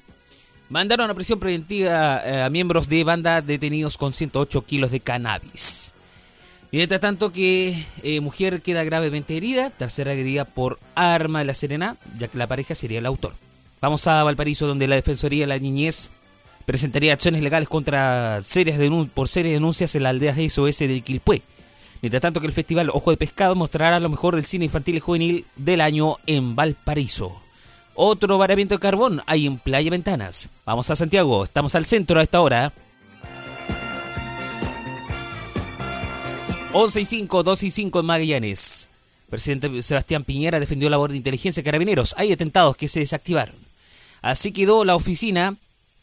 Mandaron 0.68 1.10
a 1.10 1.14
prisión 1.14 1.40
preventiva 1.40 2.22
eh, 2.26 2.42
a 2.44 2.50
miembros 2.50 2.90
de 2.90 3.06
banda 3.06 3.42
detenidos 3.42 3.96
con 3.96 4.12
108 4.12 4.66
kilos 4.66 4.92
de 4.92 5.00
cannabis. 5.00 5.95
Mientras 6.76 7.00
tanto 7.00 7.32
que 7.32 7.86
eh, 8.04 8.20
mujer 8.20 8.62
queda 8.62 8.84
gravemente 8.84 9.38
herida, 9.38 9.70
tercera 9.70 10.12
herida 10.12 10.44
por 10.44 10.78
arma 10.94 11.40
de 11.40 11.46
la 11.46 11.56
Serena, 11.56 11.96
ya 12.18 12.28
que 12.28 12.38
la 12.38 12.48
pareja 12.48 12.76
sería 12.76 13.00
el 13.00 13.06
autor. 13.06 13.34
Vamos 13.80 14.06
a 14.08 14.22
Valparaíso, 14.24 14.68
donde 14.68 14.90
la 14.90 14.96
Defensoría 14.96 15.44
de 15.44 15.48
la 15.48 15.58
Niñez 15.58 16.10
presentaría 16.66 17.14
acciones 17.14 17.42
legales 17.44 17.70
contra 17.70 18.42
serias 18.44 18.78
por 19.14 19.30
serias 19.30 19.54
denuncias 19.54 19.96
en 19.96 20.04
la 20.04 20.10
aldea 20.10 20.36
SOS 20.36 20.80
de 20.80 21.00
Quilpué. 21.00 21.44
Mientras 22.02 22.20
tanto 22.20 22.42
que 22.42 22.48
el 22.48 22.52
festival 22.52 22.90
Ojo 22.90 23.10
de 23.10 23.16
Pescado 23.16 23.56
mostrará 23.56 24.02
lo 24.02 24.10
mejor 24.10 24.36
del 24.36 24.44
cine 24.44 24.66
infantil 24.66 24.98
y 24.98 25.00
juvenil 25.00 25.46
del 25.56 25.80
año 25.80 26.18
en 26.28 26.58
Valparaíso. 26.58 27.42
Otro 27.94 28.38
varamiento 28.38 28.76
de 28.76 28.80
carbón 28.80 29.22
hay 29.28 29.48
en 29.48 29.60
Playa 29.60 29.92
Ventanas. 29.92 30.50
Vamos 30.66 30.90
a 30.90 30.98
Santiago, 30.98 31.46
estamos 31.46 31.74
al 31.74 31.86
centro 31.86 32.20
a 32.20 32.24
esta 32.24 32.42
hora. 32.42 32.74
11 36.78 37.00
y 37.00 37.06
5, 37.06 37.44
2 37.44 37.64
y 37.64 37.72
5 37.72 38.02
en 38.02 38.06
Magallanes. 38.06 38.90
Presidente 39.30 39.82
Sebastián 39.82 40.26
Piñera 40.26 40.60
defendió 40.60 40.90
la 40.90 40.96
labor 40.96 41.12
de 41.12 41.16
inteligencia 41.16 41.64
carabineros. 41.64 42.14
Hay 42.18 42.34
atentados 42.34 42.76
que 42.76 42.90
se 42.90 43.00
desactivaron. 43.00 43.56
Así 44.22 44.52
quedó 44.52 44.84
la 44.84 44.94
oficina, 44.94 45.56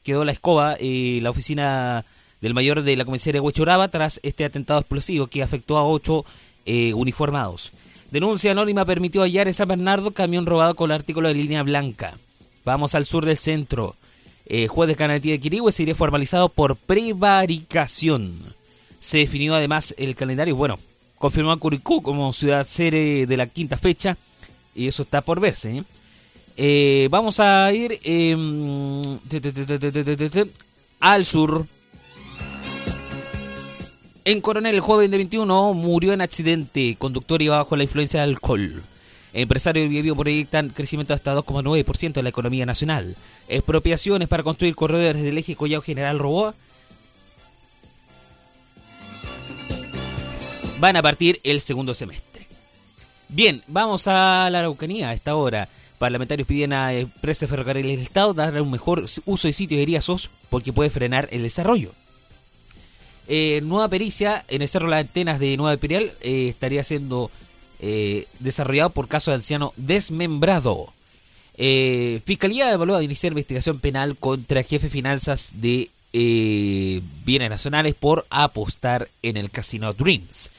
quedó 0.02 0.24
la 0.24 0.32
escoba, 0.32 0.76
eh, 0.80 1.18
la 1.20 1.28
oficina 1.28 2.06
del 2.40 2.54
mayor 2.54 2.84
de 2.84 2.96
la 2.96 3.04
comisaría 3.04 3.42
Huechuraba 3.42 3.88
tras 3.88 4.18
este 4.22 4.46
atentado 4.46 4.80
explosivo 4.80 5.26
que 5.26 5.42
afectó 5.42 5.76
a 5.76 5.86
ocho 5.86 6.24
eh, 6.64 6.94
uniformados. 6.94 7.74
Denuncia 8.10 8.52
anónima 8.52 8.86
permitió 8.86 9.20
hallar 9.20 9.48
en 9.48 9.54
San 9.54 9.68
Bernardo 9.68 10.12
camión 10.12 10.46
robado 10.46 10.74
con 10.74 10.90
artículo 10.90 11.28
de 11.28 11.34
línea 11.34 11.62
blanca. 11.64 12.16
Vamos 12.64 12.94
al 12.94 13.04
sur 13.04 13.26
del 13.26 13.36
centro. 13.36 13.94
Eh, 14.46 14.68
juez 14.68 14.88
de 14.88 14.96
Canatía 14.96 15.32
de 15.32 15.40
Quirigüe 15.40 15.70
sería 15.70 15.94
formalizado 15.94 16.48
por 16.48 16.76
prevaricación. 16.76 18.61
Se 19.02 19.18
definió 19.18 19.56
además 19.56 19.96
el 19.98 20.14
calendario, 20.14 20.54
bueno, 20.54 20.78
confirmó 21.18 21.50
a 21.50 21.56
Curicú 21.56 22.02
como 22.02 22.32
ciudad 22.32 22.64
sede 22.64 23.26
de 23.26 23.36
la 23.36 23.48
quinta 23.48 23.76
fecha 23.76 24.16
y 24.76 24.86
eso 24.86 25.02
está 25.02 25.22
por 25.22 25.40
verse. 25.40 25.78
¿eh? 25.78 25.84
Eh, 26.56 27.08
vamos 27.10 27.40
a 27.40 27.72
ir 27.72 27.98
al 31.00 31.26
sur. 31.26 31.66
En 34.24 34.40
Coronel, 34.40 34.76
el 34.76 34.80
joven 34.80 35.10
de 35.10 35.16
21 35.16 35.74
murió 35.74 36.12
en 36.12 36.20
accidente. 36.20 36.94
Conductor 36.96 37.42
iba 37.42 37.58
bajo 37.58 37.74
la 37.74 37.82
influencia 37.82 38.20
de 38.20 38.24
alcohol. 38.30 38.84
Empresarios 39.32 39.86
de 39.86 39.88
Biobío 39.88 40.14
proyectan 40.14 40.68
crecimiento 40.68 41.12
hasta 41.12 41.34
2,9% 41.34 42.12
de 42.12 42.22
la 42.22 42.28
economía 42.28 42.66
nacional. 42.66 43.16
Expropiaciones 43.48 44.28
para 44.28 44.44
construir 44.44 44.76
corredores 44.76 45.24
del 45.24 45.38
eje 45.38 45.56
Collao 45.56 45.82
General 45.82 46.20
Roboa 46.20 46.54
van 50.82 50.96
a 50.96 51.02
partir 51.02 51.38
el 51.44 51.60
segundo 51.60 51.94
semestre. 51.94 52.44
Bien, 53.28 53.62
vamos 53.68 54.08
a 54.08 54.50
la 54.50 54.58
Araucanía 54.58 55.10
a 55.10 55.14
esta 55.14 55.36
hora. 55.36 55.68
Parlamentarios 55.96 56.48
piden 56.48 56.72
a 56.72 56.92
empresas 56.92 57.48
ferrocarriles 57.48 57.92
del 57.92 58.00
Estado 58.04 58.34
dar 58.34 58.60
un 58.60 58.72
mejor 58.72 59.04
uso 59.24 59.46
de 59.46 59.52
sitios 59.52 59.78
de 59.78 59.84
eriazos 59.84 60.28
porque 60.50 60.72
puede 60.72 60.90
frenar 60.90 61.28
el 61.30 61.44
desarrollo. 61.44 61.92
Eh, 63.28 63.60
nueva 63.62 63.86
pericia 63.86 64.44
en 64.48 64.60
el 64.60 64.66
Cerro 64.66 64.88
Las 64.88 65.02
Antenas 65.02 65.38
de 65.38 65.56
Nueva 65.56 65.74
Imperial 65.74 66.12
eh, 66.20 66.48
estaría 66.48 66.82
siendo 66.82 67.30
eh, 67.78 68.26
desarrollado 68.40 68.90
por 68.90 69.06
caso 69.06 69.30
de 69.30 69.36
anciano 69.36 69.72
desmembrado. 69.76 70.92
Fiscalía 72.24 72.72
evalúa 72.72 72.98
de 72.98 73.04
iniciar 73.04 73.30
investigación 73.30 73.78
penal 73.78 74.16
contra 74.16 74.64
jefe 74.64 74.88
de 74.88 74.90
finanzas 74.90 75.52
de 75.54 75.90
bienes 76.12 77.50
nacionales 77.50 77.94
por 77.94 78.26
apostar 78.30 79.08
en 79.22 79.36
el 79.36 79.48
casino 79.48 79.92
Dreams. 79.92 80.50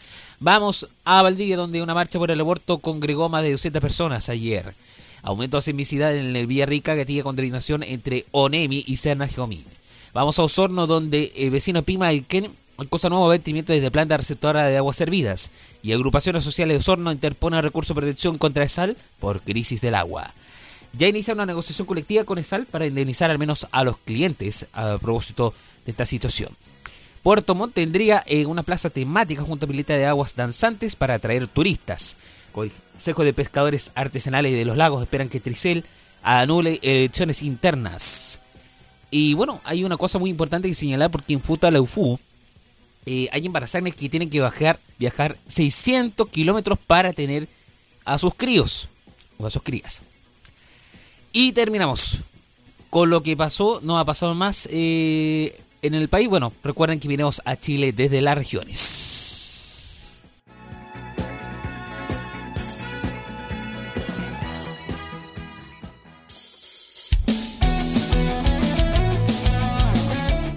Vamos 0.43 0.89
a 1.05 1.21
Valdivia, 1.21 1.55
donde 1.55 1.81
una 1.81 1.93
marcha 1.93 2.19
por 2.19 2.29
el 2.29 2.41
aborto 2.41 2.79
congregó 2.79 3.29
más 3.29 3.43
de 3.43 3.51
200 3.51 3.81
personas 3.81 4.27
ayer. 4.27 4.75
Aumento 5.21 5.55
de 5.55 5.61
sismicidad 5.61 6.13
en 6.13 6.35
el 6.35 6.47
Villarrica, 6.47 6.95
que 6.95 7.05
tiene 7.05 7.23
condenación 7.23 7.81
entre 7.81 8.25
ONEMI 8.31 8.83
y 8.85 8.97
Serna 8.97 9.29
Geomín. 9.29 9.63
Vamos 10.11 10.39
a 10.39 10.43
Osorno, 10.43 10.85
donde 10.85 11.31
el 11.37 11.49
vecino 11.49 11.83
Pima 11.83 12.09
Ken 12.27 12.51
cosa 12.89 13.07
nuevo 13.07 13.29
vertimiento 13.29 13.71
desde 13.71 13.89
planta 13.89 14.17
receptora 14.17 14.67
de 14.67 14.75
aguas 14.75 14.97
servidas. 14.97 15.49
Y 15.81 15.93
agrupaciones 15.93 16.43
sociales 16.43 16.75
de 16.75 16.79
Osorno 16.79 17.13
interpone 17.13 17.61
recurso 17.61 17.93
de 17.93 18.01
protección 18.01 18.37
contra 18.37 18.65
ESAL 18.65 18.97
por 19.21 19.43
crisis 19.43 19.79
del 19.79 19.95
agua. 19.95 20.33
Ya 20.91 21.07
inicia 21.07 21.33
una 21.33 21.45
negociación 21.45 21.87
colectiva 21.87 22.25
con 22.25 22.37
ESAL 22.37 22.65
para 22.65 22.85
indemnizar 22.85 23.31
al 23.31 23.39
menos 23.39 23.65
a 23.71 23.85
los 23.85 23.97
clientes 23.99 24.65
a 24.73 24.97
propósito 24.97 25.53
de 25.85 25.91
esta 25.91 26.05
situación. 26.05 26.49
Puerto 27.23 27.55
Montt 27.55 27.73
tendría 27.73 28.21
eh, 28.27 28.45
una 28.45 28.63
plaza 28.63 28.89
temática 28.89 29.43
junto 29.43 29.65
a 29.65 29.69
pileta 29.69 29.93
de 29.93 30.05
aguas 30.05 30.35
danzantes 30.35 30.97
para 30.97 31.15
atraer 31.15 31.47
turistas. 31.47 32.17
Consejo 32.51 33.23
de 33.23 33.33
Pescadores 33.33 33.91
Artesanales 33.95 34.51
de 34.51 34.65
los 34.65 34.75
Lagos 34.75 35.01
esperan 35.01 35.29
que 35.29 35.39
Tricel 35.39 35.85
anule 36.21 36.79
elecciones 36.83 37.41
internas. 37.41 38.41
Y 39.09 39.35
bueno, 39.35 39.61
hay 39.63 39.85
una 39.85 39.95
cosa 39.95 40.19
muy 40.19 40.29
importante 40.29 40.67
que 40.67 40.75
señalar 40.75 41.11
porque 41.11 41.33
en 41.33 41.41
Futa 41.41 41.71
la 41.71 41.81
UFU 41.81 42.19
eh, 43.05 43.29
hay 43.31 43.45
embarazadas 43.45 43.93
que 43.95 44.09
tienen 44.09 44.29
que 44.29 44.41
bajar, 44.41 44.77
viajar 44.99 45.37
600 45.47 46.27
kilómetros 46.27 46.77
para 46.77 47.13
tener 47.13 47.47
a 48.03 48.17
sus 48.17 48.35
críos 48.35 48.89
o 49.37 49.45
a 49.45 49.49
sus 49.49 49.63
crías. 49.63 50.01
Y 51.31 51.53
terminamos 51.53 52.19
con 52.89 53.09
lo 53.09 53.23
que 53.23 53.37
pasó, 53.37 53.79
no 53.81 53.97
ha 53.97 54.03
pasado 54.03 54.35
más 54.35 54.67
eh, 54.69 55.57
en 55.83 55.93
el 55.93 56.07
país, 56.07 56.29
bueno, 56.29 56.53
recuerden 56.63 56.99
que 56.99 57.09
vinimos 57.09 57.41
a 57.43 57.57
Chile 57.57 57.91
desde 57.91 58.21
las 58.21 58.37
regiones. 58.37 59.03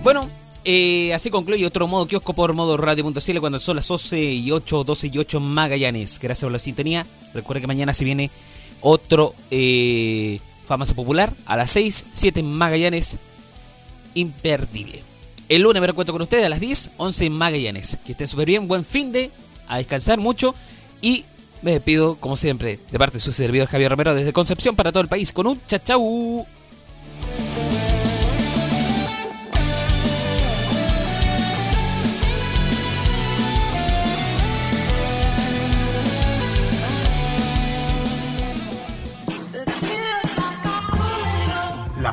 Bueno, 0.05 0.31
eh, 0.64 1.12
así 1.12 1.31
concluye 1.31 1.66
otro 1.66 1.89
modo 1.89 2.07
kiosco 2.07 2.33
por 2.33 2.53
modo 2.53 2.77
radio.cl 2.77 3.41
cuando 3.41 3.59
son 3.59 3.74
las 3.74 3.89
12 3.89 4.22
y 4.22 4.53
8, 4.53 4.85
12 4.85 5.11
y 5.12 5.18
8 5.18 5.41
Magallanes. 5.41 6.20
Gracias 6.20 6.45
por 6.45 6.53
la 6.53 6.61
sintonía. 6.61 7.05
Recuerden 7.35 7.62
que 7.62 7.66
mañana 7.66 7.93
se 7.93 8.05
viene 8.05 8.31
otro 8.81 9.35
eh, 9.51 10.39
Famoso 10.68 10.95
Popular 10.95 11.35
a 11.47 11.57
las 11.57 11.72
6, 11.72 12.05
7 12.12 12.45
Magallanes. 12.45 13.18
Imperdible. 14.14 15.15
El 15.49 15.62
lunes 15.62 15.80
me 15.80 15.86
recuerdo 15.86 16.12
con 16.12 16.22
ustedes 16.22 16.44
a 16.44 16.49
las 16.49 16.61
10, 16.61 16.90
11 16.97 17.26
en 17.26 17.32
Magallanes. 17.32 17.99
Que 18.05 18.12
estén 18.12 18.26
súper 18.26 18.47
bien, 18.47 18.66
buen 18.66 18.84
fin 18.84 19.12
de, 19.12 19.30
a 19.68 19.78
descansar 19.78 20.18
mucho 20.18 20.55
y 21.01 21.24
me 21.62 21.73
despido, 21.73 22.16
como 22.16 22.36
siempre, 22.36 22.78
de 22.90 22.98
parte 22.98 23.14
de 23.14 23.20
su 23.20 23.32
servidor 23.32 23.68
Javier 23.68 23.90
Romero 23.90 24.14
desde 24.14 24.32
Concepción 24.32 24.74
para 24.74 24.93
todo 24.93 25.02
el 25.02 25.09
país 25.09 25.32
con 25.32 25.47
un 25.47 25.60
chachau. 25.66 26.47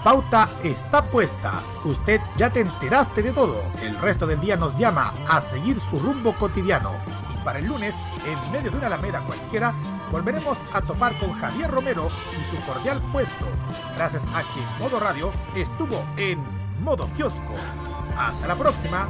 Pauta 0.04 0.50
está 0.64 1.02
puesta. 1.02 1.62
Usted 1.86 2.20
ya 2.36 2.52
te 2.52 2.60
enteraste 2.60 3.24
de 3.24 3.32
todo. 3.32 3.56
El 3.82 3.98
resto 4.00 4.28
del 4.28 4.42
día 4.42 4.58
nos 4.58 4.78
llama 4.78 5.14
a 5.30 5.40
seguir 5.40 5.80
su 5.80 5.98
rumbo 5.98 6.34
cotidiano. 6.34 6.92
Y 7.34 7.38
para 7.46 7.60
el 7.60 7.68
lunes, 7.68 7.96
en 8.26 8.52
medio 8.52 8.70
de 8.70 8.78
una 8.78 8.88
alameda 8.88 9.22
cualquiera, 9.22 9.74
volveremos 10.12 10.58
a 10.74 10.82
topar 10.82 11.18
con 11.20 11.32
Javier 11.32 11.72
Romero 11.72 12.10
y 12.34 12.56
su 12.56 12.62
cordial 12.66 13.02
puesto. 13.14 13.46
Gracias 13.96 14.24
a 14.36 14.42
que 14.42 14.84
Modo 14.84 15.00
Radio 15.00 15.32
estuvo 15.56 16.04
en 16.18 16.44
modo 16.84 17.08
kiosco. 17.16 17.56
Hasta 18.18 18.48
la 18.48 18.56
próxima. 18.58 19.08